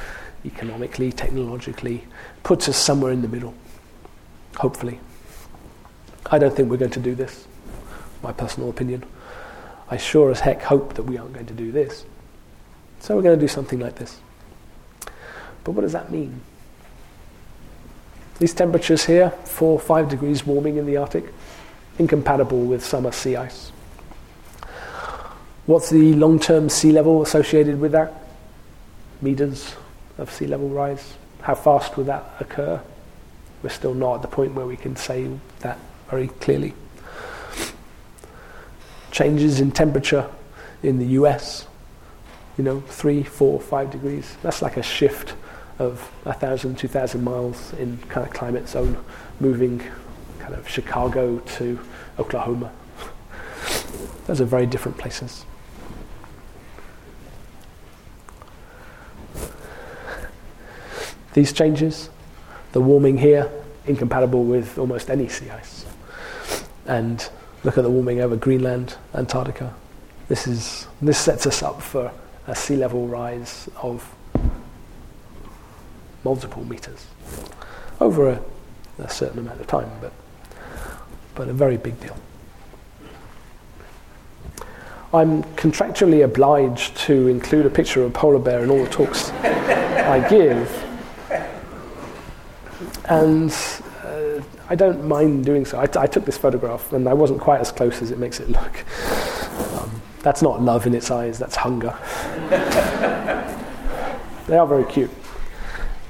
economically, 0.46 1.12
technologically, 1.12 2.06
puts 2.44 2.70
us 2.70 2.78
somewhere 2.78 3.12
in 3.12 3.22
the 3.22 3.28
middle. 3.28 3.54
Hopefully. 4.58 5.00
I 6.26 6.38
don't 6.38 6.56
think 6.56 6.70
we're 6.70 6.78
going 6.78 6.92
to 6.92 7.00
do 7.00 7.16
this, 7.16 7.48
my 8.24 8.32
personal 8.32 8.70
opinion. 8.70 9.04
I 9.90 9.98
sure 9.98 10.32
as 10.32 10.42
heck 10.42 10.62
hope 10.62 10.94
that 10.96 11.04
we 11.04 11.18
aren't 11.18 11.34
going 11.34 11.48
to 11.48 11.54
do 11.54 11.72
this. 11.72 12.06
So 13.00 13.16
we're 13.16 13.24
going 13.24 13.40
to 13.40 13.44
do 13.44 13.48
something 13.48 13.80
like 13.80 13.96
this. 13.96 14.20
But 15.64 15.72
what 15.72 15.82
does 15.82 15.94
that 15.94 16.12
mean? 16.12 16.42
These 18.40 18.54
temperatures 18.54 19.06
here, 19.06 19.32
4 19.32 19.74
or 19.74 19.80
5 19.80 20.10
degrees 20.10 20.46
warming 20.46 20.78
in 20.78 20.86
the 20.86 20.98
Arctic, 20.98 21.26
incompatible 21.98 22.66
with 22.66 22.86
summer 22.86 23.12
sea 23.12 23.36
ice. 23.36 23.72
What's 25.66 25.90
the 25.90 26.14
long 26.14 26.40
term 26.40 26.70
sea 26.70 26.92
level 26.92 27.22
associated 27.22 27.80
with 27.80 27.92
that? 27.92 28.14
Meters 29.22 29.76
of 30.18 30.32
sea 30.32 30.48
level 30.48 30.70
rise. 30.70 31.14
How 31.42 31.56
fast 31.56 31.98
would 31.98 32.08
that 32.08 32.24
occur? 32.40 32.82
We're 33.62 33.70
still 33.70 33.94
not 33.94 34.16
at 34.16 34.22
the 34.22 34.28
point 34.30 34.54
where 34.54 34.66
we 34.66 34.78
can 34.78 34.96
say 34.96 35.30
that 35.60 35.78
very 36.10 36.28
clearly. 36.28 36.74
Changes 39.12 39.60
in 39.60 39.72
temperature 39.72 40.30
in 40.84 41.00
the 41.00 41.06
US, 41.08 41.68
you 42.58 42.64
know, 42.64 42.82
three, 42.82 43.24
four, 43.24 43.60
five 43.60 43.92
degrees. 43.92 44.38
That's 44.44 44.62
like 44.62 44.78
a 44.78 44.84
shift 44.84 45.34
of 45.80 46.12
a 46.26 46.34
thousand, 46.34 46.78
two 46.78 46.88
thousand 46.88 47.24
miles 47.24 47.74
in 47.74 47.98
kind 48.10 48.26
of 48.26 48.34
climate 48.34 48.68
zone, 48.68 48.98
moving 49.40 49.82
kind 50.40 50.54
of 50.54 50.68
Chicago 50.70 51.40
to 51.40 51.80
Oklahoma. 52.18 52.72
Those 54.28 54.42
are 54.42 54.46
very 54.46 54.66
different 54.66 54.98
places. 54.98 55.46
These 61.34 61.54
changes, 61.54 62.10
the 62.74 62.82
warming 62.82 63.18
here, 63.18 63.50
incompatible 63.86 64.44
with 64.44 64.78
almost 64.78 65.10
any 65.10 65.28
sea 65.28 65.50
ice. 65.50 65.86
And 66.86 67.30
look 67.64 67.78
at 67.78 67.84
the 67.84 67.90
warming 67.90 68.22
over 68.22 68.36
Greenland, 68.36 68.96
Antarctica. 69.14 69.74
This, 70.28 70.48
is, 70.48 70.88
this 71.02 71.18
sets 71.18 71.46
us 71.46 71.64
up 71.64 71.82
for 71.82 72.12
a 72.48 72.56
sea 72.56 72.76
level 72.76 73.08
rise 73.08 73.70
of 73.82 74.16
multiple 76.24 76.64
meters 76.66 77.06
over 78.00 78.30
a, 78.30 78.42
a 79.00 79.10
certain 79.10 79.40
amount 79.40 79.60
of 79.60 79.68
time, 79.68 79.90
but, 80.02 80.14
but 81.36 81.48
a 81.48 81.54
very 81.54 81.78
big 81.78 82.00
deal. 82.00 82.18
I'm 85.12 85.44
contractually 85.56 86.24
obliged 86.24 86.96
to 86.98 87.28
include 87.28 87.66
a 87.66 87.70
picture 87.70 88.04
of 88.04 88.12
a 88.12 88.14
polar 88.14 88.40
bear 88.40 88.64
in 88.64 88.70
all 88.70 88.84
the 88.84 88.90
talks 88.90 89.32
I 89.32 90.28
give 90.30 90.86
and 93.06 93.52
I 94.70 94.76
don't 94.76 95.04
mind 95.06 95.46
doing 95.46 95.66
so. 95.66 95.80
I, 95.80 95.88
t- 95.88 95.98
I 95.98 96.06
took 96.06 96.26
this 96.26 96.38
photograph, 96.38 96.94
and 96.94 97.10
I 97.10 97.14
wasn't 97.14 97.42
quite 97.42 97.60
as 97.60 97.72
close 97.72 98.04
as 98.04 98.12
it 98.12 98.20
makes 98.20 98.40
it 98.40 98.50
look. 98.50 98.86
Um, 99.74 100.02
that's 100.22 100.44
not 100.44 100.62
love 100.62 100.86
in 100.86 100.94
its 100.94 101.10
eyes, 101.10 101.40
that's 101.40 101.56
hunger. 101.56 101.98
they 104.48 104.58
are 104.58 104.68
very 104.68 104.86
cute. 104.86 105.10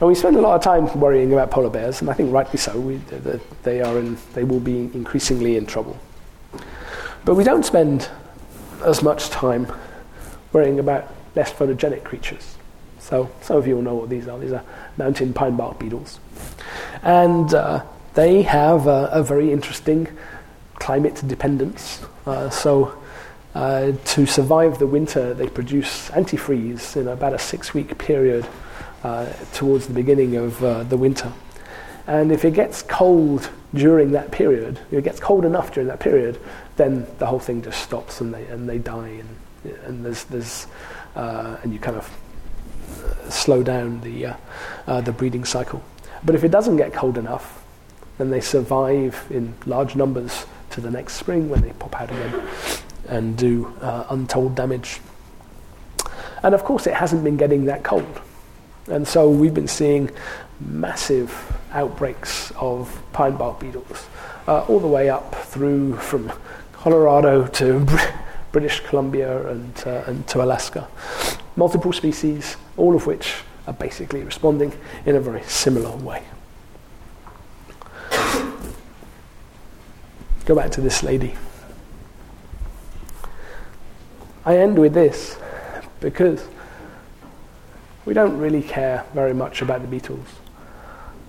And 0.01 0.09
we 0.09 0.15
spend 0.15 0.35
a 0.35 0.41
lot 0.41 0.55
of 0.55 0.61
time 0.61 0.99
worrying 0.99 1.31
about 1.31 1.51
polar 1.51 1.69
bears, 1.69 2.01
and 2.01 2.09
I 2.09 2.13
think 2.13 2.33
rightly 2.33 2.59
so. 2.59 2.77
We, 2.77 2.97
they, 3.63 3.79
are 3.81 3.97
in, 3.97 4.17
they 4.33 4.43
will 4.43 4.59
be 4.59 4.79
increasingly 4.79 5.55
in 5.55 5.65
trouble. 5.65 5.97
But 7.23 7.35
we 7.35 7.45
don't 7.45 7.63
spend 7.63 8.09
as 8.83 9.01
much 9.01 9.29
time 9.29 9.71
worrying 10.51 10.79
about 10.79 11.13
less 11.33 11.51
photogenic 11.53 12.03
creatures. 12.03 12.57
So 12.99 13.29
some 13.41 13.55
of 13.55 13.67
you 13.67 13.75
will 13.75 13.83
know 13.83 13.95
what 13.95 14.09
these 14.09 14.27
are. 14.27 14.37
These 14.37 14.51
are 14.51 14.63
mountain 14.97 15.33
pine 15.33 15.55
bark 15.55 15.79
beetles. 15.79 16.19
And 17.03 17.53
uh, 17.53 17.83
they 18.19 18.41
have 18.41 18.85
a, 18.85 19.09
a, 19.13 19.23
very 19.23 19.49
interesting 19.49 20.05
climate 20.73 21.23
dependence. 21.25 22.01
Uh, 22.25 22.49
so 22.49 23.01
uh, 23.55 23.93
to 24.03 24.25
survive 24.25 24.77
the 24.77 24.85
winter, 24.85 25.33
they 25.33 25.47
produce 25.47 26.09
antifreeze 26.09 26.97
in 26.97 27.07
about 27.07 27.33
a 27.33 27.39
six-week 27.39 27.97
period 27.97 28.45
uh, 29.05 29.25
towards 29.53 29.87
the 29.87 29.93
beginning 29.93 30.35
of 30.35 30.61
uh, 30.61 30.83
the 30.83 30.97
winter. 30.97 31.31
And 32.07 32.33
if 32.33 32.43
it 32.43 32.55
gets 32.55 32.81
cold 32.81 33.49
during 33.73 34.11
that 34.11 34.31
period, 34.31 34.81
if 34.91 34.97
it 34.97 35.03
gets 35.05 35.21
cold 35.21 35.45
enough 35.45 35.73
during 35.73 35.87
that 35.87 36.01
period, 36.01 36.41
then 36.75 37.07
the 37.19 37.25
whole 37.25 37.39
thing 37.39 37.61
just 37.61 37.81
stops 37.81 38.19
and 38.19 38.33
they, 38.33 38.43
and 38.47 38.67
they 38.67 38.79
die. 38.79 39.21
And, 39.63 39.73
and, 39.85 40.05
there's, 40.05 40.25
there's, 40.25 40.67
uh, 41.15 41.55
and 41.63 41.71
you 41.71 41.79
kind 41.79 41.95
of 41.95 42.11
slow 43.29 43.63
down 43.63 44.01
the, 44.01 44.25
uh, 44.25 44.33
uh, 44.87 44.99
the 44.99 45.13
breeding 45.13 45.45
cycle. 45.45 45.81
But 46.25 46.35
if 46.35 46.43
it 46.43 46.51
doesn't 46.51 46.75
get 46.75 46.91
cold 46.91 47.17
enough, 47.17 47.58
then 48.19 48.29
they 48.29 48.41
survive 48.41 49.25
in 49.31 49.55
large 49.65 49.95
numbers 49.95 50.45
to 50.69 50.81
the 50.81 50.91
next 50.91 51.13
spring 51.13 51.49
when 51.49 51.61
they 51.61 51.71
pop 51.71 51.99
out 51.99 52.11
again 52.11 52.47
and 53.07 53.35
do 53.35 53.73
uh, 53.81 54.05
untold 54.11 54.53
damage. 54.53 54.99
And 56.43 56.53
of 56.53 56.63
course, 56.63 56.85
it 56.85 56.93
hasn't 56.93 57.23
been 57.23 57.37
getting 57.37 57.65
that 57.65 57.83
cold. 57.83 58.21
And 58.87 59.07
so 59.07 59.27
we've 59.29 59.53
been 59.53 59.67
seeing 59.67 60.11
massive 60.59 61.31
outbreaks 61.71 62.51
of 62.51 63.01
pine 63.13 63.35
bark 63.35 63.59
beetles, 63.59 64.07
uh, 64.47 64.61
all 64.65 64.79
the 64.79 64.87
way 64.87 65.09
up 65.09 65.33
through 65.33 65.95
from 65.95 66.31
Colorado 66.73 67.47
to 67.47 67.87
British 68.51 68.81
Columbia 68.81 69.47
and, 69.47 69.83
uh, 69.87 70.03
and 70.05 70.27
to 70.27 70.43
Alaska 70.43 70.87
multiple 71.59 71.91
species, 71.91 72.55
all 72.77 72.95
of 72.95 73.05
which 73.05 73.35
are 73.67 73.73
basically 73.73 74.23
responding 74.23 74.73
in 75.05 75.15
a 75.15 75.19
very 75.19 75.43
similar 75.43 75.95
way. 75.97 76.23
Go 80.49 80.55
back 80.55 80.71
to 80.71 80.81
this 80.81 81.03
lady. 81.03 81.35
I 84.43 84.57
end 84.57 84.79
with 84.79 84.95
this 84.95 85.37
because 85.99 86.43
we 88.03 88.15
don't 88.15 88.35
really 88.39 88.63
care 88.63 89.05
very 89.13 89.35
much 89.35 89.61
about 89.61 89.83
the 89.83 89.87
beetles, 89.87 90.25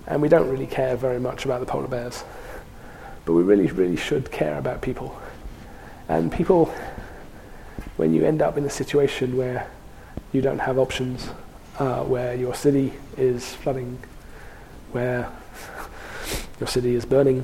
and 0.07 0.23
we 0.23 0.27
don't 0.27 0.49
really 0.49 0.65
care 0.65 0.95
very 0.95 1.19
much 1.19 1.45
about 1.45 1.59
the 1.59 1.67
polar 1.67 1.87
bears, 1.87 2.23
but 3.25 3.33
we 3.33 3.43
really, 3.43 3.67
really 3.67 3.95
should 3.95 4.31
care 4.31 4.57
about 4.57 4.81
people. 4.81 5.15
And 6.09 6.31
people, 6.31 6.73
when 7.97 8.15
you 8.15 8.25
end 8.25 8.41
up 8.41 8.57
in 8.57 8.65
a 8.65 8.71
situation 8.71 9.37
where 9.37 9.67
you 10.31 10.41
don't 10.41 10.57
have 10.57 10.79
options 10.79 11.27
uh, 11.77 12.03
where 12.05 12.33
your 12.33 12.55
city 12.55 12.91
is 13.17 13.53
flooding, 13.53 13.99
where 14.93 15.31
your 16.59 16.67
city 16.67 16.95
is 16.95 17.05
burning. 17.05 17.43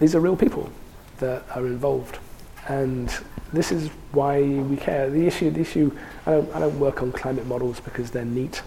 These 0.00 0.14
are 0.14 0.20
real 0.20 0.36
people 0.36 0.70
that 1.18 1.44
are 1.54 1.66
involved, 1.66 2.18
and 2.66 3.12
this 3.52 3.70
is 3.70 3.88
why 4.12 4.42
we 4.42 4.76
care. 4.76 5.08
The 5.08 5.26
issue, 5.26 5.50
the 5.50 5.60
issue. 5.60 5.96
I 6.26 6.32
don't, 6.32 6.54
I 6.54 6.60
don't 6.60 6.78
work 6.78 7.02
on 7.02 7.12
climate 7.12 7.46
models 7.46 7.80
because 7.80 8.10
they're 8.10 8.24
neat, 8.24 8.62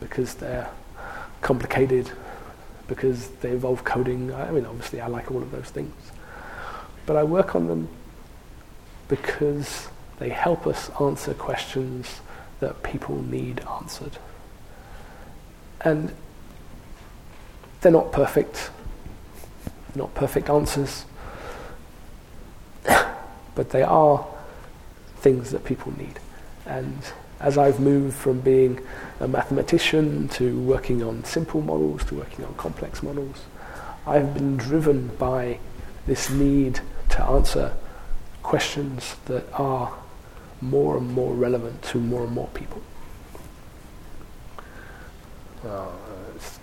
because 0.00 0.34
they're 0.34 0.70
complicated, 1.40 2.10
because 2.86 3.28
they 3.40 3.50
involve 3.50 3.84
coding. 3.84 4.32
I 4.32 4.50
mean, 4.50 4.66
obviously, 4.66 5.00
I 5.00 5.08
like 5.08 5.30
all 5.30 5.42
of 5.42 5.50
those 5.50 5.70
things, 5.70 5.94
but 7.06 7.16
I 7.16 7.24
work 7.24 7.54
on 7.56 7.66
them 7.66 7.88
because 9.08 9.88
they 10.18 10.28
help 10.28 10.66
us 10.66 10.90
answer 11.00 11.34
questions 11.34 12.20
that 12.60 12.82
people 12.82 13.22
need 13.22 13.62
answered. 13.70 14.18
And 15.80 16.12
they're 17.80 17.92
not 17.92 18.12
perfect, 18.12 18.70
not 19.98 20.14
perfect 20.14 20.48
answers, 20.48 21.04
but 23.54 23.70
they 23.70 23.82
are 23.82 24.26
things 25.16 25.50
that 25.50 25.64
people 25.64 25.92
need. 25.98 26.18
And 26.64 26.96
as 27.40 27.58
I've 27.58 27.80
moved 27.80 28.16
from 28.16 28.40
being 28.40 28.80
a 29.20 29.28
mathematician 29.28 30.28
to 30.28 30.58
working 30.60 31.02
on 31.02 31.24
simple 31.24 31.60
models 31.60 32.04
to 32.06 32.14
working 32.14 32.44
on 32.44 32.54
complex 32.54 33.02
models, 33.02 33.44
I've 34.06 34.32
been 34.34 34.56
driven 34.56 35.08
by 35.16 35.58
this 36.06 36.30
need 36.30 36.80
to 37.10 37.22
answer 37.24 37.74
questions 38.42 39.16
that 39.26 39.44
are 39.52 39.92
more 40.60 40.96
and 40.96 41.12
more 41.12 41.34
relevant 41.34 41.82
to 41.82 41.98
more 41.98 42.24
and 42.24 42.32
more 42.32 42.48
people. 42.54 42.82
Oh, 45.64 45.68
uh, 45.68 45.86
let's 46.32 46.58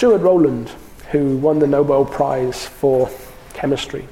that. 0.00 0.18
Rowland, 0.18 0.70
who 1.10 1.36
won 1.36 1.58
the 1.58 1.66
Nobel 1.66 2.04
Prize 2.04 2.66
for 2.66 3.10
chemistry 3.52 4.08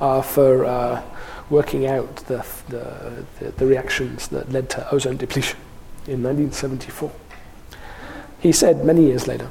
uh, 0.00 0.22
for 0.22 0.64
uh, 0.64 1.02
working 1.48 1.86
out 1.86 2.16
the, 2.26 2.44
the, 2.68 3.24
the 3.52 3.66
reactions 3.66 4.28
that 4.28 4.50
led 4.50 4.70
to 4.70 4.90
ozone 4.92 5.16
depletion 5.16 5.58
in 6.06 6.22
1974. 6.22 7.12
He 8.40 8.52
said 8.52 8.84
many 8.84 9.06
years 9.06 9.26
later, 9.26 9.48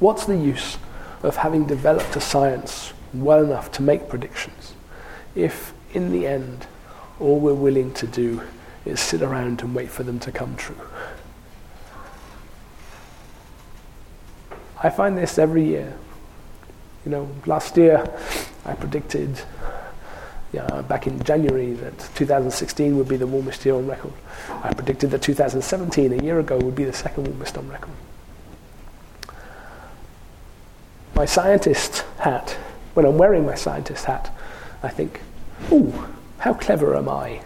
What's 0.00 0.26
the 0.26 0.36
use 0.36 0.76
of 1.22 1.36
having 1.36 1.66
developed 1.66 2.16
a 2.16 2.20
science 2.20 2.92
well 3.14 3.42
enough 3.42 3.70
to 3.72 3.82
make 3.82 4.08
predictions 4.08 4.74
if, 5.34 5.72
in 5.92 6.12
the 6.12 6.26
end, 6.26 6.66
all 7.20 7.38
we're 7.38 7.54
willing 7.54 7.94
to 7.94 8.06
do 8.06 8.42
is 8.84 9.00
sit 9.00 9.22
around 9.22 9.62
and 9.62 9.74
wait 9.74 9.88
for 9.88 10.02
them 10.02 10.18
to 10.18 10.32
come 10.32 10.56
true? 10.56 10.76
I 14.84 14.90
find 14.90 15.16
this 15.16 15.38
every 15.38 15.64
year. 15.64 15.94
You 17.06 17.10
know, 17.10 17.28
last 17.46 17.74
year 17.78 18.06
I 18.66 18.74
predicted 18.74 19.40
yeah, 20.52 20.82
back 20.82 21.06
in 21.06 21.22
January 21.24 21.72
that 21.72 21.98
2016 22.14 22.96
would 22.98 23.08
be 23.08 23.16
the 23.16 23.26
warmest 23.26 23.64
year 23.64 23.76
on 23.76 23.86
record. 23.86 24.12
I 24.62 24.74
predicted 24.74 25.10
that 25.12 25.22
2017, 25.22 26.12
a 26.12 26.22
year 26.22 26.38
ago, 26.38 26.58
would 26.58 26.76
be 26.76 26.84
the 26.84 26.92
second 26.92 27.26
warmest 27.26 27.56
on 27.56 27.66
record. 27.70 27.94
My 31.14 31.24
scientist 31.24 32.04
hat, 32.18 32.50
when 32.92 33.06
I'm 33.06 33.16
wearing 33.16 33.46
my 33.46 33.54
scientist 33.54 34.04
hat, 34.04 34.30
I 34.82 34.90
think, 34.90 35.22
ooh, 35.72 36.08
how 36.38 36.52
clever 36.52 36.94
am 36.94 37.08
I? 37.08 37.40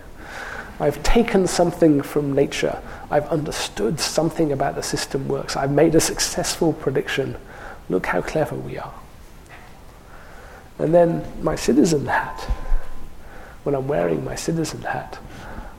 I've 0.80 1.00
taken 1.04 1.46
something 1.46 2.02
from 2.02 2.32
nature. 2.32 2.82
I've 3.10 3.26
understood 3.28 3.98
something 3.98 4.52
about 4.52 4.74
the 4.74 4.82
system 4.82 5.28
works. 5.28 5.56
I've 5.56 5.70
made 5.70 5.94
a 5.94 6.00
successful 6.00 6.72
prediction. 6.74 7.36
Look 7.88 8.06
how 8.06 8.20
clever 8.20 8.54
we 8.54 8.78
are. 8.78 8.94
And 10.78 10.94
then 10.94 11.24
my 11.42 11.56
citizen 11.56 12.06
hat. 12.06 12.40
When 13.62 13.74
I'm 13.74 13.88
wearing 13.88 14.24
my 14.24 14.34
citizen 14.34 14.82
hat, 14.82 15.18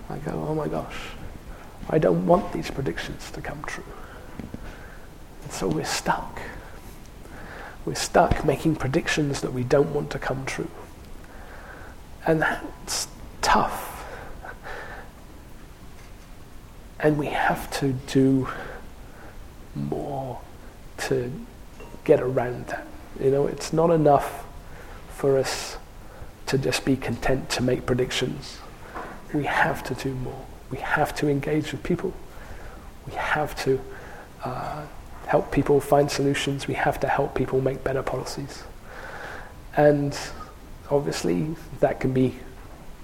I 0.09 0.17
go, 0.17 0.45
oh 0.47 0.55
my 0.55 0.67
gosh, 0.67 0.95
I 1.89 1.97
don't 1.97 2.25
want 2.25 2.51
these 2.51 2.69
predictions 2.69 3.31
to 3.31 3.41
come 3.41 3.63
true. 3.63 3.83
And 5.43 5.51
so 5.51 5.67
we're 5.67 5.85
stuck. 5.85 6.41
We're 7.85 7.95
stuck 7.95 8.43
making 8.43 8.75
predictions 8.75 9.41
that 9.41 9.53
we 9.53 9.63
don't 9.63 9.93
want 9.93 10.11
to 10.11 10.19
come 10.19 10.45
true. 10.45 10.69
And 12.25 12.41
that's 12.41 13.07
tough 13.41 13.88
and 16.99 17.17
we 17.17 17.27
have 17.27 17.69
to 17.79 17.93
do 18.07 18.47
more 19.75 20.39
to 20.97 21.31
get 22.03 22.21
around 22.21 22.67
that. 22.67 22.85
You 23.19 23.31
know, 23.31 23.47
it's 23.47 23.71
not 23.71 23.89
enough 23.89 24.45
for 25.15 25.37
us 25.37 25.77
to 26.47 26.57
just 26.57 26.83
be 26.85 26.95
content 26.95 27.49
to 27.51 27.63
make 27.63 27.85
predictions. 27.85 28.59
We 29.33 29.45
have 29.45 29.83
to 29.83 29.93
do 29.93 30.13
more. 30.15 30.45
We 30.71 30.79
have 30.79 31.15
to 31.15 31.29
engage 31.29 31.71
with 31.71 31.83
people. 31.83 32.13
We 33.07 33.13
have 33.13 33.55
to 33.63 33.79
uh, 34.43 34.85
help 35.27 35.51
people 35.51 35.79
find 35.79 36.09
solutions. 36.09 36.67
We 36.67 36.73
have 36.73 36.99
to 37.01 37.07
help 37.07 37.35
people 37.35 37.61
make 37.61 37.83
better 37.83 38.03
policies. 38.03 38.63
And 39.77 40.17
obviously, 40.89 41.55
that 41.79 41.99
can 41.99 42.13
be 42.13 42.35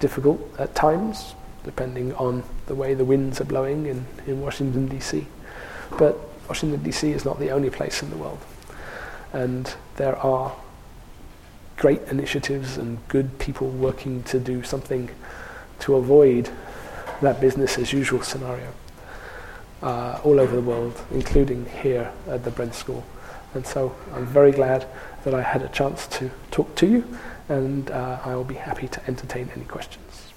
difficult 0.00 0.40
at 0.58 0.74
times 0.74 1.34
depending 1.66 2.14
on 2.14 2.42
the 2.66 2.74
way 2.74 2.94
the 2.94 3.04
winds 3.04 3.40
are 3.40 3.44
blowing 3.44 3.84
in, 3.86 4.06
in 4.26 4.40
Washington, 4.40 4.86
D.C. 4.86 5.26
But 5.98 6.18
Washington, 6.48 6.82
D.C. 6.82 7.10
is 7.10 7.24
not 7.24 7.38
the 7.38 7.50
only 7.50 7.68
place 7.68 8.02
in 8.02 8.08
the 8.08 8.16
world. 8.16 8.38
And 9.32 9.74
there 9.96 10.16
are 10.16 10.56
great 11.76 12.00
initiatives 12.08 12.78
and 12.78 13.06
good 13.08 13.38
people 13.38 13.68
working 13.68 14.22
to 14.22 14.38
do 14.38 14.62
something 14.62 15.10
to 15.80 15.96
avoid 15.96 16.48
that 17.20 17.40
business 17.40 17.76
as 17.78 17.92
usual 17.92 18.22
scenario 18.22 18.72
uh, 19.82 20.20
all 20.24 20.40
over 20.40 20.54
the 20.54 20.62
world, 20.62 20.98
including 21.10 21.66
here 21.82 22.10
at 22.28 22.44
the 22.44 22.50
Bren 22.50 22.72
School. 22.72 23.04
And 23.54 23.66
so 23.66 23.94
I'm 24.14 24.26
very 24.26 24.52
glad 24.52 24.86
that 25.24 25.34
I 25.34 25.42
had 25.42 25.62
a 25.62 25.68
chance 25.68 26.06
to 26.18 26.30
talk 26.50 26.74
to 26.76 26.86
you, 26.86 27.18
and 27.48 27.90
uh, 27.90 28.20
I 28.24 28.34
will 28.34 28.44
be 28.44 28.54
happy 28.54 28.88
to 28.88 29.06
entertain 29.06 29.50
any 29.54 29.64
questions. 29.64 30.32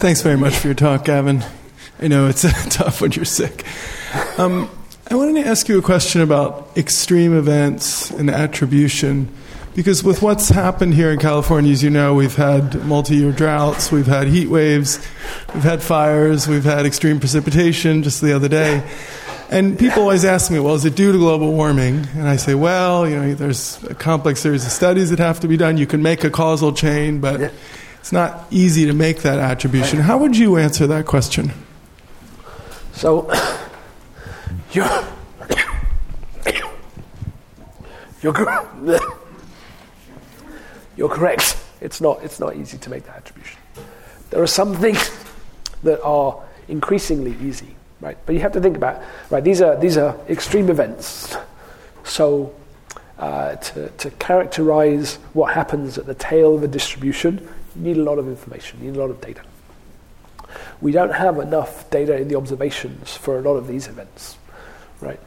Thanks 0.00 0.22
very 0.22 0.38
much 0.38 0.56
for 0.56 0.68
your 0.68 0.74
talk, 0.74 1.04
Gavin. 1.04 1.44
I 2.00 2.08
know 2.08 2.26
it's 2.26 2.40
tough 2.74 3.02
when 3.02 3.12
you're 3.12 3.26
sick. 3.26 3.66
Um, 4.38 4.70
I 5.10 5.14
wanted 5.14 5.42
to 5.42 5.46
ask 5.46 5.68
you 5.68 5.78
a 5.78 5.82
question 5.82 6.22
about 6.22 6.70
extreme 6.74 7.36
events 7.36 8.10
and 8.10 8.30
attribution. 8.30 9.28
Because 9.74 10.02
with 10.02 10.22
what's 10.22 10.48
happened 10.48 10.94
here 10.94 11.10
in 11.10 11.18
California, 11.18 11.70
as 11.70 11.82
you 11.82 11.90
know, 11.90 12.14
we've 12.14 12.34
had 12.34 12.82
multi 12.86 13.16
year 13.16 13.30
droughts, 13.30 13.92
we've 13.92 14.06
had 14.06 14.28
heat 14.28 14.48
waves, 14.48 15.06
we've 15.52 15.64
had 15.64 15.82
fires, 15.82 16.48
we've 16.48 16.64
had 16.64 16.86
extreme 16.86 17.20
precipitation 17.20 18.02
just 18.02 18.22
the 18.22 18.32
other 18.32 18.48
day. 18.48 18.82
And 19.50 19.78
people 19.78 20.00
always 20.00 20.24
ask 20.24 20.50
me, 20.50 20.60
well, 20.60 20.76
is 20.76 20.86
it 20.86 20.96
due 20.96 21.12
to 21.12 21.18
global 21.18 21.52
warming? 21.52 22.06
And 22.14 22.26
I 22.26 22.36
say, 22.36 22.54
well, 22.54 23.06
you 23.06 23.16
know, 23.16 23.34
there's 23.34 23.84
a 23.84 23.94
complex 23.94 24.40
series 24.40 24.64
of 24.64 24.72
studies 24.72 25.10
that 25.10 25.18
have 25.18 25.40
to 25.40 25.48
be 25.48 25.58
done. 25.58 25.76
You 25.76 25.86
can 25.86 26.00
make 26.00 26.24
a 26.24 26.30
causal 26.30 26.72
chain, 26.72 27.20
but 27.20 27.52
it's 28.00 28.12
not 28.12 28.46
easy 28.50 28.86
to 28.86 28.92
make 28.92 29.18
that 29.22 29.38
attribution. 29.38 30.00
How 30.00 30.18
would 30.18 30.36
you 30.36 30.56
answer 30.56 30.86
that 30.88 31.06
question? 31.06 31.52
So, 32.92 33.30
you're, 34.72 35.04
you're, 38.22 38.34
you're 40.96 41.08
correct. 41.08 41.56
It's 41.80 42.00
not, 42.00 42.22
it's 42.22 42.40
not 42.40 42.56
easy 42.56 42.78
to 42.78 42.90
make 42.90 43.04
that 43.04 43.16
attribution. 43.16 43.58
There 44.30 44.42
are 44.42 44.46
some 44.46 44.74
things 44.74 45.10
that 45.82 46.02
are 46.02 46.42
increasingly 46.68 47.36
easy, 47.46 47.74
right? 48.00 48.16
But 48.26 48.34
you 48.34 48.40
have 48.40 48.52
to 48.52 48.60
think 48.60 48.76
about, 48.76 49.02
right, 49.28 49.44
these 49.44 49.60
are, 49.60 49.76
these 49.78 49.96
are 49.96 50.16
extreme 50.28 50.70
events. 50.70 51.36
So, 52.04 52.54
uh, 53.18 53.56
to, 53.56 53.90
to 53.90 54.10
characterize 54.12 55.16
what 55.34 55.52
happens 55.52 55.98
at 55.98 56.06
the 56.06 56.14
tail 56.14 56.54
of 56.54 56.62
a 56.62 56.68
distribution, 56.68 57.46
you 57.76 57.82
need 57.82 57.96
a 57.96 58.02
lot 58.02 58.18
of 58.18 58.28
information, 58.28 58.80
you 58.80 58.90
need 58.90 58.96
a 58.96 59.00
lot 59.00 59.10
of 59.10 59.20
data. 59.20 59.42
We 60.80 60.92
don't 60.92 61.12
have 61.12 61.38
enough 61.38 61.88
data 61.90 62.16
in 62.16 62.28
the 62.28 62.36
observations 62.36 63.16
for 63.16 63.38
a 63.38 63.42
lot 63.42 63.54
of 63.54 63.68
these 63.68 63.86
events, 63.86 64.36
right? 65.00 65.20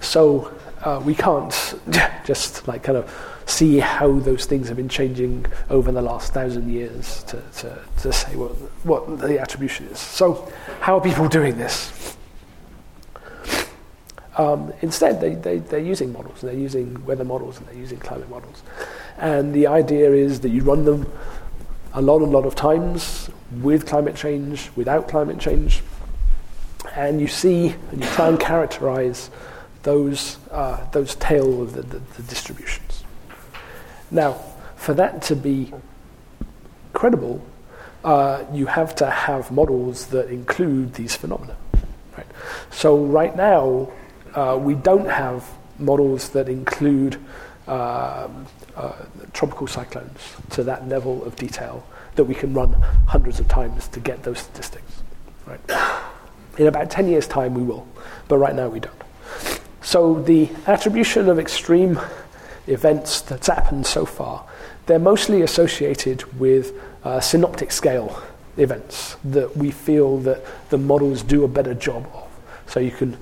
So 0.00 0.52
uh, 0.82 1.02
we 1.04 1.14
can't 1.14 1.74
just 2.24 2.66
like 2.66 2.82
kind 2.82 2.98
of 2.98 3.12
see 3.46 3.78
how 3.78 4.18
those 4.20 4.46
things 4.46 4.68
have 4.68 4.76
been 4.76 4.88
changing 4.88 5.44
over 5.68 5.90
the 5.90 6.02
last 6.02 6.32
thousand 6.32 6.70
years 6.70 7.24
to, 7.24 7.42
to, 7.56 7.78
to 7.98 8.12
say 8.12 8.36
what, 8.36 8.52
what 8.84 9.18
the 9.18 9.40
attribution 9.40 9.86
is. 9.86 9.98
So 9.98 10.50
how 10.80 10.98
are 10.98 11.00
people 11.00 11.28
doing 11.28 11.58
this? 11.58 12.16
Um, 14.36 14.72
instead, 14.80 15.20
they, 15.20 15.34
they, 15.34 15.58
they're 15.58 15.80
using 15.80 16.12
models. 16.12 16.40
They're 16.40 16.54
using 16.54 17.04
weather 17.04 17.24
models 17.24 17.58
and 17.58 17.66
they're 17.66 17.74
using 17.74 17.98
climate 17.98 18.30
models. 18.30 18.62
And 19.18 19.52
the 19.52 19.66
idea 19.66 20.12
is 20.12 20.40
that 20.40 20.48
you 20.50 20.62
run 20.62 20.84
them 20.84 21.10
a 21.92 22.00
lot, 22.00 22.22
a 22.22 22.24
lot 22.24 22.46
of 22.46 22.54
times 22.54 23.30
with 23.60 23.86
climate 23.86 24.16
change, 24.16 24.70
without 24.76 25.08
climate 25.08 25.38
change, 25.38 25.82
and 26.94 27.20
you 27.20 27.26
see 27.26 27.74
and 27.90 28.02
you 28.02 28.10
try 28.10 28.28
and 28.28 28.38
characterize 28.38 29.30
those, 29.82 30.38
uh, 30.50 30.84
those 30.90 31.14
tail 31.16 31.62
of 31.62 31.72
the, 31.72 31.82
the, 31.82 31.98
the 31.98 32.22
distributions. 32.22 33.04
Now, 34.10 34.40
for 34.76 34.94
that 34.94 35.22
to 35.22 35.36
be 35.36 35.72
credible, 36.92 37.44
uh, 38.04 38.44
you 38.52 38.66
have 38.66 38.94
to 38.96 39.10
have 39.10 39.50
models 39.50 40.06
that 40.06 40.28
include 40.28 40.94
these 40.94 41.14
phenomena. 41.16 41.56
Right? 42.16 42.26
So 42.70 43.04
right 43.04 43.34
now, 43.36 43.90
uh, 44.34 44.58
we 44.60 44.74
don't 44.74 45.08
have 45.08 45.48
models 45.78 46.30
that 46.30 46.48
include 46.48 47.16
um, 47.66 48.46
uh, 48.80 48.92
tropical 49.32 49.66
cyclones 49.66 50.36
to 50.50 50.64
that 50.64 50.88
level 50.88 51.22
of 51.24 51.36
detail 51.36 51.84
that 52.14 52.24
we 52.24 52.34
can 52.34 52.54
run 52.54 52.72
hundreds 53.06 53.38
of 53.38 53.46
times 53.46 53.88
to 53.88 54.00
get 54.00 54.22
those 54.22 54.38
statistics. 54.38 55.02
Right? 55.46 55.60
In 56.58 56.66
about 56.66 56.90
10 56.90 57.08
years' 57.08 57.26
time, 57.26 57.54
we 57.54 57.62
will, 57.62 57.86
but 58.28 58.38
right 58.38 58.54
now 58.54 58.68
we 58.68 58.80
don't. 58.80 58.94
So 59.82 60.22
the 60.22 60.48
attribution 60.66 61.28
of 61.28 61.38
extreme 61.38 62.00
events 62.66 63.20
that's 63.20 63.48
happened 63.48 63.86
so 63.86 64.06
far, 64.06 64.46
they're 64.86 64.98
mostly 64.98 65.42
associated 65.42 66.38
with 66.38 66.72
uh, 67.04 67.20
synoptic 67.20 67.72
scale 67.72 68.22
events 68.56 69.16
that 69.24 69.56
we 69.56 69.70
feel 69.70 70.18
that 70.18 70.42
the 70.70 70.78
models 70.78 71.22
do 71.22 71.44
a 71.44 71.48
better 71.48 71.74
job 71.74 72.06
of. 72.14 72.28
So 72.66 72.80
you 72.80 72.90
can 72.90 73.16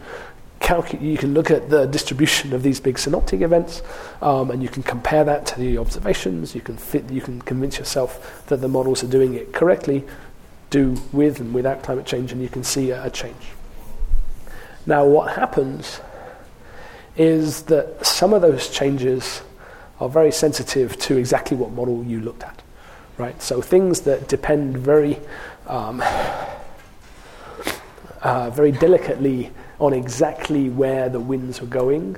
you 1.01 1.17
can 1.17 1.33
look 1.33 1.51
at 1.51 1.71
the 1.71 1.87
distribution 1.87 2.53
of 2.53 2.63
these 2.63 2.81
big 2.81 2.99
synoptic 2.99 3.41
events, 3.41 3.83
um, 4.21 4.51
and 4.51 4.63
you 4.63 4.69
can 4.69 4.83
compare 4.83 5.25
that 5.25 5.47
to 5.47 5.59
the 5.59 5.79
observations. 5.79 6.55
You 6.55 6.61
can 6.61 6.77
fit, 6.77 7.11
you 7.11 7.21
can 7.21 7.41
convince 7.43 7.79
yourself 7.79 8.45
that 8.49 8.61
the 8.61 8.69
models 8.69 9.03
are 9.03 9.09
doing 9.09 9.35
it 9.35 9.53
correctly, 9.53 10.05
do 10.71 10.97
with 11.13 11.41
and 11.41 11.55
without 11.55 11.83
climate 11.83 12.07
change, 12.07 12.33
and 12.33 12.43
you 12.43 12.49
can 12.49 12.65
see 12.65 12.91
a, 12.91 13.05
a 13.05 13.11
change. 13.11 13.53
Now, 14.85 15.07
what 15.07 15.35
happens 15.35 16.01
is 17.17 17.63
that 17.63 18.05
some 18.05 18.33
of 18.33 18.43
those 18.43 18.69
changes 18.69 19.43
are 20.01 20.09
very 20.09 20.31
sensitive 20.31 20.97
to 20.99 21.17
exactly 21.17 21.57
what 21.57 21.73
model 21.73 22.05
you 22.05 22.21
looked 22.21 22.43
at, 22.43 22.63
right? 23.17 23.41
So 23.43 23.61
things 23.61 24.03
that 24.03 24.29
depend 24.29 24.79
very, 24.79 25.19
um, 25.67 26.03
uh, 28.23 28.51
very 28.51 28.71
delicately 28.71 29.51
on 29.79 29.93
exactly 29.93 30.69
where 30.69 31.09
the 31.09 31.21
winds 31.21 31.61
are 31.61 31.67
going. 31.67 32.17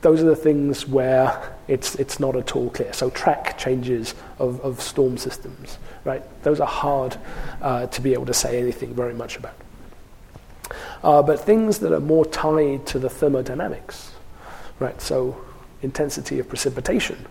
Those 0.00 0.22
are 0.22 0.26
the 0.26 0.36
things 0.36 0.86
where 0.86 1.56
it's, 1.66 1.96
it's 1.96 2.20
not 2.20 2.36
at 2.36 2.54
all 2.54 2.70
clear. 2.70 2.92
So 2.92 3.10
track 3.10 3.58
changes 3.58 4.14
of, 4.38 4.60
of 4.60 4.80
storm 4.80 5.18
systems, 5.18 5.78
right? 6.04 6.22
Those 6.44 6.60
are 6.60 6.68
hard 6.68 7.16
uh, 7.60 7.86
to 7.88 8.00
be 8.00 8.12
able 8.12 8.26
to 8.26 8.34
say 8.34 8.60
anything 8.60 8.94
very 8.94 9.14
much 9.14 9.36
about. 9.36 9.54
Uh, 11.02 11.22
but 11.22 11.40
things 11.40 11.78
that 11.80 11.92
are 11.92 12.00
more 12.00 12.26
tied 12.26 12.86
to 12.86 12.98
the 12.98 13.10
thermodynamics, 13.10 14.12
right? 14.78 15.00
So 15.00 15.44
intensity 15.82 16.38
of 16.38 16.48
precipitation, 16.48 17.26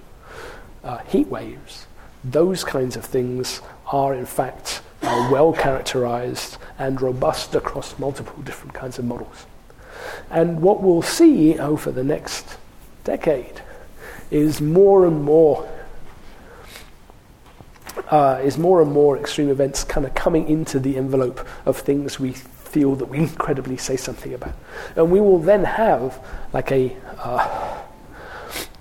uh, 0.83 0.99
heat 0.99 1.27
waves, 1.27 1.87
those 2.23 2.63
kinds 2.63 2.97
of 2.97 3.05
things 3.05 3.61
are 3.91 4.13
in 4.13 4.25
fact 4.25 4.81
uh, 5.07 5.29
well 5.31 5.53
characterized 5.53 6.57
and 6.77 7.01
robust 7.01 7.55
across 7.55 7.97
multiple 7.97 8.41
different 8.43 8.73
kinds 8.73 8.99
of 8.99 9.05
models. 9.05 9.45
And 10.29 10.61
what 10.61 10.81
we'll 10.81 11.01
see 11.01 11.57
over 11.57 11.91
the 11.91 12.03
next 12.03 12.57
decade 13.03 13.61
is 14.29 14.61
more 14.61 15.05
and 15.05 15.23
more 15.23 15.67
uh, 18.09 18.39
is 18.43 18.57
more 18.57 18.81
and 18.81 18.91
more 18.91 19.17
extreme 19.17 19.49
events 19.49 19.83
kind 19.83 20.05
of 20.05 20.13
coming 20.13 20.47
into 20.47 20.79
the 20.79 20.97
envelope 20.97 21.45
of 21.65 21.77
things 21.77 22.19
we 22.19 22.31
feel 22.31 22.95
that 22.95 23.05
we 23.05 23.17
incredibly 23.17 23.77
say 23.77 23.97
something 23.97 24.33
about. 24.33 24.53
And 24.95 25.11
we 25.11 25.19
will 25.19 25.39
then 25.39 25.63
have 25.63 26.23
like 26.53 26.71
a, 26.71 26.95
uh, 27.17 27.83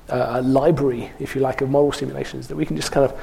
a 0.08 0.42
library, 0.42 1.12
if 1.18 1.34
you 1.34 1.40
like, 1.40 1.60
of 1.60 1.70
model 1.70 1.92
simulations 1.92 2.48
that 2.48 2.56
we 2.56 2.66
can 2.66 2.76
just 2.76 2.92
kind 2.92 3.10
of 3.10 3.20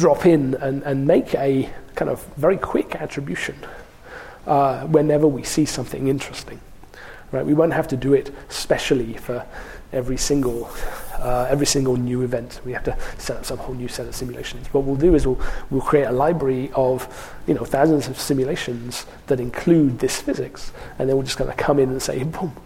drop 0.00 0.24
in 0.24 0.54
and, 0.54 0.82
and 0.82 1.06
make 1.06 1.34
a 1.34 1.70
kind 1.94 2.10
of 2.10 2.24
very 2.36 2.56
quick 2.56 2.96
attribution 2.96 3.54
uh, 4.46 4.86
whenever 4.86 5.28
we 5.28 5.42
see 5.42 5.66
something 5.66 6.08
interesting. 6.08 6.58
Right? 7.30 7.44
We 7.44 7.54
won't 7.54 7.74
have 7.74 7.86
to 7.88 7.96
do 7.96 8.14
it 8.14 8.34
specially 8.48 9.14
for 9.14 9.46
every 9.92 10.16
single 10.16 10.70
uh, 11.18 11.46
every 11.50 11.66
single 11.66 11.96
new 11.96 12.22
event. 12.22 12.60
We 12.64 12.72
have 12.72 12.84
to 12.84 12.96
set 13.18 13.36
up 13.36 13.44
some 13.44 13.58
whole 13.58 13.74
new 13.74 13.88
set 13.88 14.06
of 14.06 14.14
simulations. 14.14 14.72
What 14.72 14.84
we'll 14.84 14.96
do 14.96 15.14
is 15.14 15.26
we'll, 15.26 15.40
we'll 15.68 15.82
create 15.82 16.04
a 16.04 16.12
library 16.12 16.70
of 16.74 17.06
you 17.46 17.52
know 17.52 17.64
thousands 17.64 18.08
of 18.08 18.18
simulations 18.18 19.04
that 19.26 19.38
include 19.38 19.98
this 19.98 20.18
physics, 20.20 20.72
and 20.98 21.08
then 21.08 21.16
we'll 21.16 21.26
just 21.26 21.36
kind 21.36 21.50
of 21.50 21.58
come 21.58 21.78
in 21.78 21.90
and 21.90 22.02
say, 22.02 22.22
boom, 22.24 22.56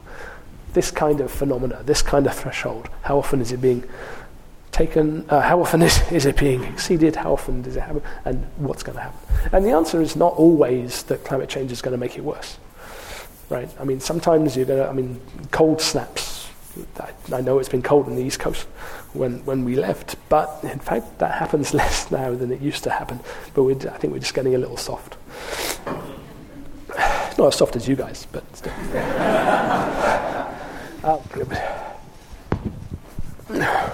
this 0.72 0.92
kind 0.92 1.20
of 1.20 1.32
phenomena, 1.32 1.82
this 1.84 2.00
kind 2.00 2.26
of 2.26 2.34
threshold. 2.34 2.88
How 3.02 3.18
often 3.18 3.40
is 3.40 3.50
it 3.50 3.60
being 3.60 3.82
taken? 4.74 5.24
Uh, 5.30 5.40
how 5.40 5.60
often 5.60 5.80
is, 5.80 6.00
is 6.12 6.26
it 6.26 6.36
being 6.36 6.62
exceeded? 6.64 7.16
How 7.16 7.32
often 7.32 7.62
does 7.62 7.76
it 7.76 7.80
happen? 7.80 8.02
And 8.24 8.44
what's 8.58 8.82
going 8.82 8.96
to 8.96 9.02
happen? 9.02 9.50
And 9.52 9.64
the 9.64 9.70
answer 9.70 10.02
is 10.02 10.16
not 10.16 10.34
always 10.34 11.04
that 11.04 11.24
climate 11.24 11.48
change 11.48 11.72
is 11.72 11.80
going 11.80 11.92
to 11.92 11.98
make 11.98 12.18
it 12.18 12.24
worse. 12.24 12.58
Right? 13.48 13.68
I 13.80 13.84
mean, 13.84 14.00
sometimes 14.00 14.56
you're 14.56 14.66
going 14.66 14.82
to. 14.82 14.88
I 14.88 14.92
mean, 14.92 15.20
cold 15.50 15.80
snaps 15.80 16.34
I 17.32 17.40
know 17.40 17.58
it's 17.58 17.68
been 17.68 17.82
cold 17.82 18.06
on 18.06 18.16
the 18.16 18.22
East 18.22 18.40
Coast 18.40 18.66
when, 19.12 19.44
when 19.44 19.64
we 19.64 19.76
left, 19.76 20.16
but 20.28 20.58
in 20.64 20.80
fact, 20.80 21.18
that 21.18 21.32
happens 21.38 21.72
less 21.80 22.10
now 22.10 22.34
than 22.34 22.50
it 22.50 22.60
used 22.60 22.82
to 22.84 22.90
happen. 22.90 23.20
But 23.54 23.86
I 23.86 23.96
think 23.96 24.12
we're 24.12 24.18
just 24.18 24.34
getting 24.34 24.54
a 24.54 24.58
little 24.58 24.76
soft. 24.76 25.16
Not 27.38 27.48
as 27.48 27.56
soft 27.56 27.76
as 27.76 27.88
you 27.88 27.96
guys, 27.96 28.26
but 28.30 28.44
still. 28.56 28.72
uh, 33.50 33.90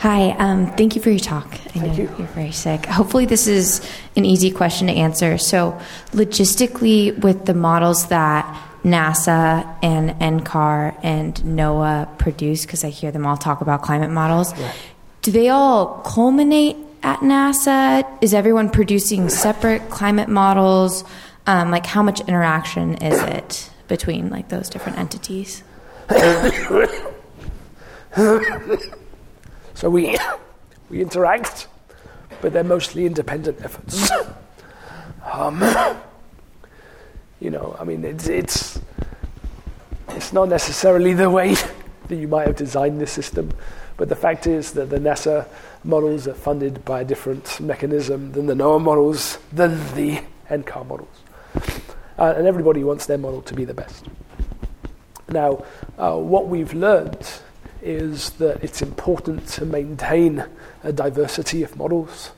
Hi, 0.00 0.30
um, 0.38 0.66
thank 0.76 0.96
you 0.96 1.02
for 1.02 1.10
your 1.10 1.18
talk. 1.18 1.46
I 1.46 1.56
thank 1.56 1.84
know 1.84 1.92
you. 1.92 2.04
you're 2.16 2.26
very 2.28 2.52
sick. 2.52 2.86
Hopefully, 2.86 3.26
this 3.26 3.46
is 3.46 3.86
an 4.16 4.24
easy 4.24 4.50
question 4.50 4.86
to 4.86 4.94
answer. 4.94 5.36
So, 5.36 5.78
logistically, 6.12 7.18
with 7.18 7.44
the 7.44 7.52
models 7.52 8.06
that 8.06 8.46
NASA 8.82 9.76
and 9.82 10.12
NCAR 10.12 10.98
and 11.02 11.34
NOAA 11.34 12.16
produce, 12.16 12.64
because 12.64 12.82
I 12.82 12.88
hear 12.88 13.10
them 13.12 13.26
all 13.26 13.36
talk 13.36 13.60
about 13.60 13.82
climate 13.82 14.10
models, 14.10 14.58
yeah. 14.58 14.72
do 15.20 15.32
they 15.32 15.50
all 15.50 16.00
culminate 16.02 16.78
at 17.02 17.18
NASA? 17.18 18.06
Is 18.22 18.32
everyone 18.32 18.70
producing 18.70 19.28
separate 19.28 19.90
climate 19.90 20.30
models? 20.30 21.04
Um, 21.46 21.70
like, 21.70 21.84
how 21.84 22.02
much 22.02 22.20
interaction 22.22 22.94
is 23.02 23.22
it 23.22 23.70
between 23.86 24.30
like 24.30 24.48
those 24.48 24.70
different 24.70 24.96
entities? 24.96 25.62
So 29.80 29.88
we 29.88 30.14
we 30.90 31.00
interact, 31.00 31.68
but 32.42 32.52
they're 32.52 32.62
mostly 32.62 33.06
independent 33.06 33.64
efforts. 33.64 34.10
Um, 35.24 35.62
you 37.40 37.50
know, 37.50 37.74
I 37.80 37.84
mean, 37.84 38.04
it's, 38.04 38.28
it's, 38.28 38.78
it's 40.10 40.34
not 40.34 40.50
necessarily 40.50 41.14
the 41.14 41.30
way 41.30 41.54
that 42.08 42.16
you 42.16 42.28
might 42.28 42.46
have 42.46 42.56
designed 42.56 43.00
this 43.00 43.10
system, 43.10 43.52
but 43.96 44.10
the 44.10 44.16
fact 44.16 44.46
is 44.46 44.72
that 44.72 44.90
the 44.90 44.98
NASA 44.98 45.48
models 45.82 46.28
are 46.28 46.34
funded 46.34 46.84
by 46.84 47.00
a 47.00 47.04
different 47.04 47.58
mechanism 47.58 48.32
than 48.32 48.44
the 48.44 48.54
NOAA 48.54 48.82
models, 48.82 49.38
than 49.50 49.78
the 49.94 50.22
NCAR 50.50 50.86
models. 50.86 51.22
Uh, 52.18 52.34
and 52.36 52.46
everybody 52.46 52.84
wants 52.84 53.06
their 53.06 53.16
model 53.16 53.40
to 53.40 53.54
be 53.54 53.64
the 53.64 53.72
best. 53.72 54.04
Now, 55.30 55.64
uh, 55.96 56.16
what 56.18 56.48
we've 56.48 56.74
learned 56.74 57.26
is 57.82 58.30
that 58.30 58.62
it's 58.62 58.82
important 58.82 59.46
to 59.48 59.64
maintain 59.64 60.44
a 60.82 60.92
diversity 60.92 61.62
of 61.62 61.76
models 61.76 62.30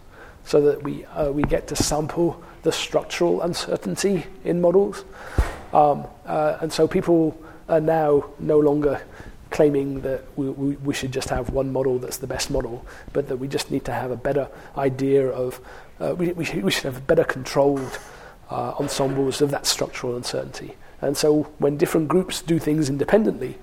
so 0.44 0.60
that 0.60 0.82
we, 0.82 1.04
uh, 1.06 1.30
we 1.30 1.42
get 1.42 1.68
to 1.68 1.76
sample 1.76 2.42
the 2.62 2.72
structural 2.72 3.42
uncertainty 3.42 4.24
in 4.44 4.60
models. 4.60 5.04
Um, 5.72 6.06
uh, 6.26 6.58
and 6.60 6.72
so 6.72 6.86
people 6.86 7.38
are 7.68 7.80
now 7.80 8.24
no 8.38 8.58
longer 8.58 9.02
claiming 9.50 10.00
that 10.00 10.24
we, 10.36 10.48
we, 10.48 10.76
we, 10.76 10.94
should 10.94 11.12
just 11.12 11.28
have 11.28 11.50
one 11.50 11.72
model 11.72 11.98
that's 11.98 12.18
the 12.18 12.26
best 12.26 12.50
model, 12.50 12.84
but 13.12 13.28
that 13.28 13.36
we 13.36 13.46
just 13.46 13.70
need 13.70 13.84
to 13.84 13.92
have 13.92 14.10
a 14.10 14.16
better 14.16 14.48
idea 14.76 15.28
of, 15.28 15.60
uh, 16.00 16.14
we, 16.16 16.32
we, 16.32 16.44
should, 16.44 16.64
we 16.64 16.70
should 16.70 16.84
have 16.84 17.06
better 17.06 17.24
controlled 17.24 17.98
uh, 18.50 18.74
ensembles 18.78 19.42
of 19.42 19.50
that 19.50 19.66
structural 19.66 20.16
uncertainty. 20.16 20.74
And 21.00 21.16
so 21.16 21.44
when 21.58 21.76
different 21.76 22.08
groups 22.08 22.40
do 22.40 22.58
things 22.58 22.88
independently, 22.88 23.58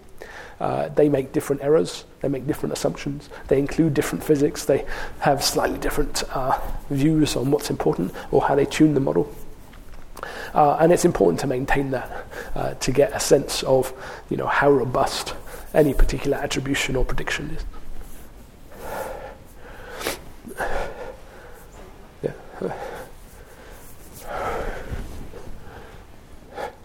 uh, 0.60 0.90
they 0.90 1.10
make 1.10 1.32
different 1.32 1.62
errors, 1.64 2.06
they 2.22 2.28
make 2.28 2.46
different 2.46 2.74
assumptions, 2.74 3.30
they 3.48 3.60
include 3.60 3.94
different 3.94 4.24
physics, 4.24 4.66
they 4.66 4.86
have 5.20 5.44
slightly 5.44 5.78
different 5.78 6.24
uh, 6.32 6.60
views 6.90 7.36
on 7.36 7.52
what's 7.52 7.70
important 7.70 8.14
or 8.32 8.42
how 8.42 8.56
they 8.56 8.66
tune 8.66 8.94
the 8.94 9.00
model. 9.00 9.34
Uh, 10.54 10.76
and 10.80 10.92
it's 10.92 11.06
important 11.06 11.40
to 11.40 11.48
maintain 11.48 11.92
that 11.92 12.26
uh, 12.56 12.74
to 12.76 12.92
get 12.92 13.14
a 13.14 13.20
sense 13.20 13.64
of 13.64 13.94
you 14.30 14.38
know, 14.38 14.48
how 14.48 14.70
robust 14.70 15.34
any 15.74 15.94
particular 15.94 16.38
attribution 16.38 16.96
or 16.96 17.06
prediction 17.06 17.50
is. 17.52 17.64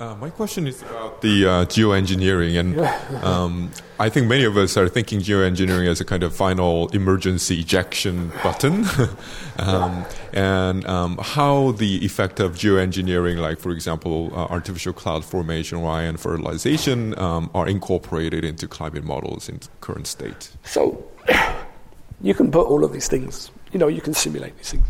Uh, 0.01 0.13
my 0.17 0.29
question 0.29 0.67
is 0.67 0.83
about 0.83 1.23
the 1.23 1.47
uh, 1.47 1.65
geoengineering, 1.67 2.59
and 2.59 2.81
um, 3.25 3.71
I 4.01 4.09
think 4.09 4.27
many 4.27 4.43
of 4.43 4.57
us 4.57 4.77
are 4.77 4.89
thinking 4.89 5.21
geoengineering 5.21 5.87
as 5.87 6.01
a 6.01 6.05
kind 6.05 6.25
of 6.25 6.35
final 6.35 6.89
emergency 6.89 7.61
ejection 7.61 8.33
button, 8.43 8.87
um, 9.59 10.05
and 10.33 10.85
um, 10.89 11.19
how 11.23 11.71
the 11.73 12.05
effect 12.05 12.41
of 12.41 12.57
geoengineering, 12.57 13.39
like 13.39 13.61
for 13.61 13.71
example, 13.71 14.33
uh, 14.35 14.47
artificial 14.47 14.93
cloud 14.93 15.25
formation 15.25 15.79
or 15.79 15.89
iron 15.89 16.17
fertilization, 16.17 17.17
um, 17.17 17.49
are 17.55 17.69
incorporated 17.69 18.45
into 18.45 18.67
climate 18.67 19.05
models 19.05 19.49
in 19.49 19.61
current 19.81 20.09
state. 20.09 20.51
So, 20.65 21.05
you 22.21 22.35
can 22.35 22.51
put 22.51 22.67
all 22.67 22.85
of 22.85 22.93
these 22.93 23.07
things. 23.07 23.53
You 23.71 23.79
know, 23.79 23.87
you 23.87 24.01
can 24.01 24.15
simulate 24.15 24.57
these 24.57 24.73
things. 24.73 24.87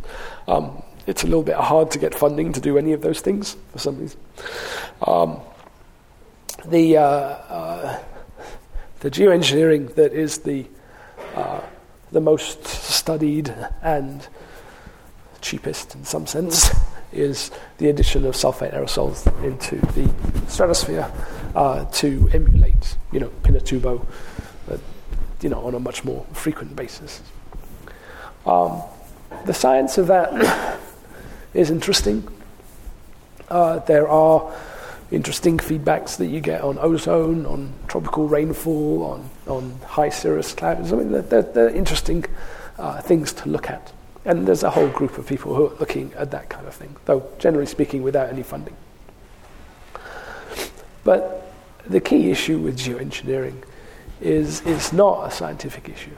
It's 1.07 1.23
a 1.23 1.27
little 1.27 1.43
bit 1.43 1.57
hard 1.57 1.91
to 1.93 1.99
get 1.99 2.15
funding 2.15 2.53
to 2.53 2.61
do 2.61 2.79
any 2.79 2.93
of 2.93 3.03
those 3.03 3.21
things 3.21 3.57
for 3.73 3.79
some 3.79 3.99
reason. 3.99 4.19
Um, 5.07 5.41
the 6.67 6.97
uh, 6.97 7.03
uh, 7.03 8.03
the 9.01 9.11
geoengineering 9.11 9.95
that 9.97 10.13
is 10.13 10.39
the 10.39 10.67
uh, 11.35 11.61
the 12.11 12.21
most 12.21 12.65
studied 12.65 13.55
and 13.83 14.27
cheapest 15.41 15.95
in 15.95 16.05
some 16.05 16.27
sense 16.27 16.71
is 17.13 17.51
the 17.79 17.89
addition 17.89 18.25
of 18.25 18.35
sulfate 18.35 18.75
aerosols 18.75 19.27
into 19.45 19.77
the 19.93 20.11
stratosphere 20.49 21.11
uh, 21.55 21.85
to 21.87 22.29
emulate, 22.33 22.97
you 23.13 23.21
know, 23.21 23.29
Pinatubo, 23.43 24.05
uh, 24.71 24.77
you 25.41 25.49
know, 25.49 25.65
on 25.65 25.75
a 25.75 25.81
much 25.81 26.05
more 26.05 26.27
frequent 26.33 26.75
basis. 26.75 27.23
Um, 28.47 28.83
the 29.47 29.55
science 29.55 29.99
of 29.99 30.07
that 30.09 30.81
is 31.55 31.71
interesting. 31.71 32.29
Uh, 33.49 33.79
there 33.81 34.09
are 34.09 34.53
interesting 35.11 35.59
feedbacks 35.59 36.17
that 36.17 36.27
you 36.27 36.41
get 36.41 36.63
on 36.63 36.79
ozone, 36.79 37.47
on 37.47 37.73
tropical 37.89 38.29
rainfall, 38.29 39.05
on, 39.05 39.31
on 39.47 39.79
high 39.87 40.09
cirrus 40.09 40.53
clouds. 40.53 40.93
I 40.93 40.97
mean, 40.97 41.13
they're, 41.13 41.43
they're 41.43 41.71
interesting 41.71 42.25
uh, 42.79 43.01
things 43.01 43.33
to 43.35 43.49
look 43.49 43.71
at. 43.71 43.93
And 44.25 44.49
there's 44.49 44.63
a 44.63 44.71
whole 44.71 44.89
group 44.89 45.19
of 45.19 45.27
people 45.27 45.55
who 45.55 45.67
are 45.67 45.75
looking 45.77 46.13
at 46.15 46.31
that 46.31 46.49
kind 46.49 46.67
of 46.67 46.75
thing, 46.75 46.97
though 47.05 47.29
generally 47.39 47.67
speaking, 47.67 48.03
without 48.03 48.31
any 48.31 48.43
funding. 48.43 48.77
But 51.05 51.53
the 51.87 52.01
key 52.01 52.31
issue 52.31 52.59
with 52.59 52.79
geoengineering 52.79 53.63
is 54.23 54.63
it's 54.65 54.93
not 54.93 55.29
a 55.29 55.31
scientific 55.31 55.91
issue. 55.91 56.17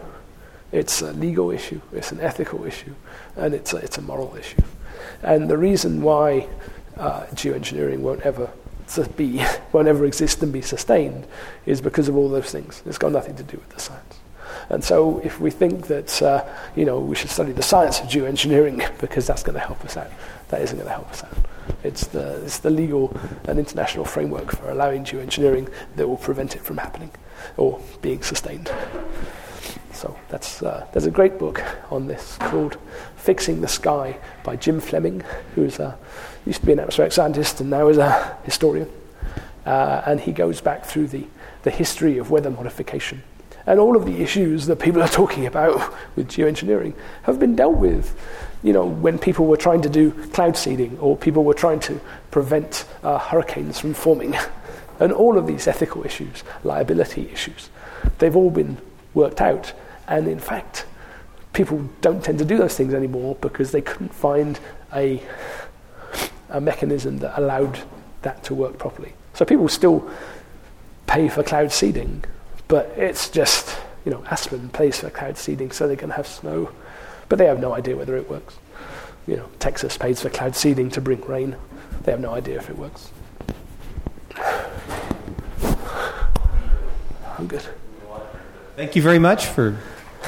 It's 0.73 1.01
a 1.03 1.13
legal 1.13 1.51
issue, 1.51 1.81
it's 1.93 2.13
an 2.13 2.21
ethical 2.21 2.65
issue, 2.65 2.95
and 3.37 3.55
it's 3.55 3.73
a, 3.73 3.79
it's 3.79 3.99
a 3.99 4.03
moral 4.03 4.35
issue. 4.37 4.63
And 5.23 5.49
the 5.49 5.57
reason 5.57 6.03
why 6.03 6.49
uh, 6.97 7.27
geoengineering 7.35 8.01
won't 8.01 8.23
ever 8.23 8.51
be, 9.17 9.45
won't 9.73 9.89
ever 9.89 10.05
exist 10.07 10.43
and 10.43 10.53
be 10.53 10.63
sustained 10.63 11.27
is 11.67 11.81
because 11.81 12.09
of 12.09 12.17
all 12.17 12.29
those 12.29 12.51
things. 12.51 12.83
It's 12.87 12.99
got 12.99 13.13
nothing 13.13 13.37
to 13.37 13.43
do 13.43 13.57
with 13.57 13.69
the 13.71 13.81
science. 13.81 14.19
And 14.69 14.83
so, 14.83 15.21
if 15.21 15.41
we 15.41 15.51
think 15.51 15.87
that 15.87 16.21
uh, 16.23 16.45
you 16.75 16.85
know 16.85 16.99
we 16.99 17.15
should 17.15 17.31
study 17.31 17.53
the 17.53 17.63
science 17.63 18.01
of 18.01 18.07
geoengineering 18.07 18.99
because 19.01 19.27
that's 19.27 19.43
going 19.43 19.55
to 19.55 19.65
help 19.65 19.85
us 19.85 19.97
out, 19.97 20.11
that 20.49 20.61
isn't 20.63 20.77
going 20.77 20.89
to 20.89 20.95
help 20.95 21.09
us 21.11 21.23
out. 21.23 21.37
It's 21.83 22.07
the, 22.09 22.45
it's 22.45 22.59
the 22.59 22.71
legal 22.71 23.17
and 23.45 23.59
international 23.59 24.05
framework 24.05 24.53
for 24.57 24.71
allowing 24.71 25.05
geoengineering 25.05 25.71
that 25.97 26.09
will 26.09 26.17
prevent 26.17 26.57
it 26.57 26.63
from 26.63 26.79
happening 26.79 27.11
or 27.57 27.81
being 28.03 28.23
sustained. 28.23 28.71
So 29.97 30.15
that's 30.29 30.63
uh, 30.63 30.87
there's 30.93 31.07
a 31.07 31.11
great 31.11 31.39
book 31.39 31.63
on 31.91 32.07
this 32.07 32.37
called 32.39 32.77
"Fixing 33.17 33.63
the 33.63 33.69
Sky" 33.69 34.19
by 34.45 34.57
Jim 34.57 34.79
Fleming, 34.79 35.23
who's 35.55 35.79
a, 35.79 35.97
used 36.45 36.61
to 36.61 36.67
be 36.67 36.73
an 36.73 36.81
atmospheric 36.81 37.13
scientist 37.13 37.61
and 37.63 37.71
now 37.71 37.89
is 37.89 37.97
a 37.97 38.37
historian, 38.45 38.91
uh, 39.65 40.03
and 40.05 40.21
he 40.21 40.33
goes 40.33 40.61
back 40.61 40.85
through 40.85 41.07
the 41.07 41.27
the 41.63 41.71
history 41.71 42.19
of 42.19 42.31
weather 42.31 42.51
modification 42.51 43.23
and 43.67 43.81
all 43.81 43.97
of 43.97 44.07
the 44.07 44.23
issues 44.23 44.67
that 44.67 44.77
people 44.77 45.03
are 45.03 45.09
talking 45.09 45.47
about 45.47 45.95
with 46.15 46.29
geoengineering 46.29 46.95
have 47.23 47.41
been 47.41 47.57
dealt 47.57 47.77
with. 47.77 48.15
You 48.63 48.73
know, 48.73 48.87
when 48.87 49.19
people 49.19 49.47
were 49.47 49.57
trying 49.57 49.83
to 49.83 49.89
do 49.89 50.13
cloud 50.29 50.57
seeding 50.57 50.99
or 50.99 51.17
people 51.17 51.45
were 51.45 51.55
trying 51.55 51.81
to 51.81 52.01
prevent 52.31 52.85
uh, 53.03 53.19
hurricanes 53.19 53.81
from 53.81 53.95
forming, 53.95 54.37
and 55.01 55.13
all 55.13 55.37
of 55.37 55.47
these 55.47 55.67
ethical 55.67 56.05
issues, 56.05 56.45
liability 56.65 57.29
issues, 57.31 57.69
they've 58.19 58.37
all 58.37 58.51
been 58.51 58.79
worked 59.15 59.41
out. 59.41 59.73
And 60.09 60.29
in 60.29 60.39
fact, 60.39 60.87
people 61.53 61.89
don't 62.01 62.23
tend 62.23 62.39
to 62.39 62.45
do 62.45 62.59
those 62.59 62.77
things 62.77 62.95
anymore 62.95 63.35
because 63.41 63.73
they 63.73 63.81
couldn't 63.81 64.15
find 64.15 64.61
a, 64.95 65.23
a 66.51 66.61
mechanism 66.61 67.19
that 67.19 67.39
allowed 67.39 67.81
that 68.23 68.45
to 68.45 68.55
work 68.55 68.79
properly. 68.79 69.15
So 69.35 69.45
people 69.45 69.69
still 69.69 70.09
pay 71.07 71.29
for 71.29 71.43
cloud 71.43 71.73
seeding, 71.73 72.25
but 72.69 72.93
it's 72.97 73.31
just, 73.31 73.77
you 74.05 74.13
know, 74.13 74.25
Aspen 74.31 74.69
pays 74.71 75.01
for 75.01 75.11
cloud 75.11 75.39
seeding 75.39 75.71
so 75.71 75.89
they 75.89 75.97
can 75.97 76.11
have 76.11 76.27
snow, 76.27 76.71
but 77.29 77.39
they 77.39 77.47
have 77.47 77.61
no 77.61 77.73
idea 77.73 77.97
whether 77.97 78.17
it 78.17 78.29
works. 78.29 78.59
You 79.27 79.37
know, 79.37 79.49
Texas 79.59 79.97
pays 79.97 80.21
for 80.23 80.31
cloud 80.31 80.55
seeding 80.55 80.91
to 80.91 81.01
bring 81.01 81.21
rain. 81.23 81.57
They 82.03 82.13
have 82.13 82.21
no 82.21 82.35
idea 82.35 82.59
if 82.59 82.71
it 82.71 82.77
works. 82.77 83.11
I'm 87.39 87.47
good. 87.47 87.67
Thank 88.77 88.95
you 88.95 89.03
very 89.03 89.19
much 89.19 89.47
for 89.47 89.79